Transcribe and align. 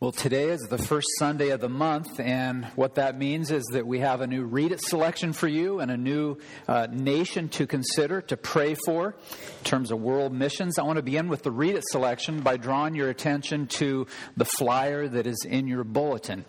Well, 0.00 0.12
today 0.12 0.50
is 0.50 0.60
the 0.60 0.78
first 0.78 1.08
Sunday 1.18 1.48
of 1.48 1.60
the 1.60 1.68
month, 1.68 2.20
and 2.20 2.66
what 2.76 2.94
that 2.94 3.18
means 3.18 3.50
is 3.50 3.64
that 3.72 3.84
we 3.84 3.98
have 3.98 4.20
a 4.20 4.28
new 4.28 4.44
Read 4.44 4.70
It 4.70 4.80
selection 4.80 5.32
for 5.32 5.48
you 5.48 5.80
and 5.80 5.90
a 5.90 5.96
new 5.96 6.36
uh, 6.68 6.86
nation 6.88 7.48
to 7.48 7.66
consider, 7.66 8.20
to 8.20 8.36
pray 8.36 8.76
for 8.86 9.16
in 9.58 9.64
terms 9.64 9.90
of 9.90 9.98
world 9.98 10.32
missions. 10.32 10.78
I 10.78 10.84
want 10.84 10.98
to 10.98 11.02
begin 11.02 11.26
with 11.26 11.42
the 11.42 11.50
Read 11.50 11.74
It 11.74 11.82
selection 11.88 12.42
by 12.42 12.58
drawing 12.58 12.94
your 12.94 13.08
attention 13.08 13.66
to 13.78 14.06
the 14.36 14.44
flyer 14.44 15.08
that 15.08 15.26
is 15.26 15.44
in 15.44 15.66
your 15.66 15.82
bulletin. 15.82 16.44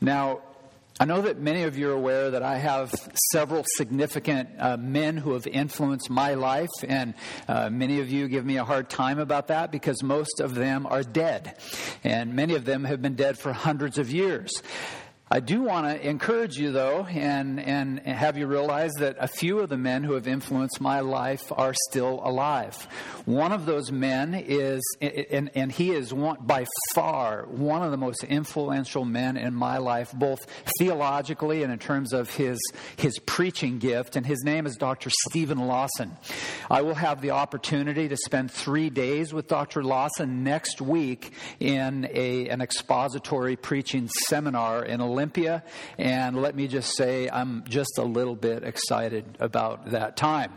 Now, 0.00 0.40
I 1.00 1.04
know 1.04 1.22
that 1.22 1.38
many 1.38 1.62
of 1.62 1.78
you 1.78 1.90
are 1.90 1.94
aware 1.94 2.32
that 2.32 2.42
I 2.42 2.58
have 2.58 2.92
several 3.30 3.62
significant 3.76 4.48
uh, 4.58 4.76
men 4.76 5.16
who 5.16 5.34
have 5.34 5.46
influenced 5.46 6.10
my 6.10 6.34
life, 6.34 6.68
and 6.82 7.14
uh, 7.46 7.70
many 7.70 8.00
of 8.00 8.10
you 8.10 8.26
give 8.26 8.44
me 8.44 8.56
a 8.56 8.64
hard 8.64 8.90
time 8.90 9.20
about 9.20 9.46
that 9.46 9.70
because 9.70 10.02
most 10.02 10.40
of 10.40 10.56
them 10.56 10.86
are 10.86 11.04
dead, 11.04 11.54
and 12.02 12.34
many 12.34 12.56
of 12.56 12.64
them 12.64 12.82
have 12.82 13.00
been 13.00 13.14
dead 13.14 13.38
for 13.38 13.52
hundreds 13.52 13.96
of 13.98 14.10
years. 14.10 14.50
I 15.30 15.40
do 15.40 15.60
want 15.60 15.86
to 15.86 16.08
encourage 16.08 16.56
you, 16.56 16.72
though, 16.72 17.04
and, 17.04 17.60
and 17.60 18.00
have 18.00 18.38
you 18.38 18.46
realize 18.46 18.92
that 18.94 19.16
a 19.20 19.28
few 19.28 19.58
of 19.58 19.68
the 19.68 19.76
men 19.76 20.02
who 20.02 20.14
have 20.14 20.26
influenced 20.26 20.80
my 20.80 21.00
life 21.00 21.52
are 21.52 21.74
still 21.90 22.22
alive. 22.24 22.74
One 23.26 23.52
of 23.52 23.66
those 23.66 23.92
men 23.92 24.32
is, 24.32 24.80
and, 25.02 25.50
and 25.54 25.70
he 25.70 25.90
is 25.90 26.14
one, 26.14 26.38
by 26.40 26.64
far 26.94 27.44
one 27.44 27.82
of 27.82 27.90
the 27.90 27.98
most 27.98 28.24
influential 28.24 29.04
men 29.04 29.36
in 29.36 29.52
my 29.52 29.76
life, 29.76 30.12
both 30.14 30.38
theologically 30.78 31.62
and 31.62 31.70
in 31.70 31.78
terms 31.78 32.14
of 32.14 32.30
his, 32.30 32.58
his 32.96 33.18
preaching 33.18 33.78
gift, 33.78 34.16
and 34.16 34.24
his 34.24 34.42
name 34.44 34.64
is 34.64 34.76
Dr. 34.76 35.10
Stephen 35.28 35.58
Lawson. 35.58 36.16
I 36.70 36.80
will 36.80 36.94
have 36.94 37.20
the 37.20 37.32
opportunity 37.32 38.08
to 38.08 38.16
spend 38.16 38.50
three 38.50 38.88
days 38.88 39.34
with 39.34 39.46
Dr. 39.46 39.84
Lawson 39.84 40.42
next 40.42 40.80
week 40.80 41.32
in 41.60 42.08
a, 42.10 42.48
an 42.48 42.62
expository 42.62 43.56
preaching 43.56 44.08
seminar 44.08 44.82
in 44.82 45.00
a 45.00 45.17
Olympia. 45.18 45.64
And 45.98 46.40
let 46.40 46.54
me 46.54 46.68
just 46.68 46.96
say, 46.96 47.28
I'm 47.28 47.64
just 47.68 47.98
a 47.98 48.04
little 48.04 48.36
bit 48.36 48.62
excited 48.62 49.36
about 49.40 49.90
that 49.90 50.16
time. 50.16 50.56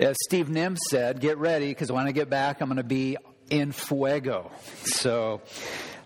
As 0.00 0.16
Steve 0.24 0.50
Nim 0.50 0.76
said, 0.90 1.20
get 1.20 1.38
ready 1.38 1.68
because 1.68 1.92
when 1.92 2.04
I 2.04 2.10
get 2.10 2.28
back, 2.28 2.60
I'm 2.60 2.68
going 2.68 2.78
to 2.78 2.82
be 2.82 3.16
in 3.50 3.70
fuego. 3.70 4.50
So, 4.84 5.40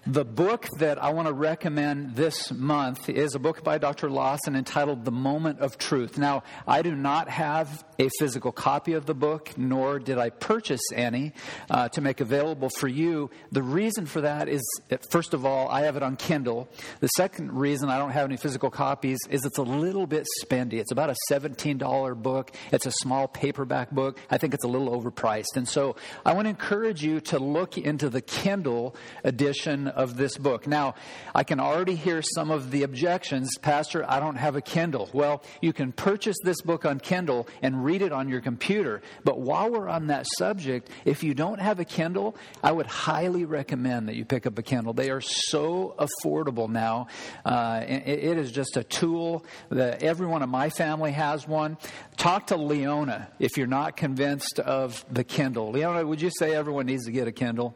the 0.06 0.24
book 0.24 0.66
that 0.78 1.02
I 1.02 1.10
want 1.10 1.28
to 1.28 1.34
recommend 1.34 2.16
this 2.16 2.52
month 2.52 3.08
is 3.08 3.34
a 3.34 3.38
book 3.38 3.64
by 3.64 3.78
Dr. 3.78 4.10
Lawson 4.10 4.54
entitled 4.56 5.04
The 5.06 5.10
Moment 5.10 5.60
of 5.60 5.78
Truth. 5.78 6.18
Now, 6.18 6.42
I 6.66 6.82
do 6.82 6.94
not 6.94 7.28
have 7.28 7.84
a 8.00 8.08
physical 8.20 8.52
copy 8.52 8.92
of 8.92 9.06
the 9.06 9.14
book, 9.14 9.50
nor 9.56 9.98
did 9.98 10.18
I 10.18 10.30
purchase 10.30 10.80
any 10.94 11.32
uh, 11.68 11.88
to 11.88 12.00
make 12.00 12.20
available 12.20 12.68
for 12.68 12.86
you. 12.86 13.28
The 13.50 13.62
reason 13.62 14.06
for 14.06 14.20
that 14.20 14.48
is, 14.48 14.62
that 14.88 15.10
first 15.10 15.34
of 15.34 15.44
all, 15.44 15.68
I 15.68 15.82
have 15.82 15.96
it 15.96 16.02
on 16.04 16.14
Kindle. 16.14 16.68
The 17.00 17.08
second 17.08 17.52
reason 17.52 17.88
I 17.88 17.98
don't 17.98 18.12
have 18.12 18.26
any 18.26 18.36
physical 18.36 18.70
copies 18.70 19.18
is 19.28 19.44
it's 19.44 19.58
a 19.58 19.62
little 19.62 20.06
bit 20.06 20.28
spendy. 20.44 20.74
It's 20.74 20.92
about 20.92 21.10
a 21.10 21.16
$17 21.28 22.22
book. 22.22 22.52
It's 22.70 22.86
a 22.86 22.92
small 22.92 23.26
paperback 23.26 23.90
book. 23.90 24.20
I 24.30 24.38
think 24.38 24.54
it's 24.54 24.64
a 24.64 24.68
little 24.68 24.90
overpriced. 25.00 25.56
And 25.56 25.66
so 25.66 25.96
I 26.24 26.34
want 26.34 26.44
to 26.44 26.50
encourage 26.50 27.02
you 27.02 27.20
to 27.22 27.40
look 27.40 27.76
into 27.78 28.08
the 28.08 28.20
Kindle 28.20 28.94
edition 29.24 29.88
of 29.88 30.16
this 30.16 30.36
book. 30.38 30.68
Now, 30.68 30.94
I 31.34 31.42
can 31.42 31.58
already 31.58 31.96
hear 31.96 32.22
some 32.22 32.52
of 32.52 32.70
the 32.70 32.84
objections. 32.84 33.58
Pastor, 33.58 34.08
I 34.08 34.20
don't 34.20 34.36
have 34.36 34.54
a 34.54 34.60
Kindle. 34.60 35.10
Well, 35.12 35.42
you 35.60 35.72
can 35.72 35.90
purchase 35.90 36.36
this 36.44 36.60
book 36.62 36.84
on 36.84 37.00
Kindle 37.00 37.48
and 37.60 37.87
read 37.88 38.02
it 38.02 38.12
on 38.12 38.28
your 38.28 38.42
computer. 38.42 39.00
But 39.24 39.40
while 39.40 39.70
we're 39.70 39.88
on 39.88 40.08
that 40.08 40.26
subject, 40.36 40.90
if 41.06 41.24
you 41.24 41.32
don't 41.32 41.58
have 41.58 41.80
a 41.80 41.86
Kindle, 41.86 42.36
I 42.62 42.70
would 42.70 42.84
highly 42.84 43.46
recommend 43.46 44.08
that 44.08 44.14
you 44.14 44.26
pick 44.26 44.44
up 44.46 44.58
a 44.58 44.62
Kindle. 44.62 44.92
They 44.92 45.08
are 45.08 45.22
so 45.22 45.94
affordable 45.98 46.68
now. 46.68 47.06
Uh, 47.46 47.82
it, 47.88 48.02
it 48.06 48.36
is 48.36 48.52
just 48.52 48.76
a 48.76 48.84
tool 48.84 49.46
that 49.70 50.02
everyone 50.02 50.42
in 50.42 50.50
my 50.50 50.68
family 50.68 51.12
has 51.12 51.48
one. 51.48 51.78
Talk 52.18 52.48
to 52.48 52.56
Leona 52.56 53.28
if 53.38 53.56
you're 53.56 53.66
not 53.66 53.96
convinced 53.96 54.58
of 54.58 55.02
the 55.10 55.24
Kindle. 55.24 55.70
Leona, 55.70 56.06
would 56.06 56.20
you 56.20 56.30
say 56.30 56.54
everyone 56.54 56.84
needs 56.84 57.06
to 57.06 57.10
get 57.10 57.26
a 57.26 57.32
Kindle? 57.32 57.74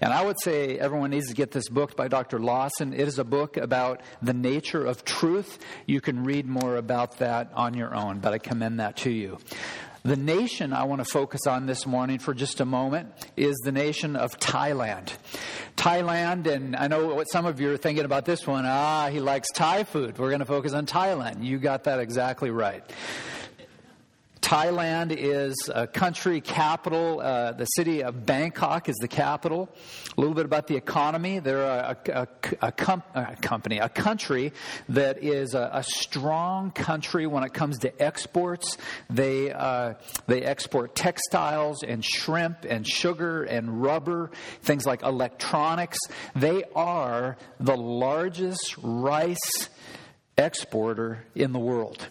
And 0.00 0.12
I 0.12 0.24
would 0.24 0.36
say 0.40 0.78
everyone 0.78 1.10
needs 1.10 1.26
to 1.28 1.34
get 1.34 1.50
this 1.50 1.68
book 1.68 1.96
by 1.96 2.06
Dr. 2.06 2.38
Lawson. 2.38 2.92
It 2.92 3.08
is 3.08 3.18
a 3.18 3.24
book 3.24 3.56
about 3.56 4.02
the 4.22 4.34
nature 4.34 4.86
of 4.86 5.04
truth. 5.04 5.58
You 5.86 6.00
can 6.00 6.22
read 6.22 6.46
more 6.46 6.76
about 6.76 7.18
that 7.18 7.50
on 7.54 7.74
your 7.74 7.92
own, 7.92 8.20
but 8.20 8.32
I 8.32 8.38
commend 8.38 8.78
that 8.78 8.98
to 8.98 9.10
you. 9.10 9.38
The 10.04 10.16
nation 10.16 10.72
I 10.72 10.84
want 10.84 11.00
to 11.00 11.04
focus 11.04 11.46
on 11.46 11.66
this 11.66 11.84
morning 11.84 12.18
for 12.18 12.32
just 12.32 12.60
a 12.60 12.64
moment 12.64 13.12
is 13.36 13.56
the 13.64 13.72
nation 13.72 14.16
of 14.16 14.38
Thailand. 14.38 15.12
Thailand, 15.76 16.46
and 16.46 16.76
I 16.76 16.88
know 16.88 17.14
what 17.14 17.30
some 17.30 17.46
of 17.46 17.60
you 17.60 17.72
are 17.72 17.76
thinking 17.76 18.04
about 18.04 18.24
this 18.24 18.46
one. 18.46 18.64
Ah, 18.64 19.08
he 19.10 19.20
likes 19.20 19.48
Thai 19.52 19.84
food. 19.84 20.18
We're 20.18 20.30
going 20.30 20.40
to 20.40 20.46
focus 20.46 20.72
on 20.72 20.86
Thailand. 20.86 21.44
You 21.44 21.58
got 21.58 21.84
that 21.84 22.00
exactly 22.00 22.50
right. 22.50 22.82
Thailand 24.48 25.14
is 25.14 25.54
a 25.74 25.86
country 25.86 26.40
capital. 26.40 27.20
Uh, 27.20 27.52
the 27.52 27.66
city 27.66 28.02
of 28.02 28.24
Bangkok 28.24 28.88
is 28.88 28.96
the 28.96 29.06
capital. 29.06 29.68
A 30.16 30.20
little 30.22 30.34
bit 30.34 30.46
about 30.46 30.66
the 30.68 30.74
economy. 30.74 31.38
They're 31.38 31.64
a, 31.64 31.98
a, 32.08 32.28
a, 32.62 32.72
com- 32.72 33.02
a 33.14 33.36
company, 33.36 33.76
a 33.76 33.90
country 33.90 34.54
that 34.88 35.22
is 35.22 35.52
a, 35.52 35.84
strong 35.86 36.70
country 36.70 37.26
when 37.26 37.44
it 37.44 37.52
comes 37.52 37.78
to 37.80 38.02
exports. 38.02 38.78
They 39.10 39.52
uh, 39.52 39.94
they 40.26 40.42
export 40.42 40.94
textiles 40.94 41.82
and 41.82 42.02
shrimp 42.02 42.64
and 42.66 42.88
sugar 42.88 43.44
and 43.44 43.82
rubber, 43.82 44.30
things 44.62 44.86
like 44.86 45.02
electronics. 45.02 45.98
They 46.34 46.64
are 46.74 47.36
the 47.60 47.76
largest 47.76 48.76
rice 48.78 49.68
exporter 50.38 51.26
in 51.34 51.52
the 51.52 51.58
world. 51.58 52.08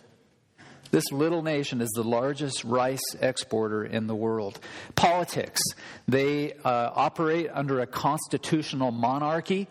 This 0.91 1.11
little 1.11 1.41
nation 1.41 1.81
is 1.81 1.89
the 1.95 2.03
largest 2.03 2.63
rice 2.63 3.03
exporter 3.19 3.83
in 3.83 4.07
the 4.07 4.15
world. 4.15 4.59
Politics. 4.95 5.61
They 6.07 6.53
uh, 6.53 6.91
operate 6.93 7.49
under 7.53 7.79
a 7.81 7.87
constitutional 7.87 8.91
monarchy. 8.91 9.67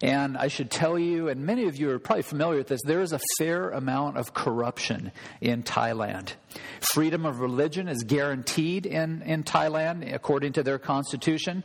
And 0.00 0.36
I 0.36 0.48
should 0.48 0.70
tell 0.70 0.98
you, 0.98 1.28
and 1.28 1.46
many 1.46 1.68
of 1.68 1.76
you 1.76 1.90
are 1.90 1.98
probably 1.98 2.22
familiar 2.22 2.58
with 2.58 2.68
this, 2.68 2.80
there 2.84 3.02
is 3.02 3.12
a 3.12 3.20
fair 3.38 3.70
amount 3.70 4.16
of 4.16 4.34
corruption 4.34 5.12
in 5.40 5.62
Thailand. 5.62 6.32
Freedom 6.80 7.24
of 7.24 7.40
religion 7.40 7.88
is 7.88 8.02
guaranteed 8.02 8.84
in, 8.84 9.22
in 9.22 9.44
Thailand 9.44 10.12
according 10.12 10.54
to 10.54 10.62
their 10.62 10.78
constitution. 10.78 11.62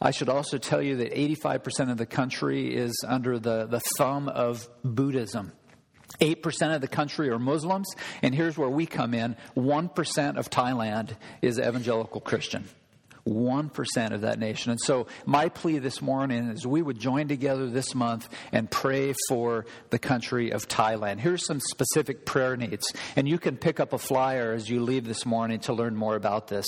I 0.00 0.10
should 0.10 0.28
also 0.28 0.58
tell 0.58 0.82
you 0.82 0.96
that 0.96 1.14
85% 1.14 1.90
of 1.90 1.96
the 1.96 2.04
country 2.04 2.74
is 2.74 3.02
under 3.06 3.38
the, 3.38 3.66
the 3.66 3.80
thumb 3.96 4.28
of 4.28 4.68
Buddhism. 4.84 5.52
8% 6.20 6.74
of 6.74 6.80
the 6.80 6.88
country 6.88 7.30
are 7.30 7.38
Muslims, 7.38 7.88
and 8.22 8.34
here's 8.34 8.56
where 8.56 8.68
we 8.68 8.86
come 8.86 9.14
in 9.14 9.36
1% 9.56 10.36
of 10.36 10.50
Thailand 10.50 11.16
is 11.42 11.58
evangelical 11.58 12.20
Christian. 12.20 12.64
1% 13.26 14.12
of 14.12 14.20
that 14.20 14.38
nation. 14.38 14.70
And 14.70 14.80
so, 14.80 15.06
my 15.24 15.48
plea 15.48 15.78
this 15.78 16.02
morning 16.02 16.48
is 16.48 16.66
we 16.66 16.82
would 16.82 16.98
join 16.98 17.28
together 17.28 17.68
this 17.68 17.94
month 17.94 18.28
and 18.52 18.70
pray 18.70 19.14
for 19.28 19.64
the 19.90 19.98
country 19.98 20.50
of 20.50 20.68
Thailand. 20.68 21.20
Here's 21.20 21.46
some 21.46 21.60
specific 21.60 22.26
prayer 22.26 22.56
needs, 22.56 22.92
and 23.16 23.26
you 23.28 23.38
can 23.38 23.56
pick 23.56 23.80
up 23.80 23.92
a 23.92 23.98
flyer 23.98 24.52
as 24.52 24.68
you 24.68 24.82
leave 24.82 25.06
this 25.06 25.24
morning 25.24 25.60
to 25.60 25.72
learn 25.72 25.96
more 25.96 26.16
about 26.16 26.48
this 26.48 26.66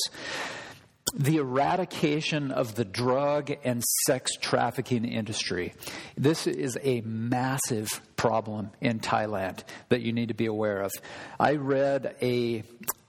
the 1.16 1.38
eradication 1.38 2.50
of 2.50 2.74
the 2.74 2.84
drug 2.84 3.50
and 3.64 3.82
sex 4.06 4.32
trafficking 4.38 5.06
industry. 5.06 5.72
This 6.16 6.46
is 6.46 6.76
a 6.82 7.00
massive 7.00 7.88
problem 8.16 8.70
in 8.80 9.00
Thailand 9.00 9.62
that 9.88 10.02
you 10.02 10.12
need 10.12 10.28
to 10.28 10.34
be 10.34 10.46
aware 10.46 10.82
of. 10.82 10.92
I 11.40 11.54
read 11.54 12.16
a 12.20 12.64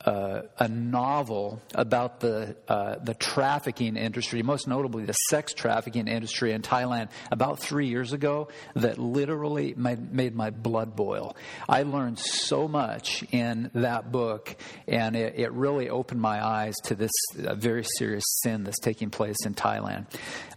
uh, 0.07 0.43
a 0.57 0.69
novel 0.69 1.61
about 1.75 2.21
the 2.21 2.55
uh, 2.69 2.95
the 3.03 3.13
trafficking 3.13 3.97
industry, 3.97 4.41
most 4.41 4.65
notably 4.65 5.03
the 5.03 5.13
sex 5.29 5.53
trafficking 5.53 6.07
industry 6.07 6.53
in 6.53 6.61
Thailand, 6.61 7.09
about 7.29 7.59
three 7.59 7.87
years 7.87 8.13
ago. 8.13 8.47
That 8.75 8.97
literally 8.97 9.73
made, 9.75 10.13
made 10.13 10.33
my 10.33 10.49
blood 10.49 10.95
boil. 10.95 11.35
I 11.67 11.83
learned 11.83 12.19
so 12.19 12.69
much 12.69 13.25
in 13.33 13.69
that 13.73 14.09
book, 14.09 14.55
and 14.87 15.15
it, 15.15 15.33
it 15.35 15.51
really 15.51 15.89
opened 15.89 16.21
my 16.21 16.45
eyes 16.45 16.75
to 16.85 16.95
this 16.95 17.11
uh, 17.45 17.55
very 17.55 17.83
serious 17.97 18.23
sin 18.43 18.63
that's 18.63 18.79
taking 18.79 19.09
place 19.09 19.45
in 19.45 19.55
Thailand. 19.55 20.05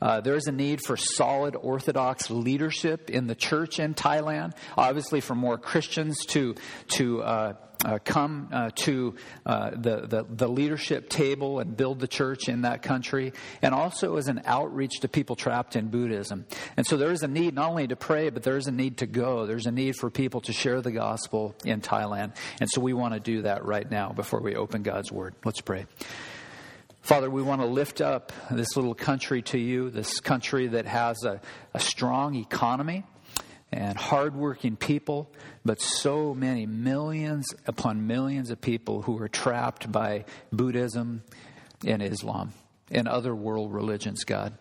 Uh, 0.01 0.21
there 0.21 0.37
is 0.37 0.47
a 0.47 0.53
need 0.53 0.81
for 0.87 0.97
solid 0.97 1.57
Orthodox 1.57 2.31
leadership 2.31 3.11
in 3.11 3.27
the 3.27 3.35
church 3.35 3.81
in 3.81 3.95
Thailand. 3.95 4.53
Obviously, 4.77 5.21
for 5.21 5.35
more 5.35 5.59
Christians 5.59 6.25
to 6.27 6.55
to 6.91 7.23
uh, 7.85 7.99
come 8.05 8.49
uh, 8.53 8.71
to 8.75 9.15
uh, 9.47 9.71
the, 9.71 10.07
the, 10.07 10.27
the, 10.29 10.49
leadership 10.49 11.09
table 11.09 11.61
and 11.61 11.77
build 11.77 12.01
the 12.01 12.09
church 12.09 12.49
in 12.49 12.63
that 12.63 12.83
country, 12.83 13.33
and 13.63 13.75
also 13.75 14.17
as 14.17 14.29
an 14.29 14.43
outreach 14.45 15.01
to 15.01 15.09
people 15.09 15.37
trapped 15.37 15.77
in 15.77 15.89
Buddhism. 15.89 16.45
And 16.77 16.87
so 16.87 16.97
there 16.97 17.13
is 17.13 17.23
a 17.23 17.29
need 17.29 17.55
not 17.55 17.71
only 17.71 17.87
to 17.87 17.97
pray, 17.97 18.31
but 18.31 18.43
there 18.43 18.57
is 18.57 18.67
a 18.67 18.73
need 18.73 18.99
to 18.99 19.07
go. 19.07 19.47
There's 19.47 19.67
a 19.67 19.73
need 19.73 19.97
for 19.97 20.11
people 20.11 20.41
to 20.43 20.53
share 20.53 20.83
the 20.83 20.93
gospel 20.93 21.55
in 21.65 21.81
Thailand. 21.81 22.35
And 22.61 22.69
so 22.71 22.81
we 22.81 22.93
want 22.93 23.15
to 23.15 23.21
do 23.21 23.43
that 23.43 23.65
right 23.65 23.91
now 23.91 24.13
before 24.13 24.41
we 24.41 24.57
open 24.57 24.83
God's 24.83 25.11
Word. 25.11 25.35
Let's 25.45 25.61
pray. 25.61 25.87
Father, 27.03 27.31
we 27.31 27.43
want 27.43 27.63
to 27.63 27.67
lift 27.67 28.03
up 28.03 28.31
this 28.51 28.77
little 28.77 28.95
country 28.95 29.41
to 29.43 29.59
you, 29.59 29.89
this 29.89 30.21
country 30.21 30.67
that 30.69 30.87
has 30.87 31.25
a, 31.25 31.41
a 31.73 31.81
strong 31.81 32.35
economy 32.35 33.05
and 33.73 33.97
hardworking 33.97 34.77
people, 34.77 35.31
but 35.65 35.81
so 35.81 36.35
many 36.35 36.67
millions 36.67 37.47
upon 37.67 38.07
millions 38.07 38.51
of 38.51 38.61
people 38.61 39.03
who 39.03 39.21
are 39.23 39.29
trapped 39.29 39.91
by 39.91 40.25
Buddhism 40.53 41.23
and 41.87 42.03
Islam 42.03 42.53
and 42.91 43.07
other 43.07 43.35
world 43.35 43.73
religions, 43.73 44.25
God. 44.25 44.55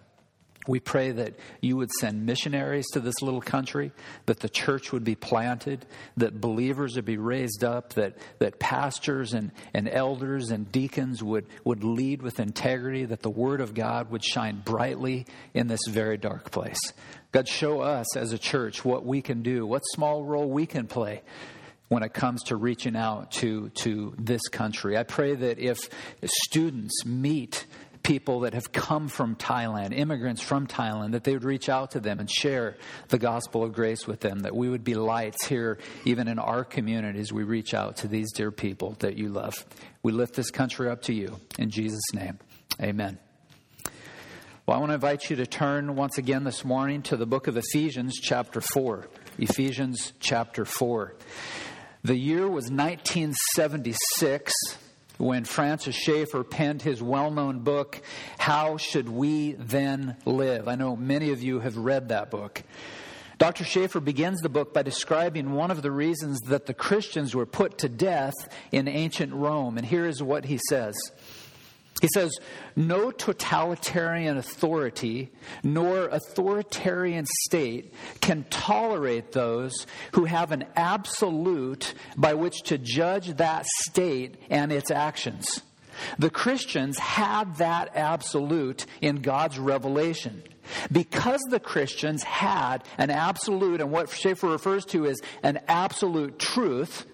We 0.69 0.80
pray 0.80 1.10
that 1.13 1.33
you 1.62 1.77
would 1.77 1.89
send 2.00 2.27
missionaries 2.27 2.86
to 2.94 3.00
this 3.00 3.24
little 3.24 3.42
country, 3.42 3.92
that 4.27 4.39
the 4.39 4.50
church 4.50 4.92
would 4.92 5.04
be 5.04 5.16
planted, 5.16 5.83
that 6.18 6.39
believers 6.39 6.95
would 6.95 7.06
be 7.06 7.18
raised 7.18 7.63
up, 7.63 7.94
that, 7.94 8.19
that 8.38 8.60
pastors 8.60 9.33
and, 9.33 9.50
and 9.74 9.89
elders 9.89 10.51
and 10.51 10.71
deacons 10.71 11.24
would, 11.24 11.48
would 11.63 11.83
lead 11.83 12.21
with 12.21 12.39
integrity, 12.39 13.04
that 13.06 13.24
the 13.24 13.31
word 13.31 13.62
of 13.62 13.74
God 13.74 14.12
would 14.12 14.24
shine 14.24 14.62
brightly 14.63 15.25
in 15.56 15.66
this 15.66 15.81
very 15.89 16.18
dark 16.18 16.51
place. 16.51 16.77
God, 17.31 17.48
show 17.48 17.81
us 17.81 18.16
as 18.16 18.31
a 18.31 18.38
church 18.38 18.86
what 18.86 19.04
we 19.04 19.24
can 19.24 19.42
do, 19.42 19.66
what 19.66 19.81
small 19.95 20.24
role 20.24 20.51
we 20.51 20.68
can 20.68 20.86
play 20.86 21.24
when 21.88 22.04
it 22.04 22.13
comes 22.13 22.44
to 22.44 22.56
reaching 22.56 22.95
out 22.95 23.31
to, 23.31 23.69
to 23.69 24.13
this 24.19 24.48
country. 24.50 24.95
I 24.95 25.01
pray 25.01 25.33
that 25.33 25.57
if 25.57 25.80
students 26.24 27.04
meet 27.07 27.66
people 28.04 28.42
that 28.42 28.54
have 28.54 28.72
come 28.72 29.07
from 29.07 29.36
Thailand, 29.36 29.98
immigrants 29.98 30.42
from 30.42 30.68
Thailand, 30.68 31.12
that 31.12 31.24
they 31.24 31.34
would 31.34 31.44
reach 31.44 31.69
out 31.69 31.92
to 31.92 32.00
them 32.00 32.19
and 32.19 32.30
share 32.30 32.78
the 33.10 33.18
gospel 33.18 33.63
of 33.63 33.74
grace 33.74 34.07
with 34.07 34.19
them, 34.19 34.40
that 34.40 34.56
we 34.56 34.69
would 34.69 34.84
be 34.84 34.96
lights 34.96 35.46
here, 35.46 35.78
even 36.06 36.28
in 36.28 36.40
our 36.40 36.63
communities. 36.63 37.31
we 37.34 37.44
reach 37.44 37.74
out 37.74 37.98
to 37.98 38.07
these 38.07 38.31
dear 38.31 38.51
people 38.51 38.96
that 39.00 39.18
you 39.18 39.30
love. 39.30 39.66
We 40.04 40.12
lift 40.12 40.34
this 40.36 40.51
country 40.51 40.90
up 40.90 41.04
to 41.04 41.13
you. 41.13 41.40
In 41.57 41.69
Jesus' 41.69 42.13
name, 42.13 42.40
amen. 42.81 43.19
Well, 44.66 44.78
I 44.78 44.80
want 44.80 44.92
to 44.92 44.95
invite 44.95 45.30
you 45.30 45.36
to 45.38 45.48
turn 45.48 45.95
once 45.95 46.18
again 46.18 46.44
this 46.44 46.63
morning 46.63 47.02
to 47.04 47.18
the 47.18 47.25
book 47.25 47.48
of 47.48 47.57
Ephesians, 47.57 48.19
chapter 48.22 48.62
4. 48.62 49.07
Ephesians, 49.40 50.13
chapter 50.19 50.63
4. 50.63 51.16
The 52.04 52.16
year 52.16 52.48
was 52.48 52.72
1976 52.72 54.54
when 55.19 55.44
Francis 55.44 55.95
Schaeffer 55.95 56.44
penned 56.44 56.81
his 56.81 57.04
well 57.04 57.30
known 57.30 57.60
book, 57.60 58.01
How 58.39 58.77
Should 58.77 59.10
We 59.10 59.51
Then 59.51 60.16
Live? 60.25 60.68
I 60.68 60.75
know 60.75 60.95
many 60.95 61.31
of 61.31 61.44
you 61.44 61.60
have 61.60 61.77
read 61.77 62.10
that 62.10 62.31
book. 62.31 62.63
Dr. 63.38 63.63
Schaeffer 63.63 64.00
begins 64.00 64.42
the 64.42 64.50
book 64.50 64.74
by 64.74 64.81
describing 64.81 65.54
one 65.54 65.71
of 65.71 65.81
the 65.81 65.92
reasons 65.92 66.39
that 66.48 66.66
the 66.66 66.74
Christians 66.74 67.36
were 67.36 67.45
put 67.45 67.77
to 67.80 67.89
death 67.89 68.33
in 68.71 68.88
ancient 68.88 69.33
Rome. 69.33 69.77
And 69.77 69.86
here 69.86 70.06
is 70.06 70.24
what 70.24 70.45
he 70.45 70.60
says 70.69 70.95
he 72.01 72.07
says, 72.13 72.31
No 72.75 73.12
totalitarian 73.12 74.38
authority 74.38 75.31
nor 75.63 76.06
authoritarian 76.06 77.25
state 77.44 77.94
can 78.22 78.46
tolerate 78.50 79.31
those 79.31 79.86
who 80.13 80.25
have 80.25 80.51
an 80.51 80.66
absolute 80.75 81.94
by 82.18 82.34
which 82.34 82.62
to 82.63 82.78
judge 82.78 83.36
that 83.38 83.66
state 83.66 84.36
and 84.50 84.72
its 84.72 84.92
actions. 84.92 85.62
The 86.18 86.30
Christians 86.30 86.98
had 86.98 87.57
that 87.57 87.96
absolute 87.96 88.86
in 89.02 89.18
God's 89.18 89.60
revelation. 89.60 90.44
Because 90.92 91.42
the 91.50 91.60
Christians 91.60 92.22
had 92.24 92.84
an 92.98 93.10
absolute, 93.10 93.81
and 93.81 93.92
what 93.92 94.10
Schaeffer 94.10 94.48
refers 94.48 94.86
to 94.86 95.07
as 95.07 95.19
an 95.42 95.60
absolute 95.68 96.38
truth, 96.38 97.06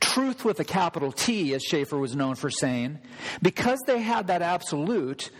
Truth 0.00 0.44
with 0.44 0.60
a 0.60 0.64
capital 0.64 1.12
T, 1.12 1.54
as 1.54 1.62
Schaeffer 1.62 1.98
was 1.98 2.14
known 2.14 2.34
for 2.34 2.50
saying, 2.50 2.98
because 3.40 3.78
they 3.86 4.00
had 4.00 4.26
that 4.26 4.42
absolute, 4.42 5.30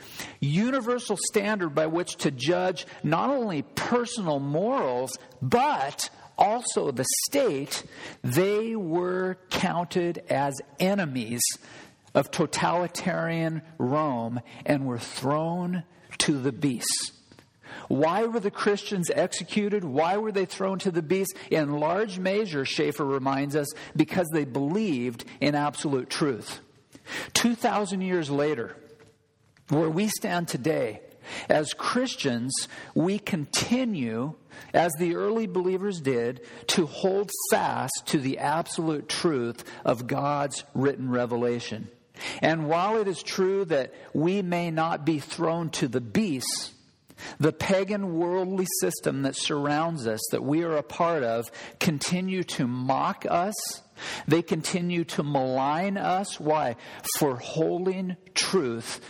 universal 0.40 1.16
standard 1.16 1.74
by 1.74 1.86
which 1.86 2.16
to 2.16 2.30
judge 2.30 2.86
not 3.02 3.30
only 3.30 3.62
personal 3.62 4.40
morals, 4.40 5.18
but 5.40 6.10
also 6.38 6.90
the 6.90 7.06
state, 7.26 7.84
they 8.22 8.74
were 8.74 9.38
counted 9.50 10.22
as 10.28 10.54
enemies 10.80 11.42
of 12.14 12.30
totalitarian 12.30 13.62
Rome 13.78 14.40
and 14.66 14.86
were 14.86 14.98
thrown 14.98 15.84
to 16.18 16.38
the 16.40 16.52
beasts. 16.52 17.12
Why 17.88 18.24
were 18.24 18.40
the 18.40 18.50
Christians 18.50 19.10
executed? 19.10 19.84
Why 19.84 20.16
were 20.16 20.32
they 20.32 20.44
thrown 20.44 20.78
to 20.80 20.90
the 20.90 21.02
beast? 21.02 21.36
In 21.50 21.78
large 21.78 22.18
measure, 22.18 22.64
Schaeffer 22.64 23.04
reminds 23.04 23.56
us, 23.56 23.68
because 23.96 24.28
they 24.32 24.44
believed 24.44 25.24
in 25.40 25.54
absolute 25.54 26.10
truth. 26.10 26.60
2,000 27.34 28.00
years 28.00 28.30
later, 28.30 28.76
where 29.68 29.90
we 29.90 30.08
stand 30.08 30.48
today, 30.48 31.00
as 31.48 31.72
Christians, 31.72 32.68
we 32.94 33.18
continue, 33.18 34.34
as 34.74 34.92
the 34.98 35.14
early 35.14 35.46
believers 35.46 36.00
did, 36.00 36.40
to 36.68 36.86
hold 36.86 37.30
fast 37.50 38.02
to 38.06 38.18
the 38.18 38.38
absolute 38.38 39.08
truth 39.08 39.64
of 39.84 40.06
God's 40.06 40.64
written 40.74 41.10
revelation. 41.10 41.88
And 42.40 42.68
while 42.68 42.98
it 42.98 43.08
is 43.08 43.22
true 43.22 43.64
that 43.66 43.94
we 44.12 44.42
may 44.42 44.70
not 44.70 45.04
be 45.04 45.18
thrown 45.18 45.70
to 45.70 45.88
the 45.88 46.00
beasts, 46.00 46.72
the 47.38 47.52
pagan 47.52 48.14
worldly 48.18 48.66
system 48.80 49.22
that 49.22 49.36
surrounds 49.36 50.06
us, 50.06 50.20
that 50.30 50.42
we 50.42 50.62
are 50.62 50.76
a 50.76 50.82
part 50.82 51.22
of, 51.22 51.50
continue 51.78 52.42
to 52.44 52.66
mock 52.66 53.26
us. 53.28 53.54
They 54.26 54.42
continue 54.42 55.04
to 55.04 55.22
malign 55.22 55.96
us. 55.96 56.40
Why? 56.40 56.76
For 57.18 57.36
holding 57.36 58.16
truth 58.34 59.00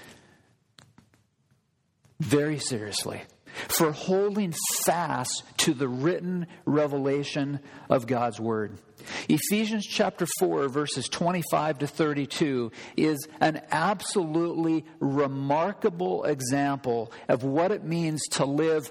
very 2.21 2.59
seriously. 2.59 3.23
For 3.69 3.93
holding 3.93 4.55
fast 4.85 5.43
to 5.59 5.75
the 5.75 5.89
written 5.89 6.47
revelation 6.65 7.61
of 7.91 8.07
God's 8.07 8.41
Word. 8.41 8.79
Ephesians 9.29 9.87
chapter 9.87 10.27
4, 10.39 10.69
verses 10.69 11.09
25 11.09 11.81
to 11.81 11.87
32, 11.87 12.73
is 12.97 13.27
an 13.41 13.61
absolutely 13.71 14.85
remarkable 15.01 16.25
example 16.25 17.13
of 17.29 17.45
what 17.45 17.73
it 17.73 17.85
means 17.85 18.23
to 18.33 18.45
live 18.45 18.91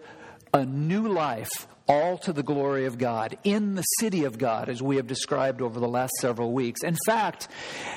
a 0.53 0.65
new 0.65 1.07
life 1.07 1.67
all 1.91 2.17
to 2.17 2.31
the 2.31 2.41
glory 2.41 2.85
of 2.85 2.97
God, 2.97 3.37
in 3.43 3.75
the 3.75 3.81
city 3.81 4.23
of 4.23 4.37
God, 4.37 4.69
as 4.69 4.81
we 4.81 4.95
have 4.95 5.07
described 5.07 5.61
over 5.61 5.77
the 5.77 5.89
last 5.89 6.13
several 6.21 6.53
weeks. 6.53 6.83
In 6.83 6.95
fact, 7.05 7.49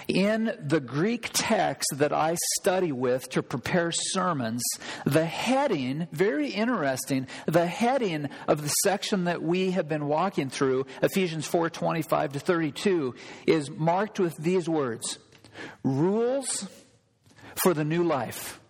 in 0.08 0.52
the 0.60 0.80
Greek 0.80 1.30
text 1.32 1.88
that 1.94 2.12
I 2.12 2.36
study 2.58 2.90
with 2.90 3.28
to 3.30 3.42
prepare 3.42 3.92
sermons, 3.92 4.64
the 5.04 5.24
heading, 5.24 6.08
very 6.10 6.48
interesting, 6.48 7.28
the 7.46 7.66
heading 7.66 8.30
of 8.48 8.62
the 8.62 8.68
section 8.82 9.24
that 9.24 9.42
we 9.42 9.70
have 9.70 9.88
been 9.88 10.08
walking 10.08 10.50
through, 10.50 10.86
Ephesians 11.00 11.46
4 11.46 11.70
25 11.70 12.32
to 12.32 12.40
32, 12.40 13.14
is 13.46 13.70
marked 13.70 14.18
with 14.18 14.36
these 14.38 14.68
words 14.68 15.18
Rules 15.84 16.66
for 17.62 17.74
the 17.74 17.84
new 17.84 18.02
life. 18.02 18.60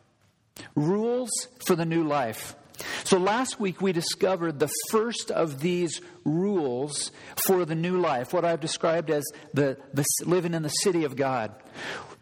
Rules 0.74 1.30
for 1.66 1.76
the 1.76 1.86
new 1.86 2.04
life. 2.04 2.56
So 3.04 3.18
last 3.18 3.60
week 3.60 3.82
we 3.82 3.92
discovered 3.92 4.58
the 4.58 4.70
first 4.90 5.30
of 5.30 5.60
these 5.60 6.00
rules 6.24 7.12
for 7.46 7.66
the 7.66 7.74
new 7.74 8.00
life, 8.00 8.32
what 8.32 8.46
I've 8.46 8.60
described 8.60 9.10
as 9.10 9.22
the, 9.52 9.76
the 9.92 10.06
living 10.24 10.54
in 10.54 10.62
the 10.62 10.70
city 10.70 11.04
of 11.04 11.14
God. 11.14 11.54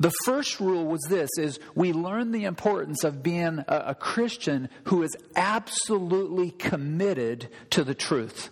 The 0.00 0.12
first 0.24 0.58
rule 0.58 0.84
was 0.86 1.00
this 1.08 1.30
is 1.38 1.60
we 1.76 1.92
learn 1.92 2.32
the 2.32 2.44
importance 2.44 3.04
of 3.04 3.22
being 3.22 3.60
a, 3.68 3.82
a 3.86 3.94
Christian 3.94 4.68
who 4.84 5.04
is 5.04 5.16
absolutely 5.36 6.50
committed 6.50 7.48
to 7.70 7.84
the 7.84 7.94
truth. 7.94 8.50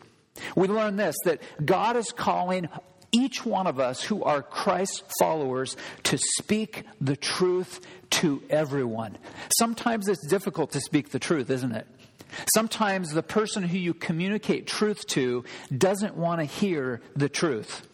We 0.55 0.69
learn 0.69 0.95
this 0.95 1.17
that 1.25 1.43
God 1.65 1.97
is 1.97 2.13
calling 2.13 2.69
each 3.11 3.45
one 3.45 3.67
of 3.67 3.81
us 3.81 4.05
who 4.05 4.23
are 4.23 4.41
Christ 4.41 5.03
followers 5.19 5.77
to 6.05 6.17
speak 6.37 6.85
the 7.01 7.17
truth 7.17 7.81
to 8.11 8.41
everyone. 8.49 9.19
Sometimes 9.59 10.07
it's 10.07 10.25
difficult 10.29 10.71
to 10.73 10.81
speak 10.81 11.11
the 11.11 11.19
truth, 11.19 11.51
isn't 11.51 11.73
it? 11.73 11.89
Sometimes 12.55 13.11
the 13.11 13.23
person 13.23 13.63
who 13.63 13.79
you 13.79 13.95
communicate 13.95 14.67
truth 14.67 15.07
to 15.09 15.45
doesn't 15.77 16.17
want 16.17 16.41
to 16.41 16.45
hear 16.45 17.01
the 17.17 17.29
truth. 17.29 17.87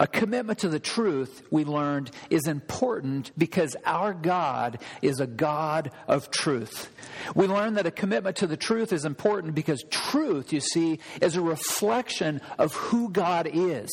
A 0.00 0.06
commitment 0.06 0.60
to 0.60 0.70
the 0.70 0.80
truth, 0.80 1.42
we 1.50 1.62
learned, 1.66 2.10
is 2.30 2.46
important 2.46 3.32
because 3.36 3.76
our 3.84 4.14
God 4.14 4.78
is 5.02 5.20
a 5.20 5.26
God 5.26 5.90
of 6.08 6.30
truth. 6.30 6.88
We 7.34 7.46
learned 7.46 7.76
that 7.76 7.84
a 7.84 7.90
commitment 7.90 8.36
to 8.36 8.46
the 8.46 8.56
truth 8.56 8.94
is 8.94 9.04
important 9.04 9.54
because 9.54 9.84
truth, 9.90 10.54
you 10.54 10.60
see, 10.60 11.00
is 11.20 11.36
a 11.36 11.42
reflection 11.42 12.40
of 12.58 12.72
who 12.72 13.10
God 13.10 13.46
is. 13.52 13.90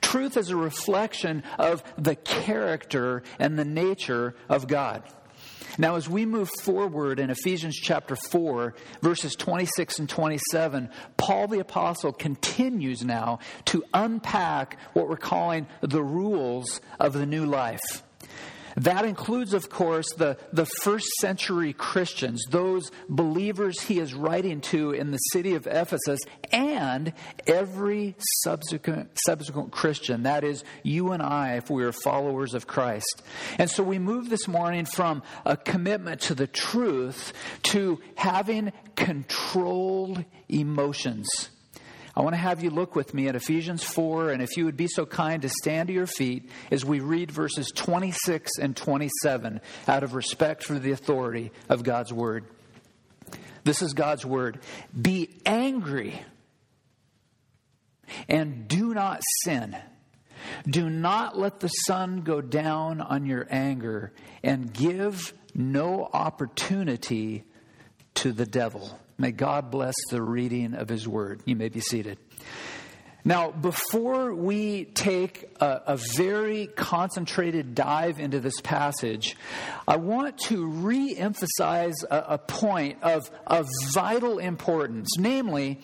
Truth 0.00 0.36
is 0.36 0.50
a 0.50 0.56
reflection 0.56 1.42
of 1.58 1.82
the 1.98 2.14
character 2.14 3.24
and 3.40 3.58
the 3.58 3.64
nature 3.64 4.36
of 4.48 4.68
God. 4.68 5.02
Now, 5.78 5.94
as 5.94 6.08
we 6.08 6.26
move 6.26 6.50
forward 6.62 7.20
in 7.20 7.30
Ephesians 7.30 7.76
chapter 7.76 8.16
4, 8.16 8.74
verses 9.00 9.36
26 9.36 10.00
and 10.00 10.08
27, 10.08 10.90
Paul 11.16 11.46
the 11.46 11.60
Apostle 11.60 12.12
continues 12.12 13.04
now 13.04 13.38
to 13.66 13.84
unpack 13.94 14.76
what 14.92 15.08
we're 15.08 15.16
calling 15.16 15.68
the 15.80 16.02
rules 16.02 16.80
of 16.98 17.12
the 17.12 17.26
new 17.26 17.46
life. 17.46 18.02
That 18.78 19.04
includes, 19.04 19.54
of 19.54 19.70
course, 19.70 20.06
the, 20.16 20.36
the 20.52 20.66
first 20.66 21.08
century 21.20 21.72
Christians, 21.72 22.44
those 22.50 22.92
believers 23.08 23.80
he 23.80 23.98
is 23.98 24.14
writing 24.14 24.60
to 24.62 24.92
in 24.92 25.10
the 25.10 25.18
city 25.32 25.54
of 25.54 25.66
Ephesus, 25.66 26.20
and 26.52 27.12
every 27.46 28.14
subsequent, 28.42 29.10
subsequent 29.26 29.72
Christian. 29.72 30.22
That 30.22 30.44
is, 30.44 30.62
you 30.84 31.10
and 31.10 31.22
I, 31.22 31.54
if 31.56 31.70
we 31.70 31.82
are 31.82 31.92
followers 31.92 32.54
of 32.54 32.68
Christ. 32.68 33.22
And 33.58 33.68
so 33.68 33.82
we 33.82 33.98
move 33.98 34.30
this 34.30 34.46
morning 34.46 34.84
from 34.84 35.24
a 35.44 35.56
commitment 35.56 36.20
to 36.22 36.36
the 36.36 36.46
truth 36.46 37.32
to 37.64 38.00
having 38.14 38.72
controlled 38.94 40.24
emotions. 40.48 41.26
I 42.18 42.22
want 42.22 42.34
to 42.34 42.40
have 42.40 42.64
you 42.64 42.70
look 42.70 42.96
with 42.96 43.14
me 43.14 43.28
at 43.28 43.36
Ephesians 43.36 43.84
4, 43.84 44.32
and 44.32 44.42
if 44.42 44.56
you 44.56 44.64
would 44.64 44.76
be 44.76 44.88
so 44.88 45.06
kind 45.06 45.40
to 45.42 45.48
stand 45.48 45.86
to 45.86 45.94
your 45.94 46.08
feet 46.08 46.50
as 46.68 46.84
we 46.84 46.98
read 46.98 47.30
verses 47.30 47.70
26 47.72 48.58
and 48.60 48.76
27 48.76 49.60
out 49.86 50.02
of 50.02 50.16
respect 50.16 50.64
for 50.64 50.80
the 50.80 50.90
authority 50.90 51.52
of 51.68 51.84
God's 51.84 52.12
Word. 52.12 52.44
This 53.62 53.82
is 53.82 53.92
God's 53.92 54.26
Word. 54.26 54.58
Be 55.00 55.38
angry 55.46 56.20
and 58.28 58.66
do 58.66 58.94
not 58.94 59.22
sin. 59.44 59.76
Do 60.68 60.90
not 60.90 61.38
let 61.38 61.60
the 61.60 61.68
sun 61.68 62.22
go 62.22 62.40
down 62.40 63.00
on 63.00 63.26
your 63.26 63.46
anger, 63.48 64.12
and 64.42 64.72
give 64.72 65.32
no 65.54 66.10
opportunity 66.12 67.44
to 68.14 68.32
the 68.32 68.46
devil. 68.46 68.98
May 69.20 69.32
God 69.32 69.72
bless 69.72 69.96
the 70.10 70.22
reading 70.22 70.74
of 70.74 70.88
His 70.88 71.08
Word. 71.08 71.42
You 71.44 71.56
may 71.56 71.68
be 71.68 71.80
seated. 71.80 72.18
Now, 73.24 73.50
before 73.50 74.32
we 74.32 74.84
take 74.84 75.50
a, 75.60 75.82
a, 75.88 75.96
very 75.96 76.68
concentrated 76.68 77.74
dive 77.74 78.20
into 78.20 78.38
this 78.38 78.60
passage, 78.60 79.36
I 79.88 79.96
want 79.96 80.38
to 80.46 80.64
re 80.64 81.16
emphasize 81.16 81.96
a, 82.08 82.16
a 82.28 82.38
point 82.38 83.02
of, 83.02 83.28
of 83.44 83.68
vital 83.92 84.38
importance. 84.38 85.18
Namely, 85.18 85.80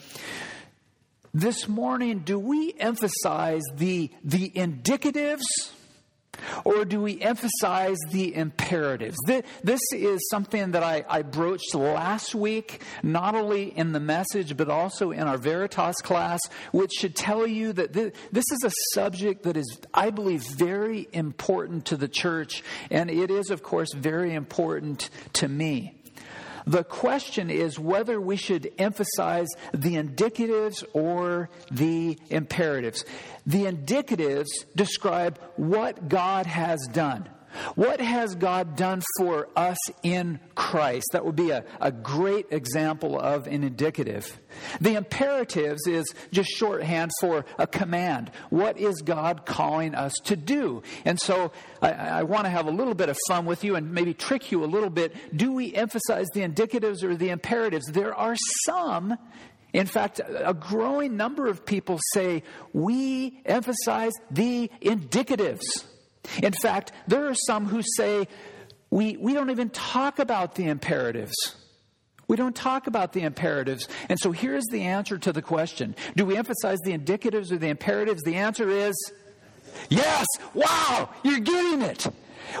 this 1.33 1.67
morning, 1.67 2.19
do 2.19 2.39
we 2.39 2.73
emphasize 2.79 3.63
the, 3.75 4.09
the 4.23 4.49
indicatives? 4.51 5.43
Or 6.63 6.85
do 6.85 7.01
we 7.01 7.21
emphasize 7.21 7.97
the 8.11 8.35
imperatives? 8.35 9.17
This 9.63 9.81
is 9.93 10.27
something 10.29 10.71
that 10.71 10.83
I, 10.83 11.21
broached 11.21 11.73
last 11.73 12.35
week, 12.35 12.81
not 13.03 13.35
only 13.35 13.75
in 13.77 13.91
the 13.91 13.99
message, 13.99 14.55
but 14.55 14.69
also 14.69 15.11
in 15.11 15.21
our 15.21 15.37
Veritas 15.37 15.95
class, 16.01 16.39
which 16.71 16.91
should 16.99 17.15
tell 17.15 17.47
you 17.47 17.73
that 17.73 17.93
this 17.93 18.13
is 18.51 18.63
a 18.63 18.71
subject 18.93 19.43
that 19.43 19.57
is, 19.57 19.79
I 19.93 20.09
believe, 20.11 20.43
very 20.43 21.07
important 21.11 21.85
to 21.85 21.97
the 21.97 22.07
church, 22.07 22.63
and 22.89 23.09
it 23.09 23.31
is, 23.31 23.49
of 23.49 23.63
course, 23.63 23.93
very 23.93 24.33
important 24.33 25.09
to 25.33 25.47
me. 25.47 25.94
The 26.65 26.83
question 26.83 27.49
is 27.49 27.79
whether 27.79 28.19
we 28.19 28.37
should 28.37 28.71
emphasize 28.77 29.47
the 29.71 29.95
indicatives 29.95 30.83
or 30.93 31.49
the 31.71 32.17
imperatives. 32.29 33.05
The 33.45 33.65
indicatives 33.65 34.47
describe 34.75 35.39
what 35.55 36.09
God 36.09 36.45
has 36.47 36.87
done. 36.91 37.29
What 37.75 37.99
has 37.99 38.35
God 38.35 38.75
done 38.75 39.01
for 39.17 39.49
us 39.55 39.77
in 40.03 40.39
Christ? 40.55 41.07
That 41.13 41.25
would 41.25 41.35
be 41.35 41.51
a, 41.51 41.63
a 41.81 41.91
great 41.91 42.47
example 42.51 43.19
of 43.19 43.47
an 43.47 43.63
indicative. 43.63 44.39
The 44.81 44.95
imperatives 44.95 45.87
is 45.87 46.05
just 46.31 46.49
shorthand 46.49 47.11
for 47.19 47.45
a 47.57 47.67
command. 47.67 48.31
What 48.49 48.77
is 48.77 49.01
God 49.01 49.45
calling 49.45 49.95
us 49.95 50.13
to 50.25 50.35
do? 50.35 50.83
And 51.03 51.19
so 51.19 51.51
I, 51.81 51.91
I 51.91 52.23
want 52.23 52.45
to 52.45 52.49
have 52.49 52.67
a 52.67 52.71
little 52.71 52.95
bit 52.95 53.09
of 53.09 53.17
fun 53.27 53.45
with 53.45 53.63
you 53.63 53.75
and 53.75 53.93
maybe 53.93 54.13
trick 54.13 54.51
you 54.51 54.63
a 54.63 54.65
little 54.65 54.89
bit. 54.89 55.15
Do 55.35 55.53
we 55.53 55.73
emphasize 55.73 56.27
the 56.33 56.41
indicatives 56.41 57.03
or 57.03 57.15
the 57.15 57.29
imperatives? 57.29 57.85
There 57.87 58.13
are 58.13 58.35
some 58.65 59.17
in 59.73 59.87
fact, 59.87 60.21
a 60.25 60.53
growing 60.53 61.17
number 61.17 61.47
of 61.47 61.65
people 61.65 61.99
say 62.13 62.43
we 62.71 63.41
emphasize 63.45 64.13
the 64.31 64.71
indicatives. 64.81 65.59
In 66.41 66.53
fact, 66.61 66.91
there 67.07 67.27
are 67.27 67.35
some 67.35 67.65
who 67.65 67.81
say 67.97 68.27
we, 68.89 69.17
we 69.17 69.33
don't 69.33 69.49
even 69.49 69.69
talk 69.69 70.19
about 70.19 70.55
the 70.55 70.67
imperatives. 70.67 71.35
We 72.27 72.35
don't 72.35 72.55
talk 72.55 72.87
about 72.87 73.13
the 73.13 73.21
imperatives. 73.21 73.87
And 74.09 74.19
so 74.19 74.31
here's 74.31 74.65
the 74.65 74.81
answer 74.81 75.17
to 75.17 75.31
the 75.31 75.41
question 75.41 75.95
Do 76.15 76.25
we 76.25 76.37
emphasize 76.37 76.79
the 76.83 76.97
indicatives 76.97 77.51
or 77.51 77.57
the 77.57 77.67
imperatives? 77.67 78.23
The 78.23 78.35
answer 78.35 78.69
is 78.69 78.95
yes. 79.89 80.25
Wow, 80.53 81.09
you're 81.23 81.39
getting 81.39 81.81
it. 81.81 82.07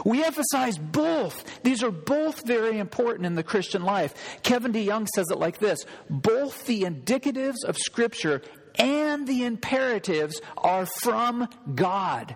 We 0.03 0.23
emphasize 0.23 0.77
both. 0.77 1.61
These 1.63 1.83
are 1.83 1.91
both 1.91 2.45
very 2.45 2.79
important 2.79 3.25
in 3.25 3.35
the 3.35 3.43
Christian 3.43 3.83
life. 3.83 4.39
Kevin 4.43 4.73
DeYoung 4.73 5.07
says 5.15 5.27
it 5.31 5.37
like 5.37 5.59
this 5.59 5.85
both 6.09 6.65
the 6.65 6.83
indicatives 6.83 7.63
of 7.63 7.77
Scripture 7.77 8.41
and 8.77 9.27
the 9.27 9.43
imperatives 9.43 10.41
are 10.57 10.85
from 10.85 11.47
God 11.73 12.35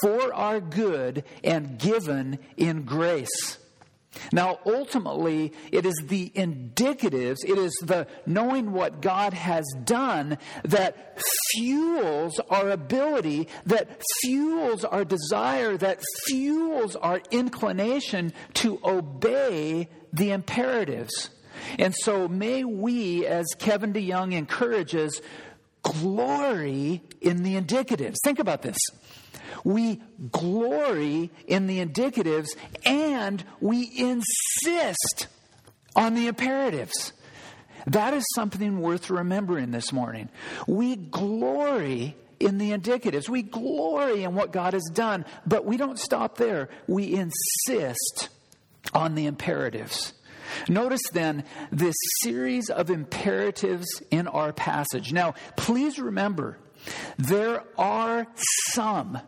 for 0.00 0.32
our 0.34 0.60
good 0.60 1.24
and 1.42 1.78
given 1.78 2.38
in 2.56 2.82
grace. 2.82 3.58
Now, 4.32 4.58
ultimately, 4.66 5.52
it 5.70 5.86
is 5.86 5.94
the 6.04 6.30
indicatives, 6.30 7.38
it 7.46 7.58
is 7.58 7.72
the 7.82 8.06
knowing 8.26 8.72
what 8.72 9.00
God 9.00 9.32
has 9.32 9.64
done 9.84 10.38
that 10.64 11.20
fuels 11.52 12.40
our 12.50 12.70
ability, 12.70 13.48
that 13.66 14.02
fuels 14.20 14.84
our 14.84 15.04
desire, 15.04 15.76
that 15.76 16.02
fuels 16.26 16.96
our 16.96 17.20
inclination 17.30 18.32
to 18.54 18.80
obey 18.84 19.88
the 20.12 20.32
imperatives. 20.32 21.30
And 21.78 21.94
so, 21.94 22.26
may 22.26 22.64
we, 22.64 23.26
as 23.26 23.46
Kevin 23.58 23.92
DeYoung 23.92 24.32
encourages, 24.32 25.20
glory 25.82 27.02
in 27.20 27.42
the 27.42 27.60
indicatives. 27.60 28.16
Think 28.22 28.38
about 28.38 28.62
this. 28.62 28.78
We 29.64 30.00
glory 30.30 31.30
in 31.46 31.66
the 31.66 31.84
indicatives 31.84 32.48
and 32.84 33.44
we 33.60 33.90
insist 33.96 35.26
on 35.96 36.14
the 36.14 36.28
imperatives. 36.28 37.12
That 37.86 38.14
is 38.14 38.24
something 38.34 38.80
worth 38.80 39.10
remembering 39.10 39.70
this 39.70 39.92
morning. 39.92 40.28
We 40.66 40.96
glory 40.96 42.16
in 42.38 42.58
the 42.58 42.72
indicatives. 42.72 43.28
We 43.28 43.42
glory 43.42 44.24
in 44.24 44.34
what 44.34 44.52
God 44.52 44.72
has 44.74 44.88
done, 44.92 45.24
but 45.46 45.64
we 45.64 45.76
don't 45.76 45.98
stop 45.98 46.36
there. 46.36 46.68
We 46.86 47.14
insist 47.14 48.28
on 48.94 49.14
the 49.14 49.26
imperatives. 49.26 50.12
Notice 50.68 51.02
then 51.12 51.44
this 51.70 51.96
series 52.20 52.70
of 52.70 52.90
imperatives 52.90 53.88
in 54.10 54.26
our 54.28 54.52
passage. 54.52 55.12
Now, 55.12 55.34
please 55.56 55.98
remember, 55.98 56.58
there 57.18 57.64
are 57.78 58.26
some 58.72 59.20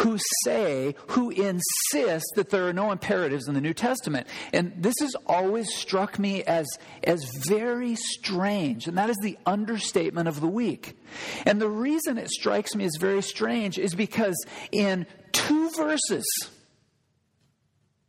who 0.00 0.18
say, 0.44 0.94
who 1.08 1.30
insist 1.30 2.26
that 2.36 2.50
there 2.50 2.68
are 2.68 2.72
no 2.72 2.92
imperatives 2.92 3.48
in 3.48 3.54
the 3.54 3.60
New 3.60 3.74
Testament. 3.74 4.26
And 4.52 4.72
this 4.76 4.94
has 5.00 5.14
always 5.26 5.72
struck 5.74 6.18
me 6.18 6.42
as, 6.44 6.66
as 7.04 7.24
very 7.46 7.94
strange, 7.94 8.86
and 8.86 8.98
that 8.98 9.10
is 9.10 9.16
the 9.22 9.38
understatement 9.46 10.28
of 10.28 10.40
the 10.40 10.48
week. 10.48 10.98
And 11.46 11.60
the 11.60 11.68
reason 11.68 12.18
it 12.18 12.30
strikes 12.30 12.74
me 12.74 12.84
as 12.84 12.96
very 12.98 13.22
strange 13.22 13.78
is 13.78 13.94
because 13.94 14.36
in 14.70 15.06
two 15.32 15.70
verses, 15.70 16.26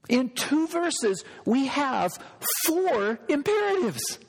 in 0.10 0.30
two 0.30 0.68
verses, 0.68 1.24
we 1.46 1.68
have 1.68 2.12
four 2.66 3.20
imperatives. 3.30 4.20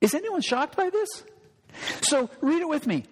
Is 0.00 0.14
anyone 0.14 0.42
shocked 0.42 0.76
by 0.76 0.90
this? 0.90 1.24
So 2.02 2.30
read 2.40 2.62
it 2.62 2.68
with 2.68 2.86
me. 2.86 3.04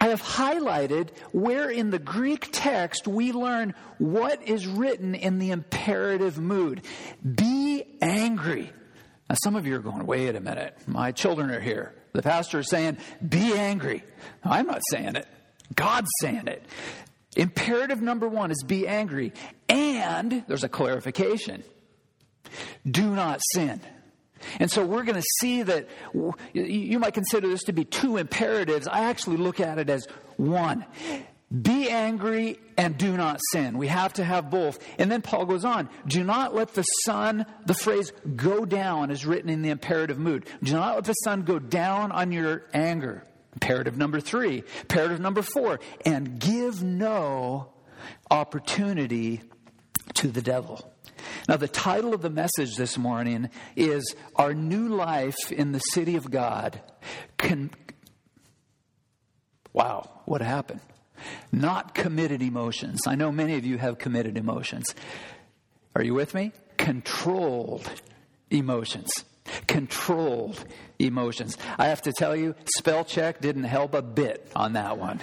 I 0.00 0.08
have 0.08 0.22
highlighted 0.22 1.10
where 1.32 1.70
in 1.70 1.90
the 1.90 1.98
Greek 1.98 2.48
text 2.52 3.06
we 3.06 3.32
learn 3.32 3.74
what 3.98 4.46
is 4.46 4.66
written 4.66 5.14
in 5.14 5.38
the 5.38 5.50
imperative 5.50 6.38
mood. 6.38 6.82
Be 7.22 7.84
angry. 8.02 8.72
Now, 9.28 9.36
some 9.42 9.56
of 9.56 9.66
you 9.66 9.76
are 9.76 9.80
going, 9.80 10.04
wait 10.04 10.36
a 10.36 10.40
minute. 10.40 10.76
My 10.86 11.12
children 11.12 11.50
are 11.50 11.60
here. 11.60 11.94
The 12.12 12.22
pastor 12.22 12.60
is 12.60 12.68
saying, 12.68 12.98
be 13.26 13.54
angry. 13.54 14.04
I'm 14.42 14.66
not 14.66 14.82
saying 14.90 15.16
it. 15.16 15.26
God's 15.74 16.10
saying 16.20 16.48
it. 16.48 16.64
Imperative 17.36 18.00
number 18.00 18.28
one 18.28 18.50
is 18.50 18.62
be 18.62 18.86
angry. 18.86 19.32
And 19.68 20.44
there's 20.46 20.64
a 20.64 20.68
clarification 20.68 21.64
do 22.88 23.14
not 23.14 23.40
sin. 23.52 23.80
And 24.60 24.70
so 24.70 24.84
we're 24.84 25.04
going 25.04 25.20
to 25.20 25.26
see 25.40 25.62
that 25.62 25.88
you 26.52 26.98
might 26.98 27.14
consider 27.14 27.48
this 27.48 27.64
to 27.64 27.72
be 27.72 27.84
two 27.84 28.18
imperatives. 28.18 28.86
I 28.86 29.04
actually 29.04 29.38
look 29.38 29.60
at 29.60 29.78
it 29.78 29.88
as 29.88 30.06
one. 30.36 30.84
Be 31.50 31.88
angry 31.88 32.58
and 32.76 32.98
do 32.98 33.16
not 33.16 33.40
sin. 33.52 33.78
We 33.78 33.86
have 33.86 34.14
to 34.14 34.24
have 34.24 34.50
both. 34.50 34.78
And 34.98 35.10
then 35.10 35.22
Paul 35.22 35.46
goes 35.46 35.64
on 35.64 35.88
do 36.06 36.24
not 36.24 36.54
let 36.54 36.74
the 36.74 36.82
sun, 36.82 37.46
the 37.64 37.74
phrase 37.74 38.12
go 38.34 38.64
down 38.64 39.10
is 39.10 39.24
written 39.24 39.48
in 39.48 39.62
the 39.62 39.70
imperative 39.70 40.18
mood. 40.18 40.46
Do 40.62 40.72
not 40.72 40.96
let 40.96 41.04
the 41.04 41.12
sun 41.12 41.42
go 41.42 41.58
down 41.58 42.12
on 42.12 42.32
your 42.32 42.64
anger. 42.74 43.24
Imperative 43.54 43.96
number 43.96 44.20
three. 44.20 44.64
Imperative 44.82 45.20
number 45.20 45.42
four. 45.42 45.80
And 46.04 46.38
give 46.38 46.82
no 46.82 47.72
opportunity 48.30 49.40
to 50.14 50.28
the 50.28 50.42
devil. 50.42 50.90
Now, 51.48 51.56
the 51.56 51.68
title 51.68 52.14
of 52.14 52.22
the 52.22 52.30
message 52.30 52.76
this 52.76 52.98
morning 52.98 53.50
is 53.76 54.14
Our 54.36 54.54
New 54.54 54.88
Life 54.88 55.52
in 55.52 55.72
the 55.72 55.78
City 55.78 56.16
of 56.16 56.30
God. 56.30 56.80
Con- 57.38 57.70
wow, 59.72 60.10
what 60.24 60.40
happened? 60.42 60.80
Not 61.52 61.94
committed 61.94 62.42
emotions. 62.42 63.00
I 63.06 63.14
know 63.14 63.32
many 63.32 63.56
of 63.56 63.64
you 63.64 63.78
have 63.78 63.98
committed 63.98 64.36
emotions. 64.36 64.94
Are 65.94 66.02
you 66.02 66.14
with 66.14 66.34
me? 66.34 66.52
Controlled 66.76 67.88
emotions. 68.50 69.10
Controlled 69.66 70.64
emotions. 70.98 71.56
I 71.78 71.86
have 71.86 72.02
to 72.02 72.12
tell 72.12 72.34
you, 72.34 72.54
spell 72.76 73.04
check 73.04 73.40
didn't 73.40 73.64
help 73.64 73.94
a 73.94 74.02
bit 74.02 74.50
on 74.54 74.74
that 74.74 74.98
one. 74.98 75.20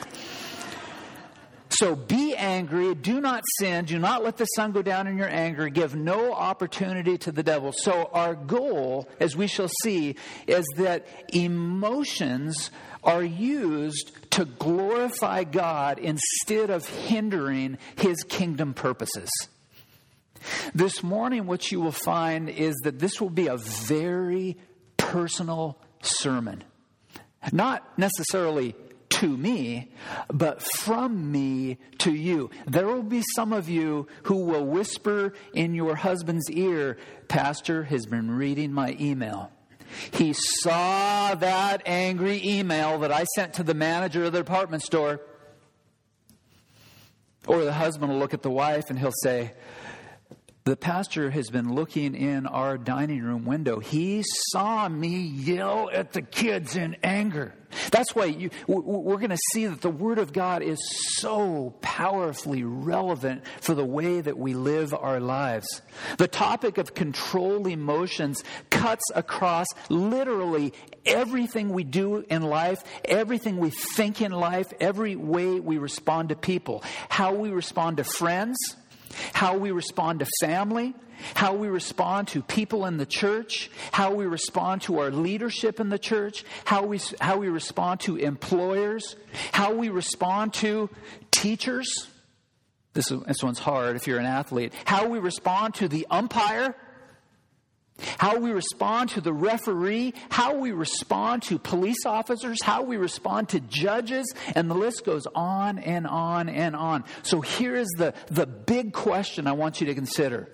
So 1.70 1.96
be 1.96 2.36
angry, 2.36 2.94
do 2.94 3.22
not 3.22 3.44
sin, 3.58 3.86
do 3.86 3.98
not 3.98 4.24
let 4.24 4.38
the 4.38 4.46
sun 4.46 4.72
go 4.72 4.82
down 4.82 5.08
in 5.08 5.18
your 5.18 5.30
anger, 5.30 5.70
give 5.70 5.96
no 5.96 6.34
opportunity 6.34 7.18
to 7.20 7.32
the 7.32 7.44
devil. 7.44 7.72
So, 7.76 8.10
our 8.14 8.36
goal, 8.36 9.08
as 9.20 9.36
we 9.38 9.48
shall 9.48 9.70
see, 9.82 10.18
is 10.48 10.66
that 10.76 11.08
emotions 11.34 12.70
are 13.04 13.24
used 13.24 14.12
to 14.32 14.46
glorify 14.46 15.44
God 15.44 15.98
instead 15.98 16.70
of 16.70 16.88
hindering 16.88 17.78
his 17.96 18.24
kingdom 18.26 18.74
purposes. 18.74 19.30
This 20.74 21.04
morning, 21.04 21.46
what 21.46 21.72
you 21.72 21.82
will 21.82 21.92
find 21.92 22.50
is 22.50 22.76
that 22.84 23.00
this 23.00 23.22
will 23.22 23.30
be 23.30 23.48
a 23.48 23.58
very 23.58 24.58
personal 24.98 25.78
sermon. 26.02 26.64
Not 27.52 27.98
necessarily 27.98 28.76
to 29.10 29.38
me, 29.38 29.92
but 30.30 30.62
from 30.62 31.32
me 31.32 31.78
to 32.00 32.14
you. 32.14 32.50
There 32.66 32.88
will 32.88 33.04
be 33.04 33.24
some 33.36 33.54
of 33.54 33.70
you 33.70 34.08
who 34.24 34.38
will 34.46 34.66
whisper 34.66 35.34
in 35.54 35.76
your 35.76 35.96
husband's 35.96 36.50
ear, 36.50 36.98
Pastor 37.28 37.84
has 37.84 38.06
been 38.06 38.32
reading 38.32 38.72
my 38.72 38.96
email. 39.00 39.52
He 40.14 40.34
saw 40.34 41.36
that 41.36 41.82
angry 41.86 42.42
email 42.44 43.00
that 43.00 43.12
I 43.12 43.26
sent 43.36 43.54
to 43.56 43.64
the 43.64 43.74
manager 43.74 44.24
of 44.26 44.32
the 44.32 44.40
department 44.40 44.84
store. 44.84 45.22
Or 47.48 47.64
the 47.64 47.74
husband 47.74 48.12
will 48.12 48.20
look 48.20 48.34
at 48.34 48.44
the 48.44 48.52
wife 48.52 48.90
and 48.90 48.98
he'll 48.98 49.12
say, 49.24 49.52
the 50.64 50.78
pastor 50.78 51.32
has 51.32 51.50
been 51.50 51.74
looking 51.74 52.14
in 52.14 52.46
our 52.46 52.78
dining 52.78 53.24
room 53.24 53.46
window. 53.46 53.80
He 53.80 54.24
saw 54.52 54.88
me 54.88 55.22
yell 55.22 55.90
at 55.92 56.14
the 56.14 56.22
kids 56.22 56.76
in 56.76 56.98
anger. 57.04 57.56
That's 57.92 58.14
why 58.14 58.26
you, 58.26 58.52
we're 58.68 59.18
going 59.18 59.30
to 59.30 59.40
see 59.54 59.66
that 59.66 59.82
the 59.82 59.90
Word 59.90 60.20
of 60.20 60.34
God 60.34 60.62
is 60.62 60.78
so 61.16 61.74
powerfully 61.82 62.64
relevant 62.64 63.44
for 63.62 63.74
the 63.74 63.86
way 63.86 64.22
that 64.22 64.38
we 64.38 64.54
live 64.54 64.94
our 64.94 65.20
lives. 65.20 65.82
The 66.18 66.28
topic 66.28 66.78
of 66.78 66.94
control 66.94 67.66
emotions 67.66 68.44
cuts 68.70 69.06
across 69.16 69.68
literally 69.90 70.74
everything 71.06 71.70
we 71.70 71.86
do 71.86 72.26
in 72.30 72.44
life, 72.44 72.84
everything 73.06 73.58
we 73.58 73.72
think 73.72 74.22
in 74.22 74.32
life, 74.32 74.72
every 74.80 75.16
way 75.16 75.60
we 75.60 75.78
respond 75.78 76.30
to 76.30 76.36
people, 76.36 76.84
how 77.10 77.34
we 77.34 77.50
respond 77.50 77.98
to 77.98 78.04
friends 78.04 78.58
how 79.34 79.58
we 79.58 79.72
respond 79.72 80.20
to 80.20 80.28
family, 80.40 80.94
how 81.36 81.54
we 81.54 81.68
respond 81.68 82.28
to 82.30 82.42
people 82.42 82.86
in 82.86 82.98
the 82.98 83.06
church, 83.06 83.70
how 83.92 84.14
we 84.14 84.26
respond 84.26 84.82
to 84.84 85.00
our 85.00 85.12
leadership 85.12 85.80
in 85.80 85.90
the 85.90 86.00
church, 86.00 86.44
how 86.66 86.86
we, 86.86 87.00
how 87.20 87.38
we 87.38 87.50
respond 87.50 88.00
to 88.02 88.18
employers, 88.18 89.16
how 89.52 89.74
we 89.74 89.90
respond 89.90 90.54
to 90.56 90.90
teachers. 91.32 92.08
This, 92.94 93.08
this 93.10 93.44
one's 93.44 93.60
hard 93.60 93.96
if 93.96 94.08
you're 94.08 94.20
an 94.20 94.26
athlete. 94.26 94.74
How 94.86 95.08
we 95.08 95.20
respond 95.20 95.76
to 95.76 95.88
the 95.88 96.08
umpire 96.10 96.76
how 98.18 98.38
we 98.38 98.52
respond 98.52 99.10
to 99.12 99.22
the 99.22 99.34
referee, 99.34 100.14
how 100.30 100.56
we 100.56 100.72
respond 100.72 101.44
to 101.44 101.60
police 101.60 102.06
officers, 102.06 102.62
how 102.64 102.84
we 102.84 102.98
respond 102.98 103.50
to 103.50 103.60
judges, 103.60 104.34
and 104.56 104.70
the 104.70 104.76
list 104.76 105.06
goes 105.06 105.28
on 105.36 105.80
and 105.80 106.08
on 106.08 106.50
and 106.50 106.76
on. 106.76 107.04
So 107.24 107.42
here 107.42 107.76
is 107.76 107.90
the, 107.98 108.14
the 108.28 108.46
big 108.46 108.94
question 108.94 109.48
I 109.48 109.54
want 109.54 109.82
you 109.82 109.88
to 109.88 109.96
consider. 109.96 110.50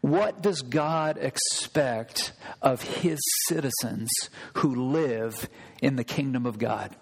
What 0.00 0.42
does 0.42 0.62
God 0.62 1.18
expect 1.18 2.32
of 2.62 2.82
his 2.82 3.18
citizens 3.48 4.10
who 4.54 4.90
live 4.92 5.48
in 5.82 5.96
the 5.96 6.04
kingdom 6.04 6.46
of 6.46 6.58
God? 6.58 6.94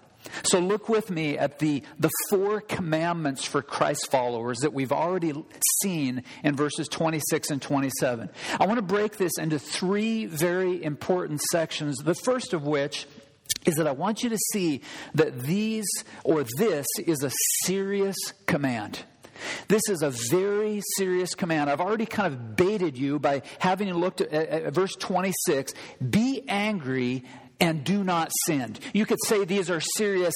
So 0.43 0.59
look 0.59 0.89
with 0.89 1.09
me 1.09 1.37
at 1.37 1.59
the, 1.59 1.83
the 1.99 2.09
four 2.29 2.61
commandments 2.61 3.45
for 3.45 3.61
Christ 3.61 4.09
followers 4.11 4.59
that 4.59 4.73
we've 4.73 4.91
already 4.91 5.33
seen 5.81 6.23
in 6.43 6.55
verses 6.55 6.87
26 6.87 7.51
and 7.51 7.61
27. 7.61 8.29
I 8.59 8.65
want 8.65 8.77
to 8.77 8.83
break 8.83 9.17
this 9.17 9.37
into 9.37 9.59
three 9.59 10.25
very 10.25 10.83
important 10.83 11.41
sections, 11.51 11.97
the 11.97 12.15
first 12.15 12.53
of 12.53 12.63
which 12.63 13.07
is 13.65 13.75
that 13.75 13.87
I 13.87 13.91
want 13.91 14.23
you 14.23 14.29
to 14.29 14.37
see 14.53 14.81
that 15.15 15.41
these 15.41 15.85
or 16.23 16.45
this 16.57 16.85
is 17.05 17.23
a 17.23 17.31
serious 17.63 18.17
command. 18.45 19.03
This 19.67 19.83
is 19.89 20.01
a 20.01 20.09
very 20.09 20.81
serious 20.95 21.35
command. 21.35 21.69
I've 21.69 21.81
already 21.81 22.05
kind 22.05 22.33
of 22.33 22.55
baited 22.55 22.97
you 22.97 23.19
by 23.19 23.43
having 23.59 23.93
looked 23.93 24.21
at, 24.21 24.31
at 24.31 24.73
verse 24.73 24.95
26 24.95 25.73
be 26.09 26.43
angry 26.47 27.23
and 27.59 27.83
do 27.83 28.03
not 28.03 28.31
sin. 28.45 28.75
You 28.93 29.05
could 29.05 29.19
say 29.25 29.45
these 29.45 29.69
are 29.69 29.81
serious 29.81 30.33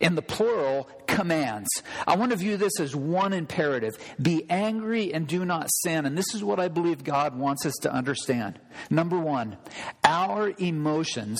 in 0.00 0.14
the 0.14 0.22
plural 0.22 0.88
commands. 1.06 1.68
I 2.06 2.16
want 2.16 2.32
to 2.32 2.36
view 2.36 2.56
this 2.56 2.78
as 2.80 2.94
one 2.94 3.32
imperative 3.32 3.96
be 4.20 4.44
angry 4.50 5.14
and 5.14 5.26
do 5.26 5.44
not 5.44 5.68
sin. 5.82 6.04
And 6.04 6.16
this 6.16 6.34
is 6.34 6.42
what 6.42 6.60
I 6.60 6.68
believe 6.68 7.04
God 7.04 7.36
wants 7.36 7.64
us 7.64 7.74
to 7.82 7.92
understand. 7.92 8.58
Number 8.90 9.18
one, 9.18 9.56
our 10.02 10.52
emotions. 10.58 11.38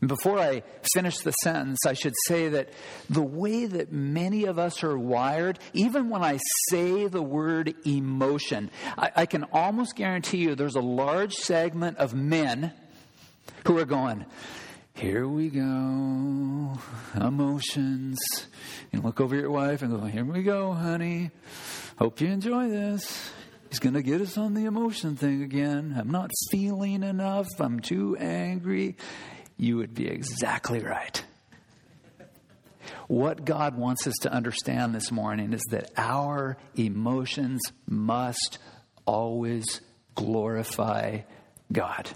Before 0.00 0.38
I 0.38 0.62
finish 0.92 1.18
the 1.18 1.32
sentence, 1.42 1.78
I 1.86 1.94
should 1.94 2.12
say 2.26 2.50
that 2.50 2.68
the 3.08 3.22
way 3.22 3.64
that 3.64 3.92
many 3.92 4.44
of 4.44 4.58
us 4.58 4.84
are 4.84 4.96
wired, 4.96 5.58
even 5.72 6.10
when 6.10 6.22
I 6.22 6.38
say 6.68 7.06
the 7.06 7.22
word 7.22 7.74
emotion, 7.86 8.70
I, 8.98 9.10
I 9.16 9.26
can 9.26 9.44
almost 9.52 9.96
guarantee 9.96 10.38
you 10.38 10.54
there's 10.54 10.76
a 10.76 10.80
large 10.80 11.32
segment 11.34 11.96
of 11.96 12.14
men 12.14 12.74
who 13.66 13.78
are 13.78 13.84
going, 13.84 14.24
here 14.94 15.28
we 15.28 15.50
go, 15.50 16.78
emotions. 17.14 18.18
And 18.92 19.04
look 19.04 19.20
over 19.20 19.36
your 19.36 19.50
wife 19.50 19.82
and 19.82 19.90
go, 19.90 20.06
here 20.06 20.24
we 20.24 20.42
go, 20.42 20.72
honey. 20.72 21.30
Hope 21.98 22.20
you 22.20 22.28
enjoy 22.28 22.68
this. 22.68 23.30
He's 23.68 23.78
going 23.78 23.94
to 23.94 24.02
get 24.02 24.20
us 24.20 24.38
on 24.38 24.54
the 24.54 24.64
emotion 24.64 25.16
thing 25.16 25.42
again. 25.42 25.94
I'm 25.98 26.10
not 26.10 26.30
feeling 26.50 27.02
enough. 27.02 27.48
I'm 27.58 27.80
too 27.80 28.16
angry. 28.18 28.96
You 29.56 29.76
would 29.78 29.94
be 29.94 30.06
exactly 30.08 30.80
right. 30.80 31.22
What 33.08 33.44
God 33.44 33.76
wants 33.76 34.06
us 34.06 34.14
to 34.22 34.32
understand 34.32 34.94
this 34.94 35.12
morning 35.12 35.52
is 35.52 35.62
that 35.70 35.90
our 35.96 36.56
emotions 36.74 37.60
must 37.86 38.58
always 39.04 39.80
glorify 40.14 41.20
God. 41.70 42.08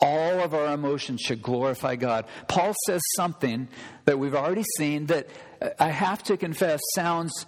All 0.00 0.40
of 0.40 0.54
our 0.54 0.72
emotions 0.72 1.20
should 1.20 1.42
glorify 1.42 1.96
God. 1.96 2.26
Paul 2.48 2.74
says 2.86 3.02
something 3.16 3.68
that 4.04 4.18
we've 4.18 4.34
already 4.34 4.64
seen 4.76 5.06
that 5.06 5.28
uh, 5.60 5.70
I 5.78 5.90
have 5.90 6.22
to 6.24 6.36
confess 6.36 6.80
sounds 6.94 7.46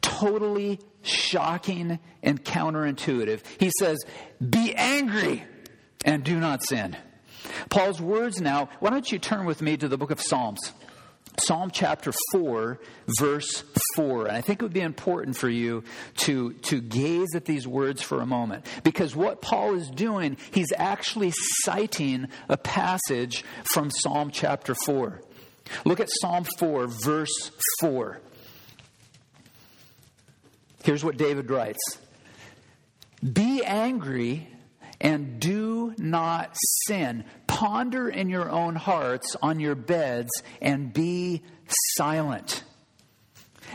totally 0.00 0.80
shocking 1.02 1.98
and 2.22 2.42
counterintuitive. 2.42 3.42
He 3.58 3.70
says, 3.78 3.98
Be 4.48 4.74
angry 4.74 5.44
and 6.04 6.24
do 6.24 6.38
not 6.38 6.64
sin. 6.64 6.96
Paul's 7.68 8.00
words 8.00 8.40
now, 8.40 8.68
why 8.80 8.90
don't 8.90 9.10
you 9.10 9.18
turn 9.18 9.44
with 9.46 9.62
me 9.62 9.76
to 9.76 9.88
the 9.88 9.98
book 9.98 10.10
of 10.10 10.20
Psalms? 10.20 10.72
Psalm 11.44 11.70
chapter 11.70 12.12
4, 12.32 12.78
verse 13.18 13.64
4. 13.94 14.26
And 14.26 14.36
I 14.36 14.40
think 14.40 14.60
it 14.60 14.64
would 14.64 14.72
be 14.72 14.80
important 14.80 15.36
for 15.36 15.48
you 15.48 15.84
to, 16.18 16.52
to 16.54 16.80
gaze 16.80 17.34
at 17.34 17.44
these 17.44 17.66
words 17.66 18.02
for 18.02 18.20
a 18.20 18.26
moment. 18.26 18.66
Because 18.82 19.14
what 19.14 19.42
Paul 19.42 19.74
is 19.74 19.88
doing, 19.90 20.38
he's 20.52 20.72
actually 20.76 21.32
citing 21.62 22.28
a 22.48 22.56
passage 22.56 23.44
from 23.64 23.90
Psalm 23.90 24.30
chapter 24.30 24.74
4. 24.74 25.20
Look 25.84 26.00
at 26.00 26.08
Psalm 26.20 26.44
4, 26.58 26.86
verse 26.86 27.50
4. 27.80 28.20
Here's 30.84 31.04
what 31.04 31.16
David 31.16 31.50
writes 31.50 31.98
Be 33.20 33.64
angry 33.64 34.48
and 35.06 35.38
do 35.38 35.94
not 35.98 36.50
sin. 36.86 37.24
Ponder 37.46 38.08
in 38.08 38.28
your 38.28 38.50
own 38.50 38.74
hearts 38.74 39.36
on 39.40 39.60
your 39.60 39.76
beds 39.76 40.32
and 40.60 40.92
be 40.92 41.42
silent. 41.94 42.64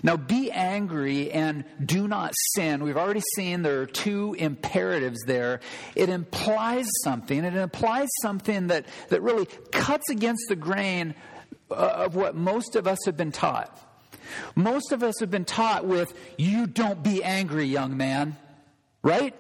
Now, 0.04 0.18
be 0.18 0.52
angry 0.52 1.32
and 1.32 1.64
do 1.84 2.06
not 2.06 2.34
sin. 2.54 2.84
We've 2.84 2.98
already 2.98 3.24
seen 3.36 3.62
there 3.62 3.80
are 3.82 3.86
two 3.86 4.36
imperatives 4.38 5.20
there. 5.26 5.62
It 5.96 6.10
implies 6.10 6.88
something. 7.02 7.46
It 7.46 7.56
implies 7.56 8.10
something 8.22 8.68
that, 8.68 8.86
that 9.08 9.22
really 9.22 9.48
cuts 9.72 10.10
against 10.10 10.44
the 10.50 10.58
grain 10.58 11.16
uh, 11.70 11.76
of 11.76 12.16
what 12.16 12.36
most 12.36 12.76
of 12.76 12.88
us 12.88 13.00
have 13.06 13.16
been 13.16 13.32
taught. 13.32 13.80
Most 14.54 14.92
of 14.92 15.02
us 15.02 15.22
have 15.22 15.32
been 15.32 15.46
taught 15.46 15.86
with, 15.86 16.14
you 16.38 16.68
don't 16.68 17.02
be 17.02 17.24
angry, 17.24 17.68
young 17.68 17.96
man, 17.96 18.36
right? 19.02 19.34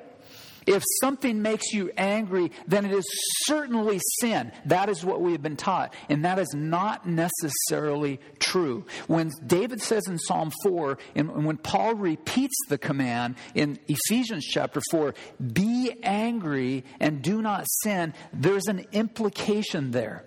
If 0.68 0.84
something 1.00 1.42
makes 1.42 1.74
you 1.74 1.92
angry, 1.98 2.52
then 2.68 2.86
it 2.86 2.92
is 2.92 3.06
certainly 3.46 4.00
sin. 4.20 4.52
That 4.66 4.90
is 4.90 5.04
what 5.04 5.22
we 5.22 5.32
have 5.32 5.42
been 5.42 5.58
taught. 5.58 5.94
And 6.10 6.26
that 6.26 6.40
is 6.40 6.54
not 6.54 7.08
necessarily 7.08 8.20
true. 8.40 8.86
When 9.08 9.32
David 9.46 9.82
says 9.82 10.08
in 10.08 10.20
Psalm 10.20 10.52
4, 10.64 10.98
and 11.16 11.46
when 11.46 11.58
Paul 11.58 11.96
repeats 11.96 12.56
the 12.70 12.78
command 12.78 13.36
in 13.56 13.80
Ephesians 13.88 14.46
chapter 14.46 14.82
4, 14.92 15.16
be 15.52 15.92
angry 16.04 16.84
and 17.00 17.22
do 17.22 17.42
not 17.42 17.66
sin, 17.84 18.14
there's 18.34 18.68
an 18.68 18.86
implication 18.92 19.92
there. 19.92 20.26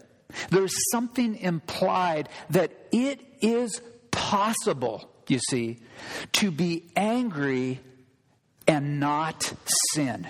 There's 0.51 0.75
something 0.91 1.37
implied 1.37 2.29
that 2.51 2.73
it 2.93 3.21
is 3.41 3.81
possible, 4.11 5.09
you 5.29 5.39
see, 5.51 5.79
to 6.33 6.51
be 6.51 6.91
angry 6.97 7.81
and 8.67 9.01
not 9.01 9.53
sin. 9.93 10.27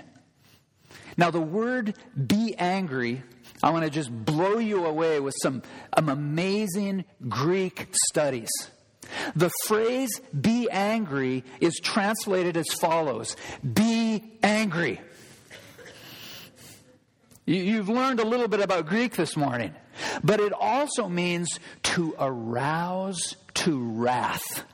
Now, 1.16 1.31
the 1.31 1.40
word 1.40 1.94
be 2.27 2.55
angry, 2.57 3.23
I 3.62 3.70
want 3.70 3.85
to 3.85 3.90
just 3.90 4.11
blow 4.12 4.59
you 4.59 4.85
away 4.85 5.20
with 5.20 5.35
some, 5.42 5.62
amazing 5.92 7.05
Greek 7.29 7.88
studies. 8.09 8.51
The 9.37 9.51
phrase 9.66 10.20
be 10.38 10.68
angry 10.70 11.44
is 11.61 11.79
translated 11.83 12.57
as 12.57 12.66
follows 12.81 13.37
Be 13.62 14.23
angry. 14.42 15.01
You've 17.47 17.90
learned 17.90 18.20
a 18.20 18.27
little 18.27 18.49
bit 18.49 18.61
about 18.61 18.87
Greek 18.87 19.16
this 19.16 19.37
morning, 19.37 19.75
but 20.23 20.40
it 20.40 20.53
also 20.53 21.09
means 21.09 21.61
to 21.85 22.14
arouse 22.18 23.37
to 23.55 23.79
wrath. 23.79 24.64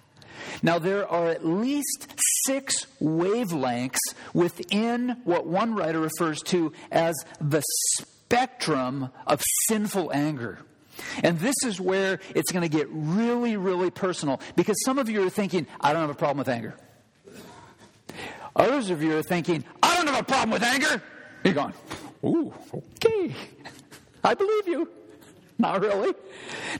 Now, 0.63 0.79
there 0.79 1.09
are 1.09 1.29
at 1.29 1.45
least 1.47 2.15
six 2.47 2.87
wavelengths 3.01 3.99
within 4.35 5.17
what 5.25 5.47
one 5.47 5.75
writer 5.75 6.01
refers 6.01 6.43
to 6.45 6.73
as 6.91 7.15
the 7.41 7.63
spectrum 7.97 9.11
of 9.27 9.43
sinful 9.67 10.13
anger. 10.13 10.59
And 11.23 11.39
this 11.39 11.57
is 11.65 11.81
where 11.81 12.21
it's 12.35 12.53
going 12.53 12.69
to 12.69 12.77
get 12.77 12.89
really, 12.91 13.57
really 13.57 13.91
personal 13.91 14.41
because 14.57 14.77
some 14.85 14.99
of 14.99 15.09
you 15.09 15.27
are 15.27 15.31
thinking, 15.31 15.67
I 15.81 15.93
don't 15.93 16.03
have 16.03 16.11
a 16.11 16.15
problem 16.15 16.39
with 16.39 16.49
anger. 16.49 16.77
Others 18.57 18.91
of 18.91 19.03
you 19.03 19.17
are 19.17 19.23
thinking, 19.23 19.65
I 19.83 19.97
don't 19.97 20.09
have 20.09 20.21
a 20.21 20.25
problem 20.25 20.51
with 20.51 20.63
anger. 20.63 21.03
You're 21.45 21.55
going, 21.55 21.73
ooh, 22.25 22.53
okay. 22.75 23.35
I 24.23 24.35
believe 24.35 24.69
you. 24.69 24.89
Not 25.71 25.83
really. 25.83 26.15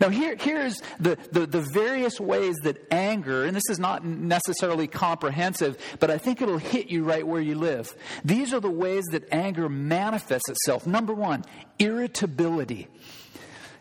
Now, 0.01 0.09
here, 0.09 0.37
here's 0.37 0.81
the, 0.99 1.19
the, 1.33 1.47
the, 1.47 1.61
various 1.61 2.19
ways 2.19 2.57
that 2.63 2.79
anger, 2.91 3.45
and 3.45 3.55
this 3.55 3.69
is 3.69 3.79
not 3.79 4.07
necessarily 4.07 4.87
comprehensive, 4.87 5.77
but 5.99 6.11
I 6.11 6.17
think 6.17 6.41
it'll 6.41 6.57
hit 6.57 6.89
you 6.89 7.05
right 7.05 7.27
where 7.27 7.43
you 7.43 7.57
live. 7.57 7.95
These 8.25 8.55
are 8.55 8.61
the 8.61 8.71
ways 8.71 9.05
that 9.11 9.31
anger 9.31 9.69
manifests 9.69 10.49
itself. 10.49 10.87
Number 10.87 11.13
one, 11.13 11.45
irritability. 11.79 12.89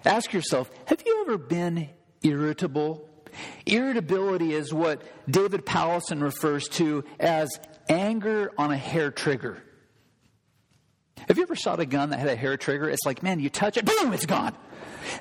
Ask 0.04 0.34
yourself 0.34 0.70
have 0.86 1.02
you 1.06 1.22
ever 1.22 1.38
been 1.38 1.90
irritable? 2.22 3.08
Irritability 3.66 4.54
is 4.54 4.74
what 4.74 5.02
David 5.30 5.66
Powlison 5.66 6.22
refers 6.22 6.68
to 6.70 7.06
as 7.22 7.48
anger 7.88 8.52
on 8.58 8.72
a 8.72 8.78
hair 8.78 9.12
trigger. 9.12 9.64
Have 11.28 11.38
you 11.38 11.44
ever 11.44 11.56
shot 11.56 11.80
a 11.80 11.86
gun 11.86 12.10
that 12.10 12.20
had 12.20 12.28
a 12.28 12.36
hair 12.36 12.58
trigger? 12.58 12.90
It's 12.90 13.06
like, 13.06 13.24
man, 13.24 13.40
you 13.40 13.50
touch 13.50 13.78
it, 13.78 13.86
boom, 13.86 14.14
it's 14.14 14.26
gone. 14.26 14.56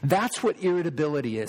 That's 0.03 0.42
what 0.42 0.62
irritability 0.62 1.38
is 1.38 1.48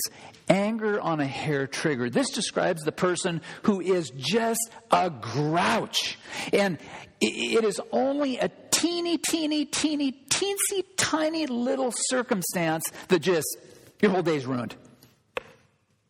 anger 0.49 0.99
on 0.99 1.19
a 1.19 1.27
hair 1.27 1.67
trigger. 1.67 2.09
This 2.09 2.29
describes 2.31 2.81
the 2.81 2.91
person 2.91 3.41
who 3.63 3.81
is 3.81 4.09
just 4.15 4.71
a 4.91 5.09
grouch. 5.09 6.17
And 6.51 6.77
it 7.21 7.63
is 7.63 7.79
only 7.91 8.37
a 8.37 8.49
teeny, 8.71 9.17
teeny, 9.17 9.65
teeny, 9.65 10.11
teensy, 10.29 10.83
tiny 10.97 11.45
little 11.45 11.91
circumstance 11.93 12.83
that 13.09 13.19
just, 13.19 13.57
your 14.01 14.11
whole 14.11 14.23
day's 14.23 14.45
ruined. 14.45 14.75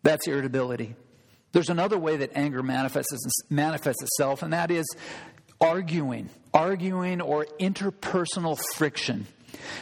That's 0.03 0.27
irritability. 0.27 0.95
There's 1.51 1.69
another 1.69 1.97
way 1.97 2.17
that 2.17 2.31
anger 2.35 2.61
manifests, 2.61 3.17
manifests 3.49 4.03
itself, 4.03 4.43
and 4.43 4.53
that 4.53 4.71
is 4.71 4.85
arguing, 5.59 6.29
arguing 6.53 7.21
or 7.21 7.47
interpersonal 7.59 8.59
friction. 8.75 9.27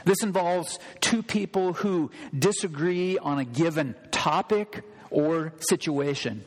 This 0.05 0.21
involves 0.23 0.79
two 1.01 1.23
people 1.23 1.73
who 1.73 2.11
disagree 2.37 3.17
on 3.17 3.39
a 3.39 3.45
given 3.45 3.95
topic 4.11 4.83
or 5.09 5.53
situation. 5.59 6.43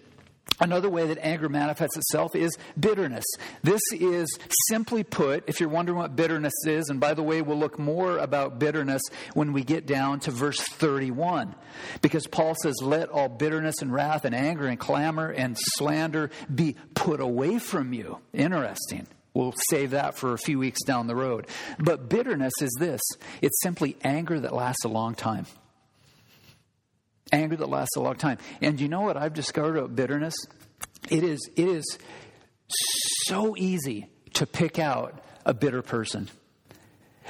Another 0.61 0.91
way 0.91 1.07
that 1.07 1.19
anger 1.23 1.49
manifests 1.49 1.97
itself 1.97 2.37
is 2.37 2.57
bitterness. 2.79 3.25
This 3.63 3.81
is 3.93 4.29
simply 4.69 5.03
put, 5.03 5.45
if 5.47 5.59
you're 5.59 5.71
wondering 5.71 5.97
what 5.97 6.15
bitterness 6.15 6.53
is, 6.67 6.91
and 6.91 7.01
by 7.01 7.15
the 7.15 7.23
way, 7.23 7.41
we'll 7.41 7.57
look 7.57 7.79
more 7.79 8.19
about 8.19 8.59
bitterness 8.59 9.01
when 9.33 9.55
we 9.55 9.65
get 9.65 9.87
down 9.87 10.21
to 10.21 10.31
verse 10.31 10.61
31. 10.61 11.55
Because 12.03 12.27
Paul 12.27 12.55
says, 12.63 12.77
Let 12.83 13.09
all 13.09 13.31
bitterness 13.31 13.77
and 13.81 13.91
wrath 13.91 14.27
and 14.27 14.35
anger 14.35 14.67
and 14.67 14.79
clamor 14.79 15.31
and 15.31 15.57
slander 15.59 16.31
be 16.55 16.77
put 16.95 17.21
away 17.21 17.59
from 17.59 17.95
you. 17.95 18.19
Interesting. 18.35 19.07
We'll 19.33 19.55
save 19.71 19.91
that 19.91 20.17
for 20.17 20.33
a 20.33 20.39
few 20.39 20.59
weeks 20.59 20.83
down 20.83 21.07
the 21.07 21.15
road. 21.15 21.47
But 21.79 22.09
bitterness 22.09 22.53
is 22.61 22.75
this 22.79 23.01
it's 23.41 23.61
simply 23.63 23.97
anger 24.03 24.41
that 24.41 24.55
lasts 24.55 24.85
a 24.85 24.89
long 24.89 25.15
time. 25.15 25.47
Anger 27.33 27.57
that 27.57 27.69
lasts 27.69 27.97
a 27.97 28.01
long 28.01 28.17
time. 28.17 28.39
And 28.61 28.81
you 28.81 28.89
know 28.89 29.03
what 29.03 29.17
I've 29.17 29.35
discovered 29.35 29.77
about 29.77 29.95
bitterness? 29.95 30.35
It 31.09 31.23
is, 31.23 31.39
it 31.57 31.69
is 31.69 31.99
so 33.27 33.57
easy 33.57 34.09
to 34.35 34.47
pick 34.47 34.79
out 34.79 35.21
a 35.47 35.55
bitter 35.55 35.83
person. 35.83 36.29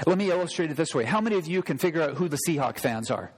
Let 0.06 0.16
me 0.16 0.30
illustrate 0.30 0.70
it 0.70 0.76
this 0.76 0.94
way. 0.94 1.04
How 1.04 1.20
many 1.20 1.36
of 1.36 1.46
you 1.46 1.62
can 1.62 1.76
figure 1.76 2.00
out 2.00 2.14
who 2.14 2.28
the 2.28 2.38
Seahawk 2.48 2.78
fans 2.78 3.10
are? 3.10 3.30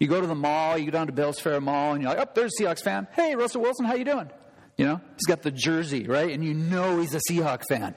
You 0.00 0.08
go 0.08 0.20
to 0.20 0.26
the 0.26 0.34
mall, 0.34 0.78
you 0.78 0.86
go 0.86 0.92
down 0.92 1.06
to 1.06 1.12
Bill's 1.12 1.38
Fair 1.38 1.60
Mall, 1.60 1.92
and 1.92 2.02
you're 2.02 2.12
like, 2.12 2.26
oh, 2.26 2.30
there's 2.34 2.52
a 2.58 2.62
Seahawks 2.62 2.82
fan. 2.82 3.06
Hey, 3.12 3.36
Russell 3.36 3.60
Wilson, 3.62 3.84
how 3.84 3.94
you 3.94 4.04
doing? 4.04 4.30
You 4.80 4.86
know, 4.86 5.00
he's 5.14 5.26
got 5.26 5.42
the 5.42 5.50
jersey, 5.50 6.06
right? 6.06 6.30
And 6.30 6.42
you 6.42 6.54
know 6.54 7.00
he's 7.00 7.14
a 7.14 7.20
Seahawk 7.30 7.64
fan. 7.68 7.94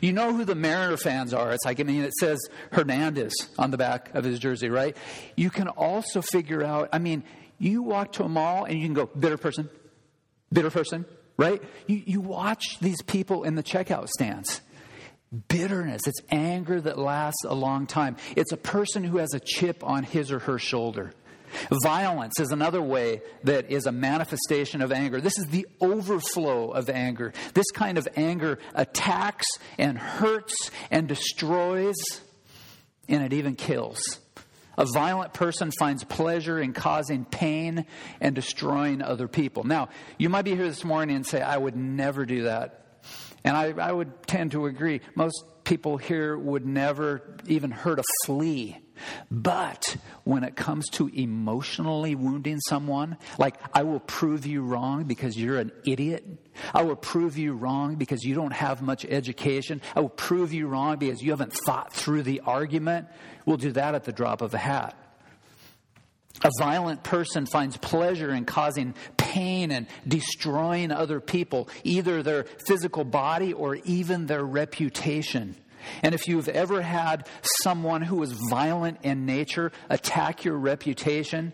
You 0.00 0.14
know 0.14 0.32
who 0.32 0.46
the 0.46 0.54
Mariner 0.54 0.96
fans 0.96 1.34
are. 1.34 1.52
It's 1.52 1.66
like, 1.66 1.80
I 1.80 1.82
mean, 1.82 2.00
it 2.00 2.14
says 2.14 2.40
Hernandez 2.72 3.34
on 3.58 3.70
the 3.70 3.76
back 3.76 4.14
of 4.14 4.24
his 4.24 4.38
jersey, 4.38 4.70
right? 4.70 4.96
You 5.36 5.50
can 5.50 5.68
also 5.68 6.22
figure 6.22 6.62
out, 6.62 6.88
I 6.94 6.98
mean, 6.98 7.24
you 7.58 7.82
walk 7.82 8.12
to 8.12 8.24
a 8.24 8.28
mall 8.30 8.64
and 8.64 8.78
you 8.78 8.86
can 8.86 8.94
go, 8.94 9.04
bitter 9.04 9.36
person, 9.36 9.68
bitter 10.50 10.70
person, 10.70 11.04
right? 11.36 11.62
You, 11.86 12.02
you 12.06 12.20
watch 12.22 12.78
these 12.80 13.02
people 13.02 13.44
in 13.44 13.54
the 13.54 13.62
checkout 13.62 14.08
stands. 14.08 14.62
Bitterness, 15.48 16.06
it's 16.06 16.22
anger 16.30 16.80
that 16.80 16.98
lasts 16.98 17.44
a 17.44 17.54
long 17.54 17.86
time. 17.86 18.16
It's 18.34 18.52
a 18.52 18.56
person 18.56 19.04
who 19.04 19.18
has 19.18 19.34
a 19.34 19.40
chip 19.40 19.84
on 19.84 20.04
his 20.04 20.32
or 20.32 20.38
her 20.38 20.58
shoulder. 20.58 21.12
Violence 21.82 22.38
is 22.40 22.50
another 22.50 22.82
way 22.82 23.22
that 23.44 23.70
is 23.70 23.86
a 23.86 23.92
manifestation 23.92 24.82
of 24.82 24.92
anger. 24.92 25.20
This 25.20 25.38
is 25.38 25.46
the 25.46 25.66
overflow 25.80 26.70
of 26.70 26.88
anger. 26.90 27.32
This 27.54 27.70
kind 27.72 27.98
of 27.98 28.08
anger 28.16 28.58
attacks 28.74 29.46
and 29.78 29.98
hurts 29.98 30.70
and 30.90 31.08
destroys, 31.08 31.96
and 33.08 33.22
it 33.22 33.32
even 33.32 33.56
kills. 33.56 34.20
A 34.76 34.86
violent 34.92 35.32
person 35.32 35.70
finds 35.78 36.02
pleasure 36.02 36.58
in 36.58 36.72
causing 36.72 37.24
pain 37.24 37.86
and 38.20 38.34
destroying 38.34 39.02
other 39.02 39.28
people. 39.28 39.64
Now, 39.64 39.88
you 40.18 40.28
might 40.28 40.42
be 40.42 40.56
here 40.56 40.66
this 40.66 40.84
morning 40.84 41.14
and 41.16 41.26
say, 41.26 41.40
I 41.40 41.56
would 41.56 41.76
never 41.76 42.26
do 42.26 42.44
that. 42.44 42.80
And 43.44 43.56
I, 43.56 43.72
I 43.78 43.92
would 43.92 44.26
tend 44.26 44.52
to 44.52 44.66
agree. 44.66 45.00
Most 45.14 45.44
people 45.64 45.96
here 45.96 46.36
would 46.36 46.66
never 46.66 47.36
even 47.46 47.70
hurt 47.70 47.98
a 47.98 48.04
flea 48.24 48.78
but 49.30 49.96
when 50.24 50.44
it 50.44 50.56
comes 50.56 50.88
to 50.90 51.08
emotionally 51.08 52.14
wounding 52.14 52.60
someone, 52.60 53.16
like 53.38 53.56
I 53.72 53.82
will 53.82 54.00
prove 54.00 54.46
you 54.46 54.62
wrong 54.62 55.04
because 55.04 55.36
you're 55.36 55.58
an 55.58 55.72
idiot. 55.86 56.24
I 56.72 56.82
will 56.82 56.96
prove 56.96 57.36
you 57.36 57.54
wrong 57.54 57.96
because 57.96 58.22
you 58.24 58.34
don't 58.34 58.52
have 58.52 58.82
much 58.82 59.04
education. 59.04 59.82
I 59.94 60.00
will 60.00 60.08
prove 60.08 60.52
you 60.52 60.68
wrong 60.68 60.98
because 60.98 61.22
you 61.22 61.30
haven't 61.30 61.52
thought 61.66 61.92
through 61.92 62.22
the 62.22 62.40
argument. 62.40 63.08
We'll 63.46 63.56
do 63.56 63.72
that 63.72 63.94
at 63.94 64.04
the 64.04 64.12
drop 64.12 64.42
of 64.42 64.54
a 64.54 64.58
hat. 64.58 64.96
A 66.42 66.50
violent 66.58 67.04
person 67.04 67.46
finds 67.46 67.76
pleasure 67.76 68.32
in 68.32 68.44
causing 68.44 68.94
pain 69.16 69.70
and 69.70 69.86
destroying 70.06 70.90
other 70.90 71.20
people, 71.20 71.68
either 71.84 72.22
their 72.22 72.44
physical 72.66 73.04
body 73.04 73.52
or 73.52 73.76
even 73.76 74.26
their 74.26 74.44
reputation. 74.44 75.54
And 76.02 76.14
if 76.14 76.28
you've 76.28 76.48
ever 76.48 76.82
had 76.82 77.28
someone 77.62 78.02
who 78.02 78.22
is 78.22 78.32
violent 78.50 78.98
in 79.02 79.26
nature 79.26 79.72
attack 79.88 80.44
your 80.44 80.56
reputation, 80.56 81.52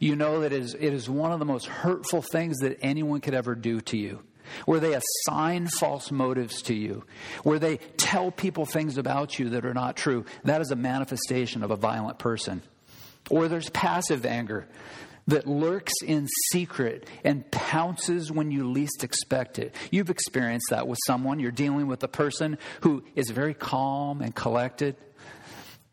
you 0.00 0.16
know 0.16 0.40
that 0.40 0.52
it 0.52 0.62
is, 0.62 0.74
it 0.74 0.92
is 0.92 1.08
one 1.08 1.32
of 1.32 1.38
the 1.38 1.44
most 1.44 1.66
hurtful 1.66 2.22
things 2.22 2.58
that 2.58 2.78
anyone 2.82 3.20
could 3.20 3.34
ever 3.34 3.54
do 3.54 3.80
to 3.82 3.96
you. 3.96 4.22
Where 4.66 4.80
they 4.80 4.94
assign 4.94 5.68
false 5.68 6.10
motives 6.10 6.62
to 6.62 6.74
you, 6.74 7.04
where 7.42 7.58
they 7.58 7.76
tell 7.96 8.30
people 8.30 8.66
things 8.66 8.98
about 8.98 9.38
you 9.38 9.50
that 9.50 9.64
are 9.64 9.72
not 9.72 9.96
true, 9.96 10.26
that 10.44 10.60
is 10.60 10.70
a 10.70 10.76
manifestation 10.76 11.62
of 11.62 11.70
a 11.70 11.76
violent 11.76 12.18
person. 12.18 12.62
Or 13.30 13.48
there's 13.48 13.70
passive 13.70 14.26
anger. 14.26 14.66
That 15.28 15.46
lurks 15.46 15.92
in 16.04 16.26
secret 16.50 17.08
and 17.24 17.48
pounces 17.50 18.30
when 18.30 18.50
you 18.50 18.68
least 18.70 19.04
expect 19.04 19.58
it. 19.58 19.74
You've 19.90 20.10
experienced 20.10 20.66
that 20.70 20.88
with 20.88 20.98
someone. 21.06 21.38
You're 21.38 21.52
dealing 21.52 21.86
with 21.86 22.02
a 22.02 22.08
person 22.08 22.58
who 22.80 23.04
is 23.14 23.30
very 23.30 23.54
calm 23.54 24.20
and 24.20 24.34
collected. 24.34 24.96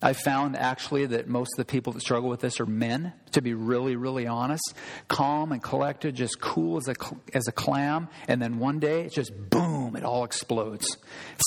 I 0.01 0.13
found 0.13 0.55
actually 0.55 1.07
that 1.07 1.27
most 1.27 1.51
of 1.53 1.57
the 1.57 1.69
people 1.69 1.91
that 1.93 1.99
struggle 1.99 2.29
with 2.29 2.39
this 2.39 2.61
are 2.61 2.65
men, 2.65 3.11
to 3.31 3.41
be 3.41 3.53
really, 3.53 3.97
really 3.97 4.27
honest. 4.27 4.73
Calm 5.09 5.51
and 5.51 5.61
collected, 5.61 6.15
just 6.15 6.39
cool 6.39 6.77
as 6.77 6.87
a, 6.87 6.95
as 7.33 7.49
a 7.49 7.51
clam. 7.51 8.07
And 8.27 8.41
then 8.41 8.59
one 8.59 8.79
day, 8.79 9.03
it's 9.03 9.15
just 9.15 9.33
boom, 9.49 9.97
it 9.97 10.05
all 10.05 10.23
explodes. 10.23 10.97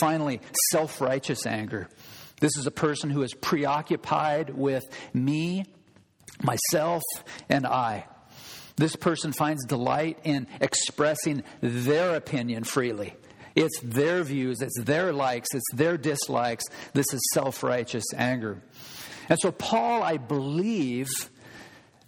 Finally, 0.01 0.43
self 0.71 1.01
righteous 1.01 1.47
anger. 1.47 1.89
This 2.41 2.57
is 2.59 2.67
a 2.67 2.71
person 2.71 3.09
who 3.09 3.23
is 3.23 3.33
preoccupied 3.33 4.51
with 4.51 4.85
me 5.15 5.65
myself, 6.43 7.03
and 7.49 7.67
I. 7.67 8.07
This 8.77 8.97
person 8.97 9.33
finds 9.33 9.65
delight 9.67 10.19
in 10.25 10.47
expressing 10.61 11.43
their 11.61 12.15
opinion 12.17 12.65
freely. 12.65 13.15
It's 13.55 13.79
their 13.83 14.23
views, 14.23 14.63
it's 14.63 14.81
their 14.81 15.13
likes, 15.13 15.49
it's 15.55 15.73
their 15.75 15.99
dislikes. 15.99 16.65
This 16.95 17.13
is 17.13 17.21
self 17.35 17.63
righteous 17.63 18.05
anger. 18.17 18.63
And 19.29 19.39
so, 19.41 19.53
Paul, 19.53 20.03
I 20.03 20.17
believe, 20.17 21.09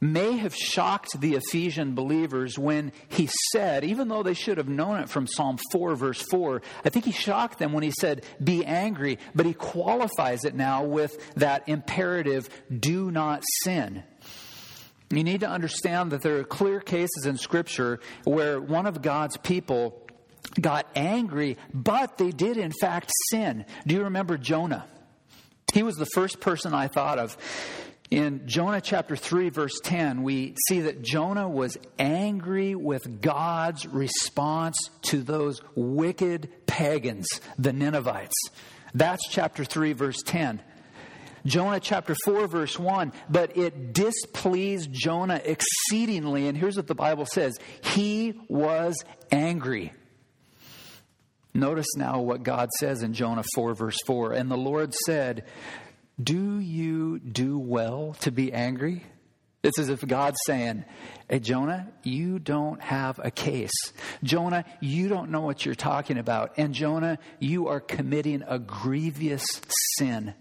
may 0.01 0.37
have 0.37 0.55
shocked 0.55 1.21
the 1.21 1.35
Ephesian 1.35 1.95
believers 1.95 2.59
when 2.59 2.93
he 3.09 3.29
said, 3.53 3.85
even 3.85 4.09
though 4.09 4.23
they 4.23 4.35
should 4.35 4.59
have 4.59 4.69
known 4.69 5.01
it 5.01 5.09
from 5.09 5.27
Psalm 5.27 5.59
4, 5.73 5.97
verse 5.97 6.23
4, 6.31 6.63
I 6.85 6.91
think 6.91 7.05
he 7.05 7.13
shocked 7.13 7.59
them 7.59 7.73
when 7.73 7.83
he 7.83 7.93
said, 8.01 8.25
Be 8.43 8.65
angry, 8.65 9.19
but 9.35 9.47
he 9.47 9.55
qualifies 9.55 10.45
it 10.45 10.55
now 10.55 10.85
with 10.85 11.35
that 11.37 11.69
imperative, 11.69 12.49
do 12.71 13.11
not 13.11 13.43
sin. 13.63 14.03
You 15.11 15.23
need 15.23 15.41
to 15.41 15.49
understand 15.49 16.13
that 16.13 16.23
there 16.23 16.39
are 16.39 16.45
clear 16.45 16.81
cases 16.81 17.27
in 17.27 17.37
Scripture 17.39 18.01
where 18.25 18.61
one 18.61 18.87
of 18.87 19.03
God's 19.03 19.37
people 19.37 20.01
got 20.61 20.87
angry, 20.95 21.57
but 21.73 22.19
they 22.19 22.31
did 22.31 22.57
in 22.57 22.73
fact 22.81 23.11
sin. 23.31 23.65
Do 23.87 23.95
you 23.95 24.05
remember 24.05 24.39
Jonah? 24.39 24.87
He 25.73 25.83
was 25.83 25.97
the 25.97 26.07
first 26.07 26.41
person 26.41 26.75
I 26.75 26.89
thought 26.89 27.19
of. 27.19 27.37
In 28.11 28.47
Jonah 28.47 28.81
chapter 28.81 29.17
3, 29.17 29.49
verse 29.49 29.81
10, 29.83 30.23
we 30.23 30.55
see 30.69 30.83
that 30.83 31.03
Jonah 31.03 31.49
was 31.49 31.77
angry 31.99 32.75
with 32.75 33.21
God's 33.21 33.87
response 33.87 34.77
to 35.03 35.23
those 35.23 35.61
wicked 35.75 36.49
pagans, 36.67 37.27
the 37.59 37.73
Ninevites. 37.73 38.37
That's 38.95 39.27
chapter 39.29 39.65
3, 39.65 39.95
verse 39.95 40.23
10. 40.25 40.63
Jonah 41.47 41.81
chapter 41.81 42.15
4, 42.25 42.47
verse 42.47 42.79
1. 42.79 43.13
But 43.29 43.57
it 43.57 43.93
displeased 43.93 44.93
Jonah 44.93 45.41
exceedingly. 45.45 46.49
And 46.49 46.57
here's 46.57 46.77
what 46.77 46.87
the 46.87 46.95
Bible 46.95 47.27
says 47.27 47.59
He 47.83 48.41
was 48.49 48.97
angry. 49.31 49.93
Notice 51.53 51.95
now 51.97 52.21
what 52.21 52.43
God 52.43 52.71
says 52.81 53.03
in 53.03 53.15
Jonah 53.15 53.45
4, 53.55 53.75
verse 53.75 53.99
4. 54.07 54.33
And 54.33 54.51
the 54.51 54.57
Lord 54.57 54.93
said, 55.07 55.45
Do 56.23 56.59
you 56.59 57.21
do 57.21 57.59
well 57.59 58.17
to 58.21 58.33
be 58.33 58.53
angry? 58.53 59.05
It's 59.63 59.79
as 59.79 59.89
if 59.89 60.07
God's 60.07 60.37
saying, 60.47 60.85
Hey, 61.29 61.39
Jonah, 61.39 61.91
you 62.03 62.39
don't 62.39 62.83
have 62.83 63.21
a 63.23 63.31
case. 63.31 63.93
Jonah, 64.23 64.65
you 64.81 65.09
don't 65.09 65.31
know 65.31 65.43
what 65.43 65.65
you're 65.65 65.77
talking 65.77 66.19
about. 66.19 66.55
And 66.57 66.75
Jonah, 66.75 67.19
you 67.39 67.69
are 67.69 67.81
committing 67.81 68.43
a 68.47 68.59
grievous 68.59 69.47
sin. 69.97 70.35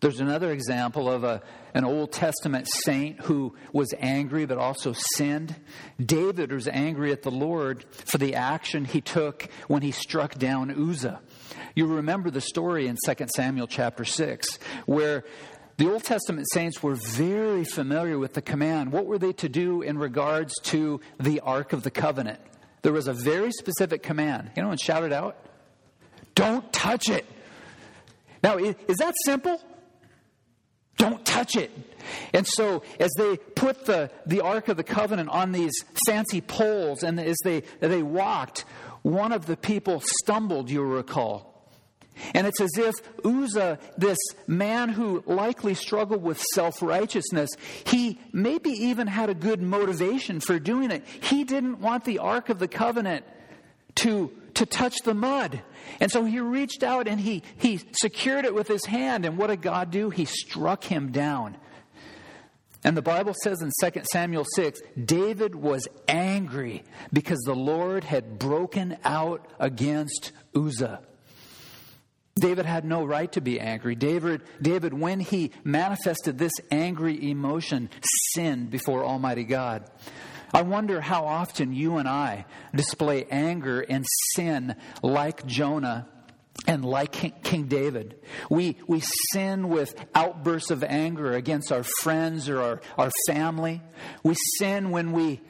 There's 0.00 0.20
another 0.20 0.52
example 0.52 1.10
of 1.10 1.24
a, 1.24 1.42
an 1.74 1.84
Old 1.84 2.12
Testament 2.12 2.68
saint 2.84 3.20
who 3.22 3.54
was 3.72 3.92
angry 3.98 4.46
but 4.46 4.56
also 4.56 4.94
sinned. 5.16 5.56
David 6.04 6.52
was 6.52 6.68
angry 6.68 7.10
at 7.10 7.22
the 7.22 7.32
Lord 7.32 7.84
for 7.90 8.18
the 8.18 8.36
action 8.36 8.84
he 8.84 9.00
took 9.00 9.48
when 9.66 9.82
he 9.82 9.90
struck 9.90 10.36
down 10.36 10.70
Uzzah. 10.70 11.20
You 11.74 11.86
remember 11.86 12.30
the 12.30 12.40
story 12.40 12.86
in 12.86 12.96
2 13.04 13.26
Samuel 13.34 13.66
chapter 13.66 14.04
6, 14.04 14.58
where 14.86 15.24
the 15.78 15.90
Old 15.90 16.04
Testament 16.04 16.46
saints 16.52 16.80
were 16.80 16.94
very 16.94 17.64
familiar 17.64 18.18
with 18.18 18.34
the 18.34 18.42
command. 18.42 18.92
What 18.92 19.06
were 19.06 19.18
they 19.18 19.32
to 19.34 19.48
do 19.48 19.82
in 19.82 19.98
regards 19.98 20.54
to 20.64 21.00
the 21.18 21.40
Ark 21.40 21.72
of 21.72 21.82
the 21.82 21.90
Covenant? 21.90 22.40
There 22.82 22.92
was 22.92 23.08
a 23.08 23.12
very 23.12 23.50
specific 23.50 24.04
command. 24.04 24.52
You 24.56 24.76
shout 24.76 25.02
it 25.02 25.12
out. 25.12 25.36
Don't 26.36 26.72
touch 26.72 27.08
it. 27.08 27.26
Now, 28.42 28.58
is 28.58 28.96
that 28.98 29.14
simple? 29.24 29.60
Don't 30.98 31.24
touch 31.24 31.56
it. 31.56 31.70
And 32.32 32.46
so, 32.46 32.82
as 32.98 33.10
they 33.16 33.36
put 33.36 33.86
the, 33.86 34.10
the 34.26 34.40
Ark 34.40 34.68
of 34.68 34.76
the 34.76 34.84
Covenant 34.84 35.28
on 35.30 35.52
these 35.52 35.72
fancy 36.06 36.40
poles, 36.40 37.02
and 37.02 37.18
as 37.20 37.36
they, 37.44 37.62
they 37.80 38.02
walked, 38.02 38.64
one 39.02 39.32
of 39.32 39.46
the 39.46 39.56
people 39.56 40.02
stumbled, 40.22 40.70
you'll 40.70 40.84
recall. 40.84 41.48
And 42.34 42.46
it's 42.46 42.60
as 42.60 42.76
if 42.76 42.94
Uzzah, 43.24 43.78
this 43.96 44.18
man 44.46 44.88
who 44.88 45.22
likely 45.26 45.74
struggled 45.74 46.22
with 46.22 46.40
self 46.54 46.82
righteousness, 46.82 47.50
he 47.84 48.18
maybe 48.32 48.70
even 48.70 49.06
had 49.06 49.30
a 49.30 49.34
good 49.34 49.62
motivation 49.62 50.40
for 50.40 50.58
doing 50.58 50.90
it. 50.90 51.04
He 51.06 51.44
didn't 51.44 51.80
want 51.80 52.04
the 52.04 52.18
Ark 52.18 52.48
of 52.48 52.58
the 52.58 52.68
Covenant 52.68 53.24
to 53.96 54.32
to 54.58 54.66
touch 54.66 54.96
the 55.04 55.14
mud. 55.14 55.62
And 56.00 56.10
so 56.10 56.24
he 56.24 56.40
reached 56.40 56.82
out 56.82 57.06
and 57.06 57.20
he, 57.20 57.42
he 57.58 57.80
secured 57.92 58.44
it 58.44 58.54
with 58.54 58.66
his 58.66 58.84
hand. 58.84 59.24
And 59.24 59.38
what 59.38 59.48
did 59.48 59.62
God 59.62 59.90
do? 59.90 60.10
He 60.10 60.24
struck 60.24 60.84
him 60.84 61.12
down. 61.12 61.56
And 62.84 62.96
the 62.96 63.02
Bible 63.02 63.34
says 63.42 63.62
in 63.62 63.70
2 63.82 64.02
Samuel 64.12 64.44
6 64.54 64.80
David 65.04 65.54
was 65.54 65.86
angry 66.06 66.84
because 67.12 67.38
the 67.44 67.54
Lord 67.54 68.04
had 68.04 68.38
broken 68.38 68.96
out 69.04 69.46
against 69.58 70.32
Uzzah. 70.54 71.00
David 72.36 72.66
had 72.66 72.84
no 72.84 73.04
right 73.04 73.30
to 73.32 73.40
be 73.40 73.58
angry. 73.58 73.96
David, 73.96 74.42
David, 74.62 74.94
when 74.94 75.18
he 75.18 75.50
manifested 75.64 76.38
this 76.38 76.52
angry 76.70 77.30
emotion, 77.30 77.90
sinned 78.32 78.70
before 78.70 79.04
Almighty 79.04 79.44
God. 79.44 79.90
I 80.52 80.62
wonder 80.62 81.00
how 81.00 81.26
often 81.26 81.72
you 81.72 81.98
and 81.98 82.08
I 82.08 82.46
display 82.74 83.26
anger 83.30 83.80
and 83.80 84.04
sin 84.34 84.76
like 85.02 85.46
Jonah 85.46 86.08
and 86.66 86.84
like 86.84 87.12
King 87.42 87.66
David. 87.66 88.20
We, 88.50 88.76
we 88.86 89.02
sin 89.32 89.68
with 89.68 89.94
outbursts 90.14 90.70
of 90.70 90.82
anger 90.82 91.32
against 91.32 91.70
our 91.72 91.84
friends 92.02 92.48
or 92.48 92.60
our, 92.60 92.80
our 92.96 93.10
family. 93.26 93.82
We 94.22 94.34
sin 94.58 94.90
when 94.90 95.12
we, 95.12 95.40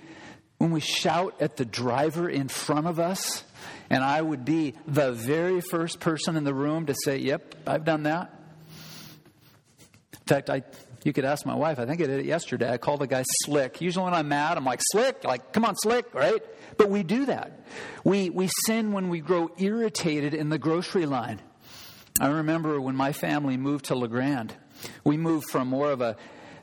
when 0.58 0.70
we 0.70 0.80
shout 0.80 1.40
at 1.40 1.56
the 1.56 1.64
driver 1.64 2.28
in 2.28 2.48
front 2.48 2.87
of 2.87 3.00
us. 3.00 3.44
And 3.90 4.04
I 4.04 4.20
would 4.20 4.44
be 4.44 4.74
the 4.87 5.12
very 5.12 5.61
first 5.61 5.98
person 5.98 6.37
in 6.37 6.44
the 6.44 6.54
room 6.54 6.87
to 6.87 6.94
say, 7.04 7.18
Yep, 7.18 7.54
I've 7.66 7.84
done 7.84 8.02
that. 8.02 8.34
In 10.12 10.26
fact, 10.26 10.50
I 10.50 10.62
you 11.04 11.12
could 11.12 11.24
ask 11.24 11.46
my 11.46 11.54
wife. 11.54 11.78
I 11.78 11.87
think 11.87 12.00
I 12.00 12.06
did 12.06 12.20
it 12.20 12.26
yesterday. 12.26 12.72
I 12.72 12.78
called 12.78 13.00
the 13.00 13.06
guy 13.06 13.24
slick. 13.44 13.80
Usually 13.80 14.04
when 14.04 14.14
I'm 14.14 14.28
mad, 14.28 14.56
I'm 14.56 14.64
like, 14.64 14.80
slick, 14.92 15.24
like, 15.24 15.52
come 15.52 15.64
on, 15.64 15.76
slick, 15.76 16.12
right? 16.14 16.42
But 16.76 16.90
we 16.90 17.02
do 17.02 17.26
that. 17.26 17.61
We, 18.04 18.30
we 18.30 18.48
sin 18.66 18.92
when 18.92 19.08
we 19.08 19.20
grow 19.20 19.50
irritated 19.58 20.34
in 20.34 20.48
the 20.48 20.58
grocery 20.58 21.06
line. 21.06 21.40
I 22.20 22.28
remember 22.28 22.80
when 22.80 22.96
my 22.96 23.12
family 23.12 23.56
moved 23.56 23.87
to 23.87 23.94
La 23.94 24.08
Grande. 24.08 24.54
We 25.04 25.16
moved 25.16 25.50
from 25.50 25.68
more 25.68 25.90
of 25.90 26.00
a 26.00 26.16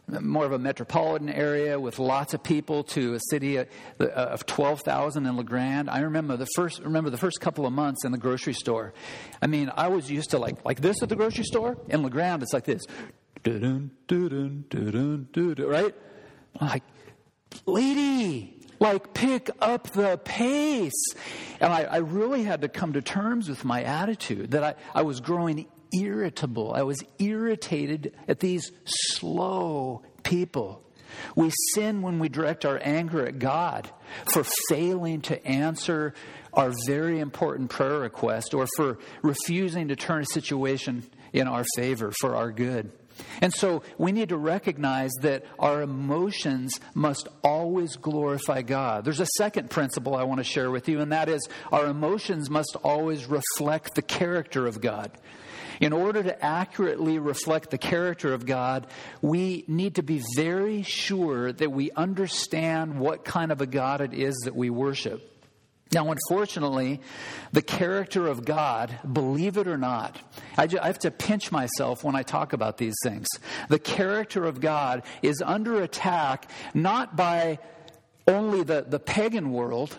more 0.07 0.45
of 0.45 0.51
a 0.51 0.59
metropolitan 0.59 1.29
area 1.29 1.79
with 1.79 1.97
lots 1.97 2.35
of 2.35 2.43
people 2.43 2.83
to 2.83 3.15
a 3.15 3.19
city 3.31 3.57
uh, 3.57 3.65
uh, 3.99 4.03
of 4.05 4.45
12,000 4.45 5.25
in 5.25 5.35
La 5.35 5.41
Grande. 5.41 5.89
I 5.89 6.01
remember 6.01 6.37
the 6.37 6.45
first 6.55 6.79
remember 6.79 7.09
the 7.09 7.17
first 7.17 7.41
couple 7.41 7.65
of 7.65 7.73
months 7.73 8.05
in 8.05 8.11
the 8.11 8.17
grocery 8.17 8.53
store. 8.53 8.93
I 9.41 9.47
mean, 9.47 9.71
I 9.75 9.87
was 9.87 10.11
used 10.11 10.29
to 10.31 10.37
like 10.37 10.63
like 10.63 10.81
this 10.81 11.01
at 11.01 11.09
the 11.09 11.15
grocery 11.15 11.43
store. 11.43 11.77
In 11.89 12.03
La 12.03 12.09
Grande, 12.09 12.43
it's 12.43 12.53
like 12.53 12.65
this 12.65 12.83
right? 15.67 15.95
Like, 16.59 16.83
lady, 17.65 18.59
like 18.79 19.13
pick 19.13 19.49
up 19.61 19.89
the 19.91 20.17
pace. 20.17 21.13
And 21.59 21.71
I, 21.71 21.83
I, 21.83 21.97
really 21.97 22.43
had 22.43 22.61
to 22.61 22.69
come 22.69 22.93
to 22.93 23.01
terms 23.01 23.47
with 23.47 23.63
my 23.63 23.83
attitude 23.83 24.51
that 24.51 24.63
I, 24.63 24.75
I 24.93 25.03
was 25.03 25.21
growing 25.21 25.67
irritable. 25.93 26.73
I 26.73 26.83
was 26.83 27.03
irritated 27.19 28.15
at 28.27 28.39
these 28.39 28.71
slow 28.85 30.03
people. 30.23 30.81
We 31.35 31.51
sin 31.73 32.01
when 32.01 32.19
we 32.19 32.29
direct 32.29 32.65
our 32.65 32.79
anger 32.81 33.25
at 33.25 33.39
God 33.39 33.89
for 34.25 34.43
failing 34.69 35.21
to 35.21 35.45
answer 35.45 36.13
our 36.53 36.73
very 36.87 37.19
important 37.19 37.69
prayer 37.69 37.99
request 37.99 38.53
or 38.53 38.67
for 38.75 38.97
refusing 39.21 39.89
to 39.89 39.95
turn 39.95 40.23
a 40.23 40.25
situation 40.25 41.03
in 41.31 41.47
our 41.47 41.63
favor 41.75 42.11
for 42.19 42.35
our 42.35 42.51
good. 42.51 42.91
And 43.41 43.53
so 43.53 43.83
we 43.97 44.11
need 44.11 44.29
to 44.29 44.37
recognize 44.37 45.11
that 45.21 45.45
our 45.59 45.81
emotions 45.81 46.79
must 46.93 47.27
always 47.43 47.95
glorify 47.95 48.61
God. 48.61 49.05
There's 49.05 49.19
a 49.19 49.27
second 49.37 49.69
principle 49.69 50.15
I 50.15 50.23
want 50.23 50.39
to 50.39 50.43
share 50.43 50.71
with 50.71 50.89
you, 50.89 50.99
and 51.01 51.11
that 51.11 51.29
is 51.29 51.47
our 51.71 51.87
emotions 51.87 52.49
must 52.49 52.75
always 52.83 53.25
reflect 53.25 53.95
the 53.95 54.01
character 54.01 54.67
of 54.67 54.81
God. 54.81 55.11
In 55.81 55.91
order 55.91 56.23
to 56.23 56.45
accurately 56.45 57.19
reflect 57.19 57.69
the 57.69 57.77
character 57.77 58.33
of 58.33 58.45
God, 58.45 58.87
we 59.21 59.65
need 59.67 59.95
to 59.95 60.03
be 60.03 60.23
very 60.35 60.83
sure 60.83 61.51
that 61.51 61.71
we 61.71 61.91
understand 61.91 62.97
what 62.99 63.25
kind 63.25 63.51
of 63.51 63.59
a 63.59 63.65
God 63.65 63.99
it 63.99 64.13
is 64.13 64.35
that 64.45 64.55
we 64.55 64.69
worship. 64.69 65.34
Now, 65.93 66.11
unfortunately, 66.11 66.99
the 67.53 67.61
character 67.61 68.27
of 68.27 68.43
God, 68.43 68.97
believe 69.11 69.57
it 69.57 69.67
or 69.67 69.77
not, 69.77 70.19
I, 70.57 70.67
I, 70.81 70.87
have 70.87 70.99
to 70.99 71.11
pinch 71.11 71.51
myself 71.51 72.03
when 72.03 72.15
I 72.15 72.23
talk 72.23 72.53
about 72.53 72.77
these 72.77 72.95
things. 73.03 73.27
The 73.69 73.79
character 73.79 74.45
of 74.45 74.59
God 74.59 75.03
is 75.21 75.41
under 75.45 75.81
attack 75.81 76.49
not 76.73 77.15
by 77.15 77.59
only 78.27 78.63
the, 78.63 78.85
the 78.87 78.99
pagan 78.99 79.51
world, 79.51 79.97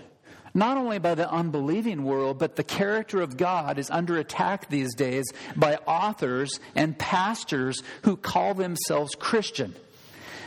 not 0.54 0.76
only 0.76 0.98
by 0.98 1.14
the 1.14 1.30
unbelieving 1.30 2.02
world, 2.02 2.38
but 2.38 2.56
the 2.56 2.64
character 2.64 3.22
of 3.22 3.36
God 3.36 3.78
is 3.78 3.88
under 3.88 4.16
attack 4.18 4.68
these 4.68 4.94
days 4.94 5.24
by 5.54 5.76
authors 5.86 6.58
and 6.74 6.98
pastors 6.98 7.80
who 8.02 8.16
call 8.16 8.54
themselves 8.54 9.14
Christian. 9.14 9.74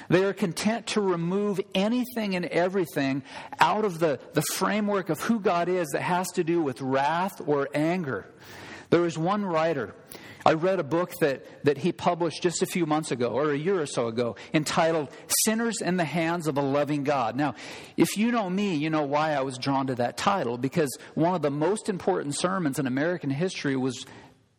They 0.10 0.24
are 0.24 0.34
content 0.34 0.88
to 0.88 1.02
remove 1.02 1.62
anything 1.74 2.36
and 2.36 2.46
everything 2.46 3.24
out 3.60 3.86
of 3.86 4.00
the, 4.00 4.20
the 4.34 4.42
framework 4.42 5.10
of 5.10 5.22
who 5.22 5.40
God 5.40 5.70
is 5.70 5.88
that 5.90 6.02
has 6.02 6.28
to 6.32 6.44
do 6.44 6.62
with 6.62 6.82
wrath 6.82 7.42
or 7.46 7.70
anger. 7.74 8.28
There 8.90 9.06
is 9.06 9.18
one 9.18 9.46
writer. 9.46 9.94
I 10.46 10.54
read 10.54 10.80
a 10.80 10.84
book 10.84 11.12
that, 11.20 11.66
that 11.66 11.78
he 11.78 11.92
published 11.92 12.42
just 12.42 12.64
a 12.64 12.66
few 12.66 12.86
months 12.86 13.12
ago, 13.12 13.28
or 13.28 13.52
a 13.52 13.58
year 13.58 13.80
or 13.82 13.86
so 13.86 14.08
ago, 14.08 14.36
entitled 14.54 15.10
Sinners 15.44 15.82
in 15.82 15.98
the 15.98 16.06
Hands 16.06 16.48
of 16.48 16.58
a 16.58 16.62
Loving 16.62 17.04
God. 17.04 17.36
Now, 17.36 17.56
if 17.98 18.18
you 18.18 18.32
know 18.32 18.50
me, 18.50 18.76
you 18.76 18.90
know 18.90 19.04
why 19.04 19.34
I 19.34 19.42
was 19.42 19.58
drawn 19.58 19.88
to 19.88 19.96
that 19.96 20.18
title, 20.18 20.58
because 20.58 20.90
one 21.14 21.36
of 21.36 21.42
the 21.42 21.52
most 21.52 21.90
important 21.90 22.36
sermons 22.36 22.80
in 22.80 22.88
American 22.88 23.30
history 23.30 23.76
was 23.76 24.06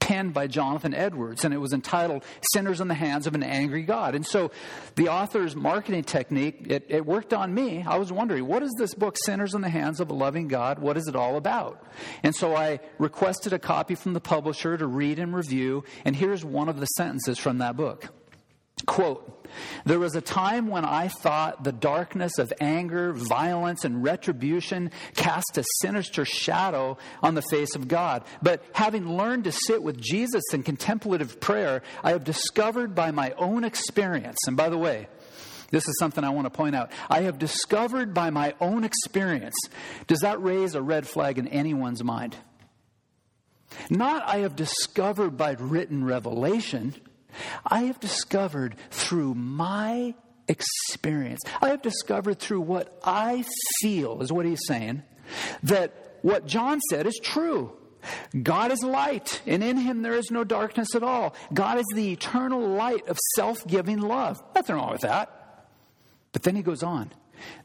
penned 0.01 0.35
by 0.35 0.47
Jonathan 0.47 0.95
Edwards, 0.95 1.45
and 1.45 1.55
it 1.55 1.59
was 1.59 1.73
entitled 1.73 2.25
Sinners 2.53 2.81
in 2.81 2.89
the 2.89 2.95
Hands 2.95 3.27
of 3.27 3.35
an 3.35 3.43
Angry 3.43 3.83
God. 3.83 4.15
And 4.15 4.27
so 4.27 4.51
the 4.97 5.09
author's 5.09 5.55
marketing 5.55 6.05
technique, 6.05 6.67
it, 6.69 6.87
it 6.89 7.07
worked 7.07 7.33
on 7.33 7.55
me. 7.55 7.85
I 7.87 7.97
was 7.99 8.11
wondering, 8.11 8.47
what 8.47 8.63
is 8.63 8.75
this 8.79 8.95
book, 8.95 9.17
Sinners 9.25 9.55
in 9.55 9.61
the 9.61 9.69
Hands 9.69 10.01
of 10.01 10.11
a 10.11 10.15
Loving 10.15 10.49
God? 10.49 10.79
What 10.79 10.97
is 10.97 11.07
it 11.07 11.15
all 11.15 11.37
about? 11.37 11.85
And 12.23 12.35
so 12.35 12.57
I 12.57 12.81
requested 12.99 13.53
a 13.53 13.59
copy 13.59 13.95
from 13.95 14.15
the 14.15 14.21
publisher 14.21 14.77
to 14.77 14.87
read 14.87 15.19
and 15.19 15.35
review, 15.35 15.85
and 16.05 16.17
here's 16.17 16.45
one 16.45 16.69
of 16.69 16.81
the 16.81 16.87
sentences 16.87 17.39
from 17.39 17.59
that 17.59 17.77
book. 17.77 18.09
Quote, 18.87 19.41
there 19.85 19.99
was 19.99 20.15
a 20.15 20.21
time 20.21 20.69
when 20.69 20.85
I 20.85 21.09
thought 21.09 21.65
the 21.65 21.73
darkness 21.73 22.39
of 22.39 22.53
anger, 22.61 23.13
violence, 23.13 23.85
and 23.85 24.03
retribution 24.03 24.91
cast 25.15 25.59
a 25.59 25.65
sinister 25.81 26.25
shadow 26.25 26.99
on 27.23 27.35
the 27.35 27.43
face 27.43 27.75
of 27.75 27.89
God. 27.89 28.25
But 28.43 28.63
having 28.73 29.17
learned 29.17 29.45
to 29.45 29.53
sit 29.53 29.83
with 29.83 30.01
Jesus 30.01 30.43
in 30.53 30.63
contemplative 30.63 31.41
prayer, 31.41 31.83
I 32.03 32.11
have 32.13 32.25
discovered 32.25 32.95
by 32.95 33.11
my 33.11 33.33
own 33.33 33.65
experience, 33.65 34.39
and 34.47 34.57
by 34.57 34.69
the 34.69 34.79
way, 34.79 35.09
this 35.71 35.87
is 35.87 35.97
something 35.99 36.25
I 36.25 36.31
want 36.31 36.47
to 36.47 36.51
point 36.51 36.75
out. 36.75 36.91
I 37.09 37.23
have 37.23 37.39
discovered 37.39 38.13
by 38.13 38.31
my 38.31 38.55
own 38.61 38.83
experience. 38.83 39.55
Does 40.09 40.21
that 40.21 40.43
raise 40.43 40.75
a 40.75 40.83
red 40.83 41.07
flag 41.07 41.39
in 41.39 41.47
anyone's 41.49 42.03
mind? 42.03 42.37
Not 43.89 44.27
I 44.27 44.39
have 44.39 44.57
discovered 44.57 45.37
by 45.37 45.53
written 45.53 46.05
revelation. 46.05 46.95
I 47.65 47.83
have 47.83 48.01
discovered 48.01 48.77
through 48.91 49.35
my 49.35 50.15
experience, 50.49 51.41
I 51.63 51.69
have 51.69 51.83
discovered 51.83 52.39
through 52.39 52.63
what 52.63 52.99
I 53.05 53.45
feel, 53.81 54.21
is 54.23 54.33
what 54.33 54.47
he's 54.47 54.67
saying, 54.67 55.03
that 55.63 56.19
what 56.23 56.47
John 56.47 56.81
said 56.91 57.07
is 57.07 57.19
true. 57.23 57.77
God 58.43 58.73
is 58.73 58.83
light, 58.83 59.43
and 59.47 59.63
in 59.63 59.77
him 59.77 60.03
there 60.03 60.15
is 60.15 60.31
no 60.31 60.43
darkness 60.43 60.95
at 60.95 61.03
all. 61.03 61.35
God 61.53 61.79
is 61.79 61.85
the 61.95 62.13
eternal 62.13 62.67
light 62.67 63.07
of 63.09 63.19
self 63.37 63.67
giving 63.67 64.01
love. 64.01 64.43
Nothing 64.55 64.77
wrong 64.77 64.93
with 64.93 65.03
that. 65.03 65.67
But 66.33 66.43
then 66.43 66.57
he 66.57 66.63
goes 66.63 66.83
on. 66.83 67.13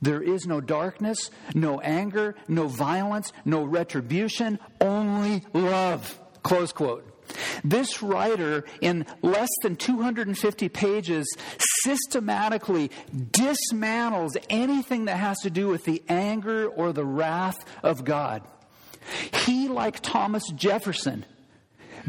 There 0.01 0.21
is 0.21 0.45
no 0.45 0.61
darkness, 0.61 1.31
no 1.53 1.79
anger, 1.79 2.35
no 2.47 2.67
violence, 2.67 3.31
no 3.43 3.63
retribution, 3.63 4.59
only 4.81 5.43
love. 5.53 6.19
Close 6.43 6.71
quote. 6.71 7.14
This 7.63 8.01
writer, 8.01 8.65
in 8.81 9.05
less 9.21 9.49
than 9.61 9.75
250 9.75 10.69
pages, 10.69 11.25
systematically 11.83 12.91
dismantles 13.13 14.37
anything 14.49 15.05
that 15.05 15.17
has 15.17 15.39
to 15.39 15.49
do 15.49 15.67
with 15.67 15.85
the 15.85 16.03
anger 16.09 16.67
or 16.67 16.93
the 16.93 17.05
wrath 17.05 17.65
of 17.83 18.03
God. 18.03 18.43
He, 19.31 19.67
like 19.67 19.99
Thomas 20.01 20.47
Jefferson, 20.49 21.25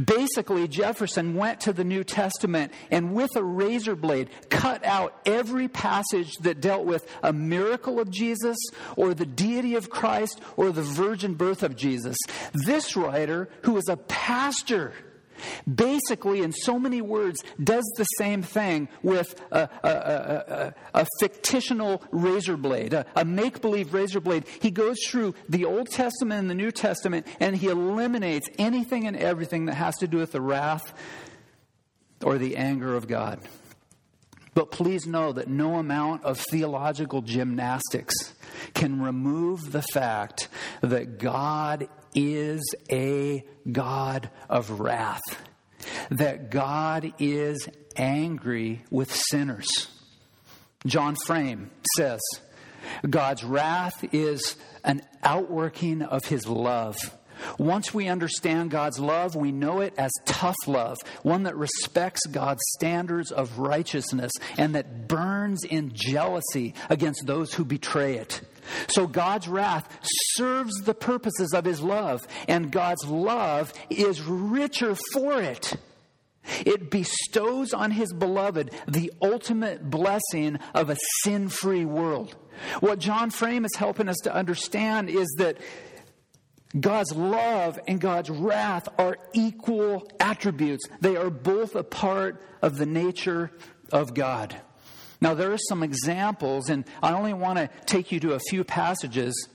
Basically, 0.02 0.68
Jefferson 0.68 1.34
went 1.34 1.60
to 1.60 1.72
the 1.72 1.84
New 1.84 2.04
Testament 2.04 2.72
and 2.90 3.14
with 3.14 3.34
a 3.34 3.42
razor 3.42 3.96
blade 3.96 4.28
cut 4.50 4.84
out 4.84 5.18
every 5.24 5.68
passage 5.68 6.34
that 6.42 6.60
dealt 6.60 6.84
with 6.84 7.06
a 7.22 7.32
miracle 7.32 7.98
of 7.98 8.10
Jesus 8.10 8.58
or 8.96 9.14
the 9.14 9.24
deity 9.24 9.74
of 9.74 9.88
Christ 9.88 10.40
or 10.56 10.70
the 10.70 10.82
virgin 10.82 11.34
birth 11.34 11.62
of 11.62 11.76
Jesus. 11.76 12.16
This 12.52 12.94
writer, 12.94 13.48
who 13.62 13.72
was 13.72 13.88
a 13.88 13.96
pastor, 13.96 14.92
basically, 15.72 16.42
in 16.42 16.52
so 16.52 16.78
many 16.78 17.00
words, 17.00 17.42
does 17.62 17.84
the 17.96 18.04
same 18.18 18.42
thing 18.42 18.88
with 19.02 19.40
a, 19.50 19.68
a, 19.82 19.88
a, 19.88 20.74
a 21.02 21.06
fictional 21.20 22.02
razor 22.10 22.56
blade, 22.56 22.92
a, 22.92 23.24
make 23.24 23.60
believe 23.60 23.92
razor 23.92 24.20
blade. 24.20 24.44
He 24.60 24.70
goes 24.70 24.96
through 25.06 25.34
the 25.48 25.64
Old 25.64 25.88
Testament 25.88 26.40
and 26.40 26.50
the 26.50 26.54
New 26.54 26.70
Testament 26.70 27.26
and 27.40 27.56
he 27.56 27.68
eliminates 27.68 28.48
anything 28.58 29.06
and 29.06 29.16
everything 29.16 29.66
that 29.66 29.74
has 29.74 29.96
to 29.96 30.08
do 30.08 30.18
with 30.18 30.32
the 30.32 30.40
wrath 30.40 30.94
or 32.22 32.38
the 32.38 32.56
anger 32.56 32.94
of 32.94 33.08
God. 33.08 33.40
But 34.54 34.70
please 34.70 35.06
know 35.06 35.32
that 35.32 35.48
no 35.48 35.74
amount 35.74 36.24
of 36.24 36.38
theological 36.38 37.20
gymnastics 37.20 38.14
can 38.72 39.02
remove 39.02 39.70
the 39.70 39.82
fact 39.82 40.48
that 40.80 41.18
God 41.18 41.88
is 42.16 42.74
a 42.90 43.44
God 43.70 44.30
of 44.48 44.80
wrath, 44.80 45.22
that 46.10 46.50
God 46.50 47.12
is 47.20 47.68
angry 47.94 48.82
with 48.90 49.14
sinners. 49.14 49.68
John 50.86 51.14
Frame 51.14 51.70
says, 51.96 52.20
God's 53.08 53.44
wrath 53.44 54.04
is 54.12 54.56
an 54.82 55.02
outworking 55.22 56.02
of 56.02 56.24
his 56.24 56.46
love. 56.46 56.96
Once 57.58 57.94
we 57.94 58.08
understand 58.08 58.70
God's 58.70 58.98
love, 58.98 59.34
we 59.34 59.52
know 59.52 59.80
it 59.80 59.94
as 59.96 60.12
tough 60.24 60.56
love, 60.66 60.98
one 61.22 61.44
that 61.44 61.56
respects 61.56 62.26
God's 62.26 62.62
standards 62.74 63.30
of 63.30 63.58
righteousness 63.58 64.32
and 64.58 64.74
that 64.74 65.08
burns 65.08 65.64
in 65.64 65.92
jealousy 65.94 66.74
against 66.90 67.26
those 67.26 67.54
who 67.54 67.64
betray 67.64 68.16
it. 68.16 68.40
So 68.88 69.06
God's 69.06 69.48
wrath 69.48 69.88
serves 70.34 70.74
the 70.82 70.94
purposes 70.94 71.52
of 71.54 71.64
his 71.64 71.80
love, 71.80 72.26
and 72.48 72.70
God's 72.72 73.04
love 73.06 73.72
is 73.90 74.22
richer 74.22 74.96
for 75.12 75.40
it. 75.40 75.76
It 76.64 76.90
bestows 76.90 77.72
on 77.72 77.90
his 77.90 78.12
beloved 78.12 78.70
the 78.86 79.12
ultimate 79.20 79.90
blessing 79.90 80.58
of 80.74 80.90
a 80.90 80.96
sin 81.22 81.48
free 81.48 81.84
world. 81.84 82.36
What 82.80 82.98
John 82.98 83.30
Frame 83.30 83.64
is 83.64 83.74
helping 83.76 84.08
us 84.08 84.16
to 84.24 84.34
understand 84.34 85.10
is 85.10 85.26
that 85.38 85.58
God's 86.78 87.12
love 87.14 87.78
and 87.86 88.00
God's 88.00 88.30
wrath 88.30 88.88
are 88.98 89.16
equal 89.32 90.08
attributes, 90.20 90.86
they 91.00 91.16
are 91.16 91.30
both 91.30 91.74
a 91.74 91.84
part 91.84 92.42
of 92.62 92.76
the 92.76 92.86
nature 92.86 93.50
of 93.92 94.14
God. 94.14 94.60
Now, 95.20 95.34
there 95.34 95.52
are 95.52 95.58
some 95.58 95.82
examples, 95.82 96.68
and 96.68 96.84
I 97.02 97.12
only 97.12 97.32
want 97.32 97.58
to 97.58 97.70
take 97.86 98.12
you 98.12 98.20
to 98.20 98.34
a 98.34 98.38
few 98.38 98.64
passages 98.64 99.48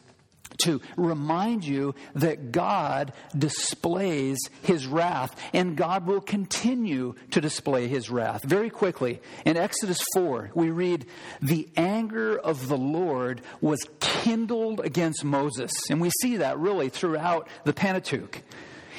to 0.63 0.81
remind 0.97 1.65
you 1.65 1.95
that 2.15 2.51
God 2.51 3.13
displays 3.37 4.39
his 4.63 4.87
wrath, 4.87 5.35
and 5.53 5.75
God 5.75 6.05
will 6.05 6.21
continue 6.21 7.15
to 7.31 7.41
display 7.41 7.87
his 7.87 8.09
wrath. 8.09 8.43
Very 8.43 8.69
quickly, 8.69 9.21
in 9.45 9.57
Exodus 9.57 9.99
4, 10.13 10.51
we 10.53 10.69
read, 10.69 11.05
The 11.41 11.67
anger 11.75 12.37
of 12.37 12.67
the 12.67 12.77
Lord 12.77 13.41
was 13.59 13.87
kindled 13.99 14.79
against 14.79 15.23
Moses. 15.23 15.71
And 15.89 16.01
we 16.01 16.11
see 16.21 16.37
that 16.37 16.57
really 16.57 16.89
throughout 16.89 17.47
the 17.63 17.73
Pentateuch. 17.73 18.41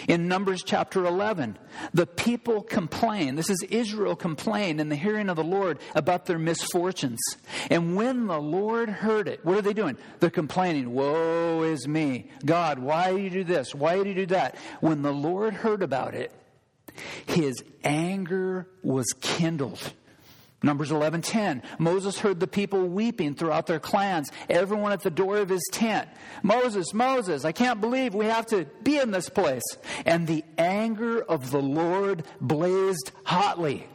In 0.09 0.29
Numbers 0.29 0.63
chapter 0.65 1.05
11, 1.05 1.59
the 1.95 2.07
people 2.07 2.63
complain. 2.63 3.37
This 3.37 3.51
is 3.51 3.63
Israel 3.71 4.17
complained 4.17 4.81
in 4.81 4.89
the 4.89 4.97
hearing 4.97 5.29
of 5.29 5.37
the 5.37 5.45
Lord 5.45 5.79
about 5.95 6.27
their 6.27 6.39
misfortunes. 6.39 7.21
And 7.71 7.97
when 7.97 8.27
the 8.27 8.41
Lord 8.41 8.89
heard 8.89 9.29
it, 9.29 9.45
what 9.45 9.57
are 9.57 9.63
they 9.63 9.73
doing? 9.73 9.97
They're 10.21 10.31
complaining, 10.31 10.93
Woe 10.93 11.63
is 11.63 11.87
me. 11.87 12.31
God, 12.45 12.79
why 12.79 13.13
do 13.13 13.19
you 13.19 13.31
do 13.31 13.45
this? 13.45 13.75
Why 13.75 14.03
do 14.03 14.09
you 14.09 14.15
do 14.15 14.27
that? 14.27 14.57
When 14.81 15.03
the 15.03 15.13
Lord 15.13 15.55
heard 15.55 15.83
about 15.83 16.15
it, 16.15 16.33
his 17.27 17.63
anger 17.85 18.67
was 18.83 19.13
kindled. 19.21 19.93
Numbers 20.63 20.91
11:10 20.91 21.63
Moses 21.79 22.19
heard 22.19 22.41
the 22.41 22.47
people 22.47 22.87
weeping 22.87 23.35
throughout 23.35 23.67
their 23.67 23.81
clans 23.81 24.31
everyone 24.49 24.93
at 24.93 25.03
the 25.03 25.11
door 25.11 25.39
of 25.39 25.49
his 25.49 25.69
tent. 25.73 26.09
Moses 26.43 26.95
Moses 26.95 27.45
I 27.45 27.53
can't 27.53 27.81
believe 27.81 28.15
we 28.15 28.27
have 28.27 28.47
to 28.47 28.67
be 28.83 28.99
in 28.99 29.11
this 29.11 29.29
place. 29.29 29.65
And 30.05 30.27
the 30.27 30.45
anger 30.59 31.21
of 31.21 31.51
the 31.51 31.63
Lord 31.63 32.25
blazed 32.41 33.11
hotly. 33.25 33.87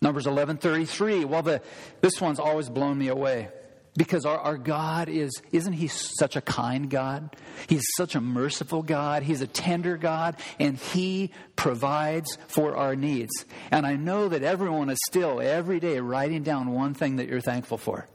Numbers 0.00 0.26
11:33 0.26 1.24
well 1.24 1.42
the 1.42 1.62
this 2.00 2.20
one's 2.20 2.38
always 2.38 2.68
blown 2.68 2.98
me 2.98 3.08
away 3.08 3.48
because 3.96 4.24
our, 4.24 4.38
our 4.38 4.58
God 4.58 5.08
is, 5.08 5.42
isn't 5.52 5.72
He 5.72 5.88
such 5.88 6.36
a 6.36 6.40
kind 6.40 6.90
God? 6.90 7.34
He's 7.68 7.84
such 7.96 8.14
a 8.14 8.20
merciful 8.20 8.82
God. 8.82 9.22
He's 9.22 9.40
a 9.40 9.46
tender 9.46 9.96
God, 9.96 10.36
and 10.58 10.76
He 10.76 11.32
provides 11.56 12.38
for 12.48 12.76
our 12.76 12.94
needs. 12.94 13.32
And 13.70 13.86
I 13.86 13.96
know 13.96 14.28
that 14.28 14.42
everyone 14.42 14.90
is 14.90 14.98
still, 15.06 15.40
every 15.40 15.80
day, 15.80 16.00
writing 16.00 16.42
down 16.42 16.72
one 16.72 16.94
thing 16.94 17.16
that 17.16 17.28
you're 17.28 17.40
thankful 17.40 17.78
for. 17.78 18.06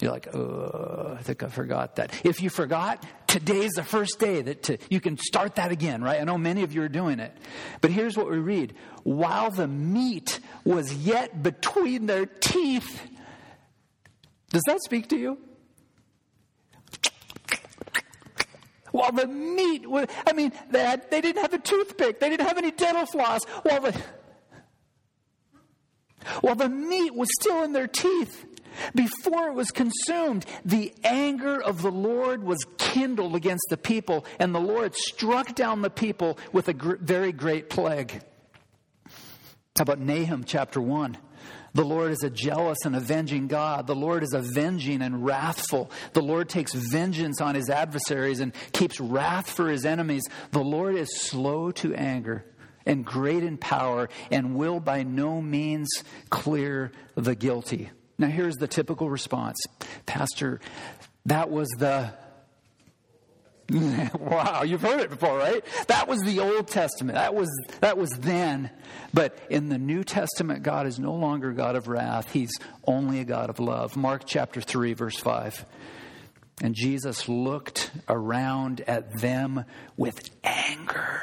You're 0.00 0.12
like, 0.12 0.34
oh, 0.34 1.16
I 1.18 1.22
think 1.22 1.42
I 1.42 1.48
forgot 1.48 1.96
that. 1.96 2.12
If 2.22 2.42
you 2.42 2.50
forgot, 2.50 3.02
today's 3.26 3.72
the 3.72 3.82
first 3.82 4.18
day 4.18 4.42
that 4.42 4.64
to, 4.64 4.78
you 4.90 5.00
can 5.00 5.16
start 5.16 5.54
that 5.54 5.72
again, 5.72 6.02
right? 6.02 6.20
I 6.20 6.24
know 6.24 6.36
many 6.36 6.64
of 6.64 6.74
you 6.74 6.82
are 6.82 6.88
doing 6.88 7.18
it. 7.18 7.34
But 7.80 7.90
here's 7.90 8.14
what 8.14 8.30
we 8.30 8.36
read 8.36 8.74
While 9.04 9.50
the 9.50 9.66
meat 9.66 10.40
was 10.64 10.92
yet 10.92 11.42
between 11.42 12.06
their 12.06 12.26
teeth, 12.26 13.06
does 14.50 14.62
that 14.66 14.82
speak 14.82 15.08
to 15.08 15.16
you? 15.16 15.38
While 18.92 19.12
the 19.12 19.26
meat 19.26 19.86
was, 19.86 20.06
I 20.26 20.32
mean, 20.32 20.52
they, 20.70 20.82
had, 20.82 21.10
they 21.10 21.20
didn't 21.20 21.42
have 21.42 21.52
a 21.52 21.58
toothpick, 21.58 22.18
they 22.18 22.30
didn't 22.30 22.46
have 22.46 22.56
any 22.56 22.70
dental 22.70 23.04
floss. 23.04 23.44
While 23.62 23.80
the, 23.82 24.02
while 26.40 26.54
the 26.54 26.70
meat 26.70 27.14
was 27.14 27.28
still 27.40 27.62
in 27.62 27.72
their 27.72 27.88
teeth, 27.88 28.46
before 28.94 29.48
it 29.48 29.54
was 29.54 29.70
consumed, 29.70 30.46
the 30.64 30.94
anger 31.04 31.60
of 31.60 31.82
the 31.82 31.90
Lord 31.90 32.42
was 32.42 32.58
kindled 32.78 33.34
against 33.34 33.66
the 33.70 33.76
people, 33.76 34.24
and 34.38 34.54
the 34.54 34.60
Lord 34.60 34.94
struck 34.94 35.54
down 35.54 35.82
the 35.82 35.90
people 35.90 36.38
with 36.52 36.68
a 36.68 36.74
gr- 36.74 36.96
very 36.96 37.32
great 37.32 37.68
plague. 37.68 38.22
How 39.76 39.82
about 39.82 40.00
Nahum 40.00 40.44
chapter 40.44 40.80
1? 40.80 41.18
The 41.76 41.84
Lord 41.84 42.10
is 42.10 42.22
a 42.22 42.30
jealous 42.30 42.78
and 42.86 42.96
avenging 42.96 43.48
God. 43.48 43.86
The 43.86 43.94
Lord 43.94 44.22
is 44.22 44.32
avenging 44.32 45.02
and 45.02 45.26
wrathful. 45.26 45.90
The 46.14 46.22
Lord 46.22 46.48
takes 46.48 46.72
vengeance 46.72 47.38
on 47.42 47.54
his 47.54 47.68
adversaries 47.68 48.40
and 48.40 48.54
keeps 48.72 48.98
wrath 48.98 49.50
for 49.50 49.68
his 49.68 49.84
enemies. 49.84 50.22
The 50.52 50.64
Lord 50.64 50.94
is 50.94 51.14
slow 51.14 51.72
to 51.72 51.92
anger 51.94 52.46
and 52.86 53.04
great 53.04 53.42
in 53.42 53.58
power 53.58 54.08
and 54.30 54.54
will 54.54 54.80
by 54.80 55.02
no 55.02 55.42
means 55.42 55.90
clear 56.30 56.92
the 57.14 57.34
guilty. 57.34 57.90
Now, 58.16 58.28
here's 58.28 58.56
the 58.56 58.68
typical 58.68 59.10
response 59.10 59.58
Pastor, 60.06 60.60
that 61.26 61.50
was 61.50 61.68
the 61.76 62.14
wow, 64.18 64.62
you've 64.62 64.82
heard 64.82 65.00
it 65.00 65.10
before, 65.10 65.38
right? 65.38 65.64
That 65.88 66.06
was 66.06 66.22
the 66.22 66.40
Old 66.40 66.68
Testament. 66.68 67.16
That 67.16 67.34
was 67.34 67.48
that 67.80 67.98
was 67.98 68.10
then. 68.10 68.70
But 69.12 69.38
in 69.50 69.68
the 69.68 69.78
New 69.78 70.04
Testament, 70.04 70.62
God 70.62 70.86
is 70.86 70.98
no 71.00 71.14
longer 71.14 71.52
God 71.52 71.74
of 71.74 71.88
wrath. 71.88 72.30
He's 72.30 72.52
only 72.86 73.18
a 73.20 73.24
God 73.24 73.50
of 73.50 73.58
love. 73.58 73.96
Mark 73.96 74.22
chapter 74.24 74.60
3 74.60 74.92
verse 74.94 75.16
5. 75.18 75.64
And 76.62 76.74
Jesus 76.74 77.28
looked 77.28 77.90
around 78.08 78.82
at 78.86 79.20
them 79.20 79.64
with 79.96 80.30
anger, 80.42 81.20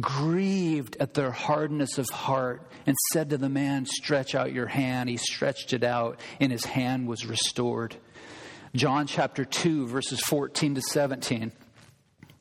grieved 0.00 0.96
at 0.98 1.14
their 1.14 1.30
hardness 1.30 1.98
of 1.98 2.08
heart, 2.08 2.70
and 2.86 2.96
said 3.12 3.30
to 3.30 3.38
the 3.38 3.50
man, 3.50 3.84
Stretch 3.84 4.34
out 4.34 4.52
your 4.52 4.66
hand. 4.66 5.10
He 5.10 5.18
stretched 5.18 5.74
it 5.74 5.84
out, 5.84 6.20
and 6.40 6.50
his 6.50 6.64
hand 6.64 7.06
was 7.06 7.26
restored. 7.26 7.96
John 8.76 9.06
chapter 9.06 9.44
2, 9.44 9.86
verses 9.86 10.20
14 10.20 10.74
to 10.74 10.82
17. 10.82 11.50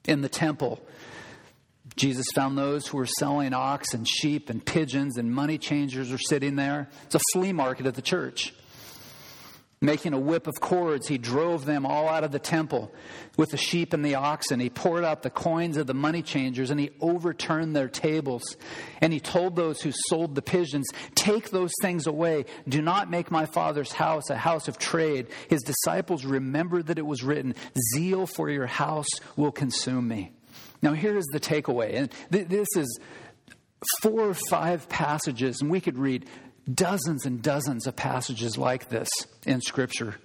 In 0.08 0.22
the 0.22 0.28
temple, 0.28 0.86
Jesus 1.96 2.26
found 2.36 2.58
those 2.58 2.88
who 2.88 2.98
were 2.98 3.06
selling 3.06 3.54
ox 3.54 3.94
and 3.94 4.06
sheep 4.08 4.50
and 4.50 4.64
pigeons, 4.64 5.18
and 5.18 5.32
money 5.32 5.58
changers 5.58 6.12
were 6.12 6.18
sitting 6.18 6.58
there. 6.58 6.90
It's 7.06 7.16
a 7.16 7.22
flea 7.32 7.54
market 7.54 7.86
at 7.86 7.96
the 7.96 8.02
church. 8.02 8.54
Making 9.82 10.14
a 10.14 10.20
whip 10.20 10.48
of 10.48 10.54
cords, 10.62 11.08
he 11.08 11.18
drove 11.18 11.66
them 11.66 11.86
all 11.86 12.08
out 12.08 12.24
of 12.24 12.32
the 12.32 12.40
temple 12.40 12.92
with 13.38 13.52
the 13.52 13.58
sheep 13.58 13.94
and 13.94 14.06
the 14.06 14.16
oxen. 14.16 14.60
He 14.60 14.70
poured 14.70 15.04
out 15.04 15.22
the 15.22 15.30
coins 15.30 15.76
of 15.76 15.86
the 15.86 15.94
money 15.94 16.22
changers 16.22 16.72
and 16.72 16.80
he 16.80 16.92
overturned 17.02 17.76
their 17.76 17.90
tables. 17.90 18.56
And 19.02 19.12
he 19.12 19.20
told 19.20 19.56
those 19.56 19.82
who 19.82 19.92
sold 20.08 20.34
the 20.34 20.42
pigeons, 20.42 20.88
Take 21.14 21.50
those 21.50 21.74
things 21.82 22.08
away. 22.08 22.46
Do 22.68 22.82
not 22.82 23.10
make 23.10 23.30
my 23.30 23.46
father's 23.46 23.92
house 23.92 24.30
a 24.30 24.38
house 24.38 24.70
of 24.70 24.78
trade. 24.78 25.28
His 25.50 25.62
disciples 25.62 26.24
remembered 26.24 26.88
that 26.88 26.98
it 26.98 27.06
was 27.06 27.22
written, 27.22 27.54
Zeal 27.94 28.28
for 28.28 28.50
your 28.50 28.68
house 28.68 29.10
will 29.36 29.52
consume 29.52 30.08
me. 30.08 30.32
Now, 30.82 30.94
here 30.94 31.18
is 31.18 31.26
the 31.34 31.40
takeaway. 31.40 31.96
And 31.96 32.12
th- 32.32 32.48
this 32.48 32.68
is 32.76 33.00
four 34.02 34.30
or 34.30 34.34
five 34.50 34.88
passages, 34.90 35.62
and 35.62 35.70
we 35.70 35.82
could 35.82 35.98
read 35.98 36.28
dozens 36.72 37.26
and 37.26 37.42
dozens 37.42 37.88
of 37.88 37.96
passages 37.96 38.58
like 38.58 38.90
this 38.90 39.10
in 39.46 39.62
Scripture. 39.62 40.16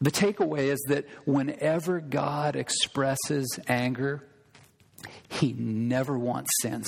The 0.00 0.10
takeaway 0.10 0.70
is 0.72 0.84
that 0.88 1.06
whenever 1.24 2.00
God 2.00 2.56
expresses 2.56 3.58
anger, 3.66 4.26
he 5.28 5.52
never 5.52 6.18
wants 6.18 6.50
sins. 6.60 6.86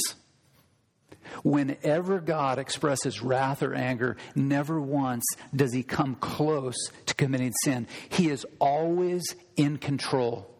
Whenever 1.43 2.21
God 2.21 2.59
expresses 2.59 3.23
wrath 3.23 3.63
or 3.63 3.75
anger, 3.75 4.17
never 4.35 4.81
once 4.81 5.25
does 5.55 5.73
he 5.73 5.83
come 5.83 6.15
close 6.15 6.77
to 7.07 7.15
committing 7.15 7.53
sin. 7.65 7.87
He 8.09 8.31
is 8.31 8.47
always 8.59 9.35
in 9.57 9.77
control. 9.77 10.58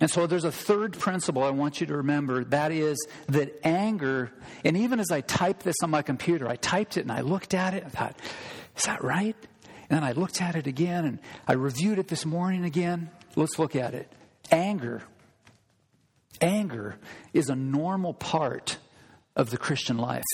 And 0.00 0.10
so 0.10 0.26
there's 0.26 0.44
a 0.44 0.52
third 0.52 0.98
principle 0.98 1.42
I 1.42 1.50
want 1.50 1.80
you 1.80 1.86
to 1.86 1.96
remember 1.96 2.44
that 2.44 2.70
is 2.70 3.06
that 3.28 3.58
anger, 3.64 4.30
and 4.64 4.76
even 4.76 5.00
as 5.00 5.10
I 5.10 5.22
typed 5.22 5.64
this 5.64 5.76
on 5.82 5.90
my 5.90 6.02
computer, 6.02 6.48
I 6.48 6.56
typed 6.56 6.96
it 6.96 7.00
and 7.00 7.12
I 7.12 7.20
looked 7.20 7.54
at 7.54 7.74
it 7.74 7.82
and 7.82 7.92
thought, 7.92 8.18
is 8.76 8.84
that 8.84 9.02
right? 9.02 9.36
And 9.88 9.96
then 9.96 10.04
I 10.04 10.12
looked 10.12 10.42
at 10.42 10.56
it 10.56 10.66
again 10.66 11.04
and 11.04 11.18
I 11.46 11.54
reviewed 11.54 11.98
it 11.98 12.08
this 12.08 12.26
morning 12.26 12.64
again. 12.64 13.10
Let's 13.36 13.58
look 13.58 13.76
at 13.76 13.94
it. 13.94 14.12
Anger. 14.50 15.02
Anger 16.40 16.96
is 17.32 17.48
a 17.48 17.56
normal 17.56 18.12
part 18.12 18.78
of 19.34 19.50
the 19.50 19.56
Christian 19.56 19.96
life. 19.96 20.24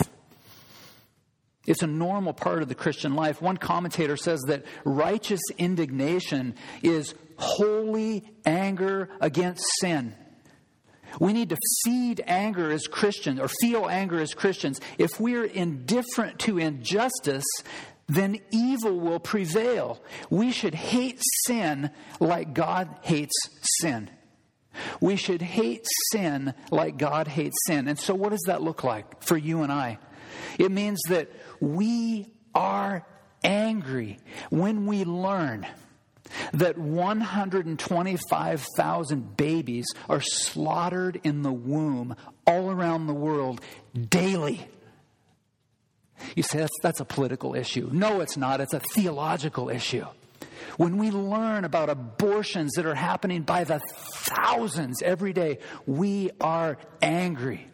It's 1.66 1.82
a 1.82 1.86
normal 1.86 2.32
part 2.32 2.62
of 2.62 2.68
the 2.68 2.74
Christian 2.74 3.14
life. 3.14 3.40
One 3.40 3.56
commentator 3.56 4.16
says 4.16 4.40
that 4.48 4.64
righteous 4.84 5.40
indignation 5.58 6.56
is 6.82 7.14
holy 7.42 8.24
anger 8.46 9.08
against 9.20 9.64
sin. 9.80 10.14
We 11.20 11.32
need 11.32 11.50
to 11.50 11.58
feed 11.84 12.22
anger 12.26 12.70
as 12.70 12.86
Christians 12.86 13.38
or 13.38 13.48
feel 13.48 13.86
anger 13.88 14.20
as 14.20 14.32
Christians. 14.32 14.80
If 14.96 15.20
we're 15.20 15.44
indifferent 15.44 16.38
to 16.40 16.58
injustice, 16.58 17.44
then 18.08 18.38
evil 18.50 18.98
will 18.98 19.20
prevail. 19.20 20.02
We 20.30 20.52
should 20.52 20.74
hate 20.74 21.20
sin 21.46 21.90
like 22.20 22.54
God 22.54 22.88
hates 23.02 23.34
sin. 23.80 24.10
We 25.00 25.16
should 25.16 25.42
hate 25.42 25.86
sin 26.12 26.54
like 26.70 26.96
God 26.96 27.28
hates 27.28 27.56
sin. 27.66 27.88
And 27.88 27.98
so, 27.98 28.14
what 28.14 28.30
does 28.30 28.44
that 28.46 28.62
look 28.62 28.84
like 28.84 29.22
for 29.22 29.36
you 29.36 29.62
and 29.62 29.70
I? 29.70 29.98
It 30.58 30.70
means 30.70 31.00
that 31.08 31.30
we 31.60 32.32
are 32.54 33.06
angry 33.44 34.18
when 34.48 34.86
we 34.86 35.04
learn 35.04 35.66
that 36.52 36.78
125,000 36.78 39.36
babies 39.36 39.86
are 40.08 40.20
slaughtered 40.20 41.20
in 41.24 41.42
the 41.42 41.52
womb 41.52 42.16
all 42.46 42.70
around 42.70 43.06
the 43.06 43.14
world 43.14 43.60
daily. 44.08 44.66
You 46.36 46.42
say 46.42 46.58
that's, 46.58 46.76
that's 46.82 47.00
a 47.00 47.04
political 47.04 47.54
issue. 47.54 47.88
No, 47.92 48.20
it's 48.20 48.36
not. 48.36 48.60
It's 48.60 48.74
a 48.74 48.80
theological 48.80 49.68
issue. 49.68 50.06
When 50.76 50.96
we 50.96 51.10
learn 51.10 51.64
about 51.64 51.90
abortions 51.90 52.72
that 52.74 52.86
are 52.86 52.94
happening 52.94 53.42
by 53.42 53.64
the 53.64 53.80
thousands 54.14 55.02
every 55.02 55.32
day, 55.32 55.58
we 55.86 56.30
are 56.40 56.78
angry. 57.00 57.66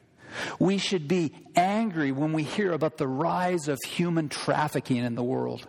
We 0.58 0.78
should 0.78 1.08
be 1.08 1.32
angry 1.54 2.12
when 2.12 2.32
we 2.32 2.42
hear 2.42 2.72
about 2.72 2.98
the 2.98 3.08
rise 3.08 3.68
of 3.68 3.78
human 3.86 4.28
trafficking 4.28 4.98
in 4.98 5.14
the 5.14 5.22
world. 5.22 5.66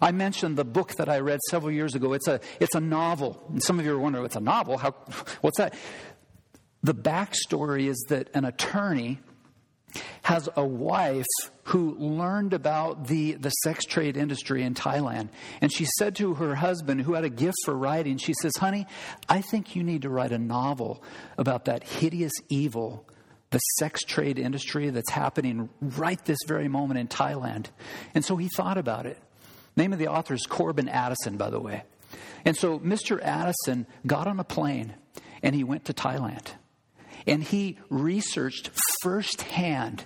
I 0.00 0.12
mentioned 0.12 0.56
the 0.56 0.64
book 0.64 0.94
that 0.96 1.08
I 1.08 1.20
read 1.20 1.40
several 1.50 1.72
years 1.72 1.94
ago. 1.94 2.12
It's 2.12 2.28
a, 2.28 2.40
it's 2.60 2.74
a 2.74 2.80
novel. 2.80 3.42
And 3.48 3.62
some 3.62 3.78
of 3.78 3.84
you 3.84 3.94
are 3.94 3.98
wondering, 3.98 4.24
it's 4.24 4.36
a 4.36 4.40
novel? 4.40 4.78
How, 4.78 4.92
what's 5.40 5.58
that? 5.58 5.74
The 6.82 6.94
backstory 6.94 7.88
is 7.88 8.04
that 8.08 8.28
an 8.34 8.44
attorney 8.44 9.20
has 10.22 10.48
a 10.56 10.64
wife 10.64 11.26
who 11.64 11.94
learned 11.96 12.52
about 12.52 13.06
the, 13.06 13.32
the 13.34 13.50
sex 13.50 13.84
trade 13.84 14.16
industry 14.16 14.62
in 14.62 14.74
Thailand. 14.74 15.28
And 15.60 15.72
she 15.72 15.86
said 15.98 16.16
to 16.16 16.34
her 16.34 16.56
husband, 16.56 17.02
who 17.02 17.14
had 17.14 17.24
a 17.24 17.30
gift 17.30 17.56
for 17.64 17.74
writing, 17.74 18.18
she 18.18 18.34
says, 18.40 18.52
Honey, 18.56 18.86
I 19.28 19.40
think 19.40 19.76
you 19.76 19.82
need 19.82 20.02
to 20.02 20.10
write 20.10 20.32
a 20.32 20.38
novel 20.38 21.02
about 21.38 21.66
that 21.66 21.84
hideous 21.84 22.32
evil 22.48 23.06
the 23.54 23.60
sex 23.78 24.02
trade 24.02 24.36
industry 24.36 24.90
that's 24.90 25.10
happening 25.10 25.68
right 25.80 26.22
this 26.24 26.38
very 26.44 26.66
moment 26.66 26.98
in 26.98 27.06
Thailand. 27.06 27.66
And 28.12 28.24
so 28.24 28.36
he 28.36 28.48
thought 28.48 28.78
about 28.78 29.06
it. 29.06 29.16
Name 29.76 29.92
of 29.92 29.98
the 29.98 30.08
author 30.08 30.34
is 30.34 30.46
Corban 30.46 30.88
Addison, 30.88 31.36
by 31.36 31.50
the 31.50 31.60
way. 31.60 31.82
And 32.44 32.56
so 32.56 32.78
Mr. 32.78 33.20
Addison 33.22 33.86
got 34.06 34.26
on 34.26 34.38
a 34.38 34.44
plane 34.44 34.94
and 35.42 35.54
he 35.54 35.64
went 35.64 35.86
to 35.86 35.92
Thailand. 35.92 36.46
And 37.26 37.42
he 37.42 37.78
researched 37.88 38.70
firsthand 39.02 40.04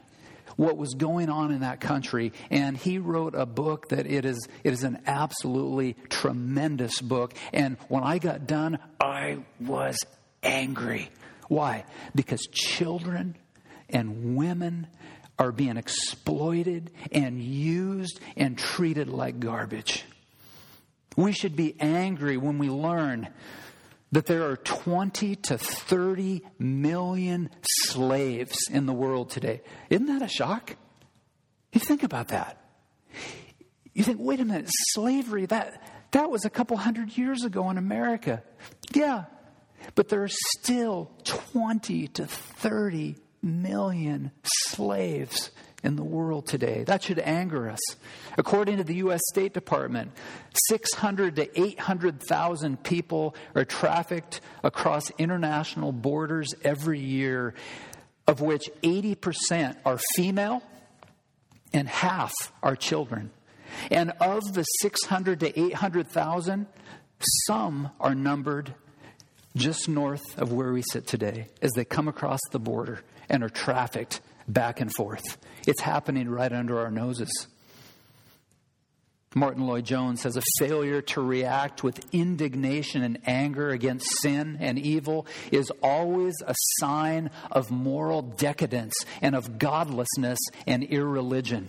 what 0.56 0.76
was 0.76 0.94
going 0.94 1.28
on 1.28 1.52
in 1.52 1.60
that 1.60 1.80
country. 1.80 2.32
And 2.50 2.76
he 2.76 2.98
wrote 2.98 3.34
a 3.34 3.46
book 3.46 3.88
that 3.90 4.06
it 4.06 4.24
is, 4.24 4.48
it 4.64 4.72
is 4.72 4.82
an 4.82 5.02
absolutely 5.06 5.96
tremendous 6.08 7.00
book. 7.00 7.34
And 7.52 7.76
when 7.88 8.02
I 8.02 8.18
got 8.18 8.46
done, 8.46 8.78
I 9.00 9.38
was 9.60 9.96
angry. 10.42 11.10
Why? 11.48 11.84
Because 12.14 12.42
children 12.52 13.36
and 13.88 14.36
women 14.36 14.88
are 15.38 15.52
being 15.52 15.76
exploited 15.76 16.90
and 17.12 17.40
used 17.42 18.20
and 18.36 18.58
treated 18.58 19.08
like 19.08 19.38
garbage. 19.38 20.04
We 21.16 21.32
should 21.32 21.56
be 21.56 21.74
angry 21.80 22.36
when 22.36 22.58
we 22.58 22.70
learn 22.70 23.28
that 24.12 24.26
there 24.26 24.48
are 24.50 24.56
20 24.56 25.36
to 25.36 25.58
30 25.58 26.42
million 26.58 27.50
slaves 27.64 28.58
in 28.70 28.86
the 28.86 28.92
world 28.92 29.30
today. 29.30 29.60
Isn't 29.90 30.06
that 30.06 30.22
a 30.22 30.28
shock? 30.28 30.76
You 31.72 31.80
think 31.80 32.02
about 32.02 32.28
that. 32.28 32.62
You 33.92 34.04
think, 34.04 34.18
wait 34.20 34.40
a 34.40 34.44
minute, 34.44 34.70
slavery, 34.92 35.46
that, 35.46 35.82
that 36.12 36.30
was 36.30 36.44
a 36.44 36.50
couple 36.50 36.76
hundred 36.76 37.16
years 37.18 37.44
ago 37.44 37.68
in 37.68 37.78
America. 37.78 38.42
Yeah, 38.94 39.24
but 39.94 40.08
there 40.08 40.22
are 40.22 40.30
still 40.30 41.10
20 41.24 42.08
to 42.08 42.26
30 42.26 43.16
million 43.42 44.30
slaves 44.44 45.50
in 45.82 45.96
the 45.96 46.04
world 46.04 46.46
today. 46.46 46.84
That 46.84 47.02
should 47.02 47.18
anger 47.20 47.70
us. 47.70 47.78
According 48.36 48.78
to 48.78 48.84
the 48.84 48.96
U.S. 48.96 49.20
State 49.30 49.54
Department, 49.54 50.10
600 50.68 51.36
to 51.36 51.60
800,000 51.60 52.82
people 52.82 53.34
are 53.54 53.64
trafficked 53.64 54.40
across 54.64 55.10
international 55.18 55.92
borders 55.92 56.52
every 56.64 57.00
year, 57.00 57.54
of 58.26 58.40
which 58.40 58.68
80% 58.82 59.76
are 59.84 59.98
female 60.16 60.62
and 61.72 61.88
half 61.88 62.32
are 62.62 62.76
children. 62.76 63.30
And 63.90 64.12
of 64.20 64.42
the 64.54 64.64
600 64.64 65.40
to 65.40 65.60
800,000, 65.60 66.66
some 67.46 67.90
are 68.00 68.14
numbered 68.14 68.74
just 69.54 69.88
north 69.88 70.38
of 70.38 70.52
where 70.52 70.72
we 70.72 70.82
sit 70.82 71.06
today 71.06 71.48
as 71.62 71.70
they 71.72 71.84
come 71.84 72.08
across 72.08 72.40
the 72.50 72.58
border 72.58 73.00
and 73.28 73.42
are 73.42 73.48
trafficked 73.48 74.20
back 74.46 74.80
and 74.80 74.92
forth. 74.94 75.36
It's 75.66 75.82
happening 75.82 76.28
right 76.28 76.52
under 76.52 76.78
our 76.80 76.90
noses. 76.90 77.46
Martyn 79.34 79.66
Lloyd-Jones 79.66 80.22
says 80.22 80.38
a 80.38 80.42
failure 80.58 81.02
to 81.02 81.20
react 81.20 81.84
with 81.84 82.02
indignation 82.12 83.02
and 83.02 83.18
anger 83.26 83.68
against 83.70 84.06
sin 84.22 84.56
and 84.58 84.78
evil 84.78 85.26
is 85.52 85.70
always 85.82 86.34
a 86.46 86.54
sign 86.80 87.30
of 87.52 87.70
moral 87.70 88.22
decadence 88.22 88.94
and 89.20 89.36
of 89.36 89.58
godlessness 89.58 90.38
and 90.66 90.82
irreligion. 90.82 91.68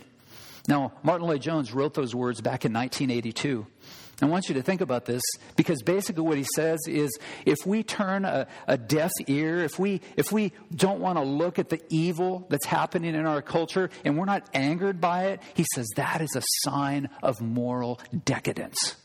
Now, 0.70 0.93
Martyn 1.03 1.28
Lloyd-Jones 1.28 1.74
wrote 1.74 1.95
those 1.95 2.16
words 2.16 2.41
back 2.41 2.64
in 2.64 2.72
1982. 2.74 3.66
I 4.22 4.26
want 4.26 4.49
you 4.49 4.55
to 4.55 4.61
think 4.61 4.82
about 4.82 5.05
this 5.05 5.22
because 5.55 5.82
basically 5.82 6.24
what 6.24 6.38
he 6.38 6.45
says 6.55 6.80
is 6.88 7.17
if 7.45 7.57
we 7.65 7.84
turn 7.84 8.26
a, 8.26 8.47
a, 8.67 8.78
deaf 8.78 9.11
ear, 9.28 9.59
if 9.59 9.80
we, 9.80 10.01
if 10.17 10.32
we 10.32 10.51
don't 10.76 10.99
want 10.99 11.17
to 11.17 11.24
look 11.24 11.57
at 11.57 11.70
the 11.70 11.82
evil 11.89 12.45
that's 12.49 12.65
happening 12.65 13.15
in 13.15 13.26
our 13.26 13.41
culture 13.41 13.89
and 14.03 14.17
we're 14.17 14.26
not 14.26 14.49
angered 14.53 14.99
by 14.99 15.28
it, 15.28 15.41
he 15.53 15.65
says 15.74 15.88
that 15.95 16.22
is 16.22 16.36
a 16.36 16.41
sign 16.63 17.09
of 17.24 17.39
moral 17.39 18.01
decadence. 18.26 18.95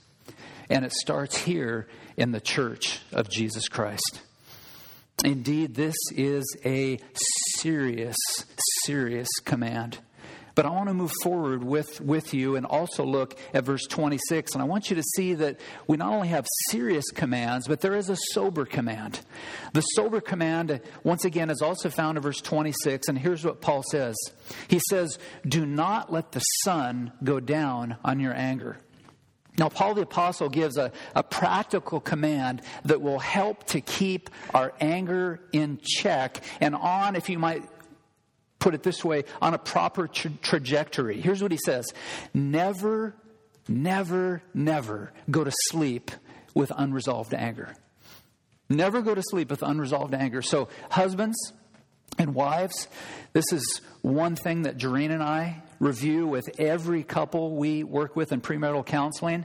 And 0.69 0.85
it 0.85 0.93
starts 0.93 1.37
here 1.37 1.87
in 2.17 2.33
the 2.33 2.41
church 2.41 3.01
of 3.13 3.29
Jesus 3.29 3.69
Christ. 3.69 4.21
Indeed, 5.23 5.75
this 5.75 5.95
is 6.17 6.45
a 6.65 6.99
serious, 7.59 8.17
serious 8.85 9.29
command. 9.45 9.99
But 10.55 10.67
I 10.67 10.71
want 10.71 10.89
to 10.89 10.95
move 10.95 11.13
forward 11.23 11.65
with, 11.65 12.01
with 12.01 12.33
you 12.33 12.57
and 12.57 12.65
also 12.65 13.05
look 13.05 13.37
at 13.53 13.65
verse 13.65 13.87
26. 13.87 14.53
And 14.53 14.63
I 14.63 14.65
want 14.65 14.89
you 14.89 14.97
to 14.97 15.03
see 15.17 15.35
that 15.35 15.59
we 15.87 15.97
not 15.97 16.13
only 16.13 16.29
have 16.29 16.47
serious 16.71 17.11
commands, 17.11 17.67
but 17.67 17.81
there 17.81 17.97
is 17.97 18.09
a 18.09 18.17
sober 18.33 18.65
command. 18.65 19.21
The 19.73 19.81
sober 19.81 20.21
command, 20.21 20.81
once 21.03 21.25
again, 21.25 21.51
is 21.51 21.61
also 21.61 21.91
found 21.91 22.19
in 22.19 22.23
verse 22.23 22.41
26. 22.41 23.09
And 23.09 23.19
here's 23.19 23.45
what 23.45 23.61
Paul 23.61 23.83
says 23.91 24.15
He 24.69 24.81
says, 24.91 25.19
Do 25.47 25.67
not 25.67 26.13
let 26.13 26.33
the 26.33 26.41
sun 26.41 27.13
go 27.23 27.41
down 27.41 27.97
on 28.05 28.21
your 28.21 28.35
anger. 28.35 28.79
Now, 29.57 29.69
Paul 29.69 29.95
the 29.95 30.03
Apostle 30.03 30.49
gives 30.49 30.77
a, 30.77 30.91
a 31.15 31.23
practical 31.23 32.01
command 32.01 32.63
that 32.85 33.01
will 33.01 33.21
help 33.21 33.65
to 33.67 33.81
keep 33.81 34.31
our 34.53 34.73
anger 34.81 35.41
in 35.53 35.79
check 35.81 36.43
and 36.61 36.75
on, 36.75 37.15
if 37.15 37.29
you 37.29 37.39
might 37.39 37.63
put 38.65 38.75
it 38.75 38.83
this 38.83 39.05
way, 39.05 39.25
on 39.43 39.53
a 39.53 39.59
proper 39.59 40.09
tra- 40.09 40.31
trajectory. 40.41 41.21
Here's 41.21 41.43
what 41.43 41.53
he 41.53 41.59
says 41.65 41.85
Never, 42.33 43.15
never, 43.69 44.43
never 44.55 45.13
go 45.31 45.45
to 45.45 45.53
sleep 45.69 46.11
with 46.55 46.73
unresolved 46.75 47.35
anger. 47.35 47.77
Never 48.71 49.03
go 49.03 49.15
to 49.15 49.23
sleep 49.23 49.51
with 49.51 49.63
unresolved 49.63 50.15
anger. 50.15 50.41
So, 50.41 50.69
husbands 50.91 51.37
and 52.19 52.35
wives, 52.35 52.89
this 53.35 53.53
is 53.53 53.83
one 54.01 54.35
thing 54.35 54.63
that 54.63 54.79
Doreen 54.79 55.11
and 55.11 55.23
I 55.23 55.63
review 55.79 56.27
with 56.27 56.49
every 56.59 57.03
couple 57.03 57.57
we 57.57 57.85
work 57.85 58.17
with 58.17 58.33
in 58.33 58.41
premarital 58.41 58.87
counseling 58.87 59.45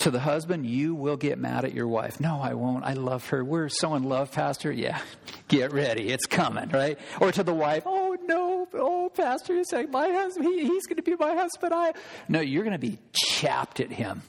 to 0.00 0.10
the 0.10 0.20
husband, 0.20 0.66
you 0.66 0.94
will 0.94 1.16
get 1.16 1.38
mad 1.38 1.64
at 1.64 1.74
your 1.74 1.86
wife. 1.86 2.20
No, 2.20 2.40
I 2.40 2.54
won't. 2.54 2.84
I 2.84 2.94
love 2.94 3.28
her. 3.28 3.44
We're 3.44 3.68
so 3.68 3.94
in 3.94 4.02
love, 4.02 4.32
Pastor. 4.32 4.72
Yeah, 4.72 5.00
get 5.48 5.72
ready. 5.72 6.08
It's 6.08 6.26
coming, 6.26 6.70
right? 6.70 6.98
Or 7.20 7.30
to 7.32 7.42
the 7.42 7.54
wife, 7.54 7.82
oh 7.86 8.16
no, 8.22 8.66
oh, 8.74 9.10
Pastor, 9.14 9.54
you're 9.54 9.64
saying 9.64 9.90
my 9.90 10.08
husband, 10.08 10.46
he, 10.46 10.66
he's 10.66 10.86
going 10.86 10.96
to 10.96 11.02
be 11.02 11.14
my 11.16 11.34
husband. 11.34 11.72
I 11.74 11.92
No, 12.28 12.40
you're 12.40 12.64
going 12.64 12.72
to 12.72 12.78
be 12.78 12.98
chapped 13.12 13.80
at 13.80 13.92
him 13.92 14.22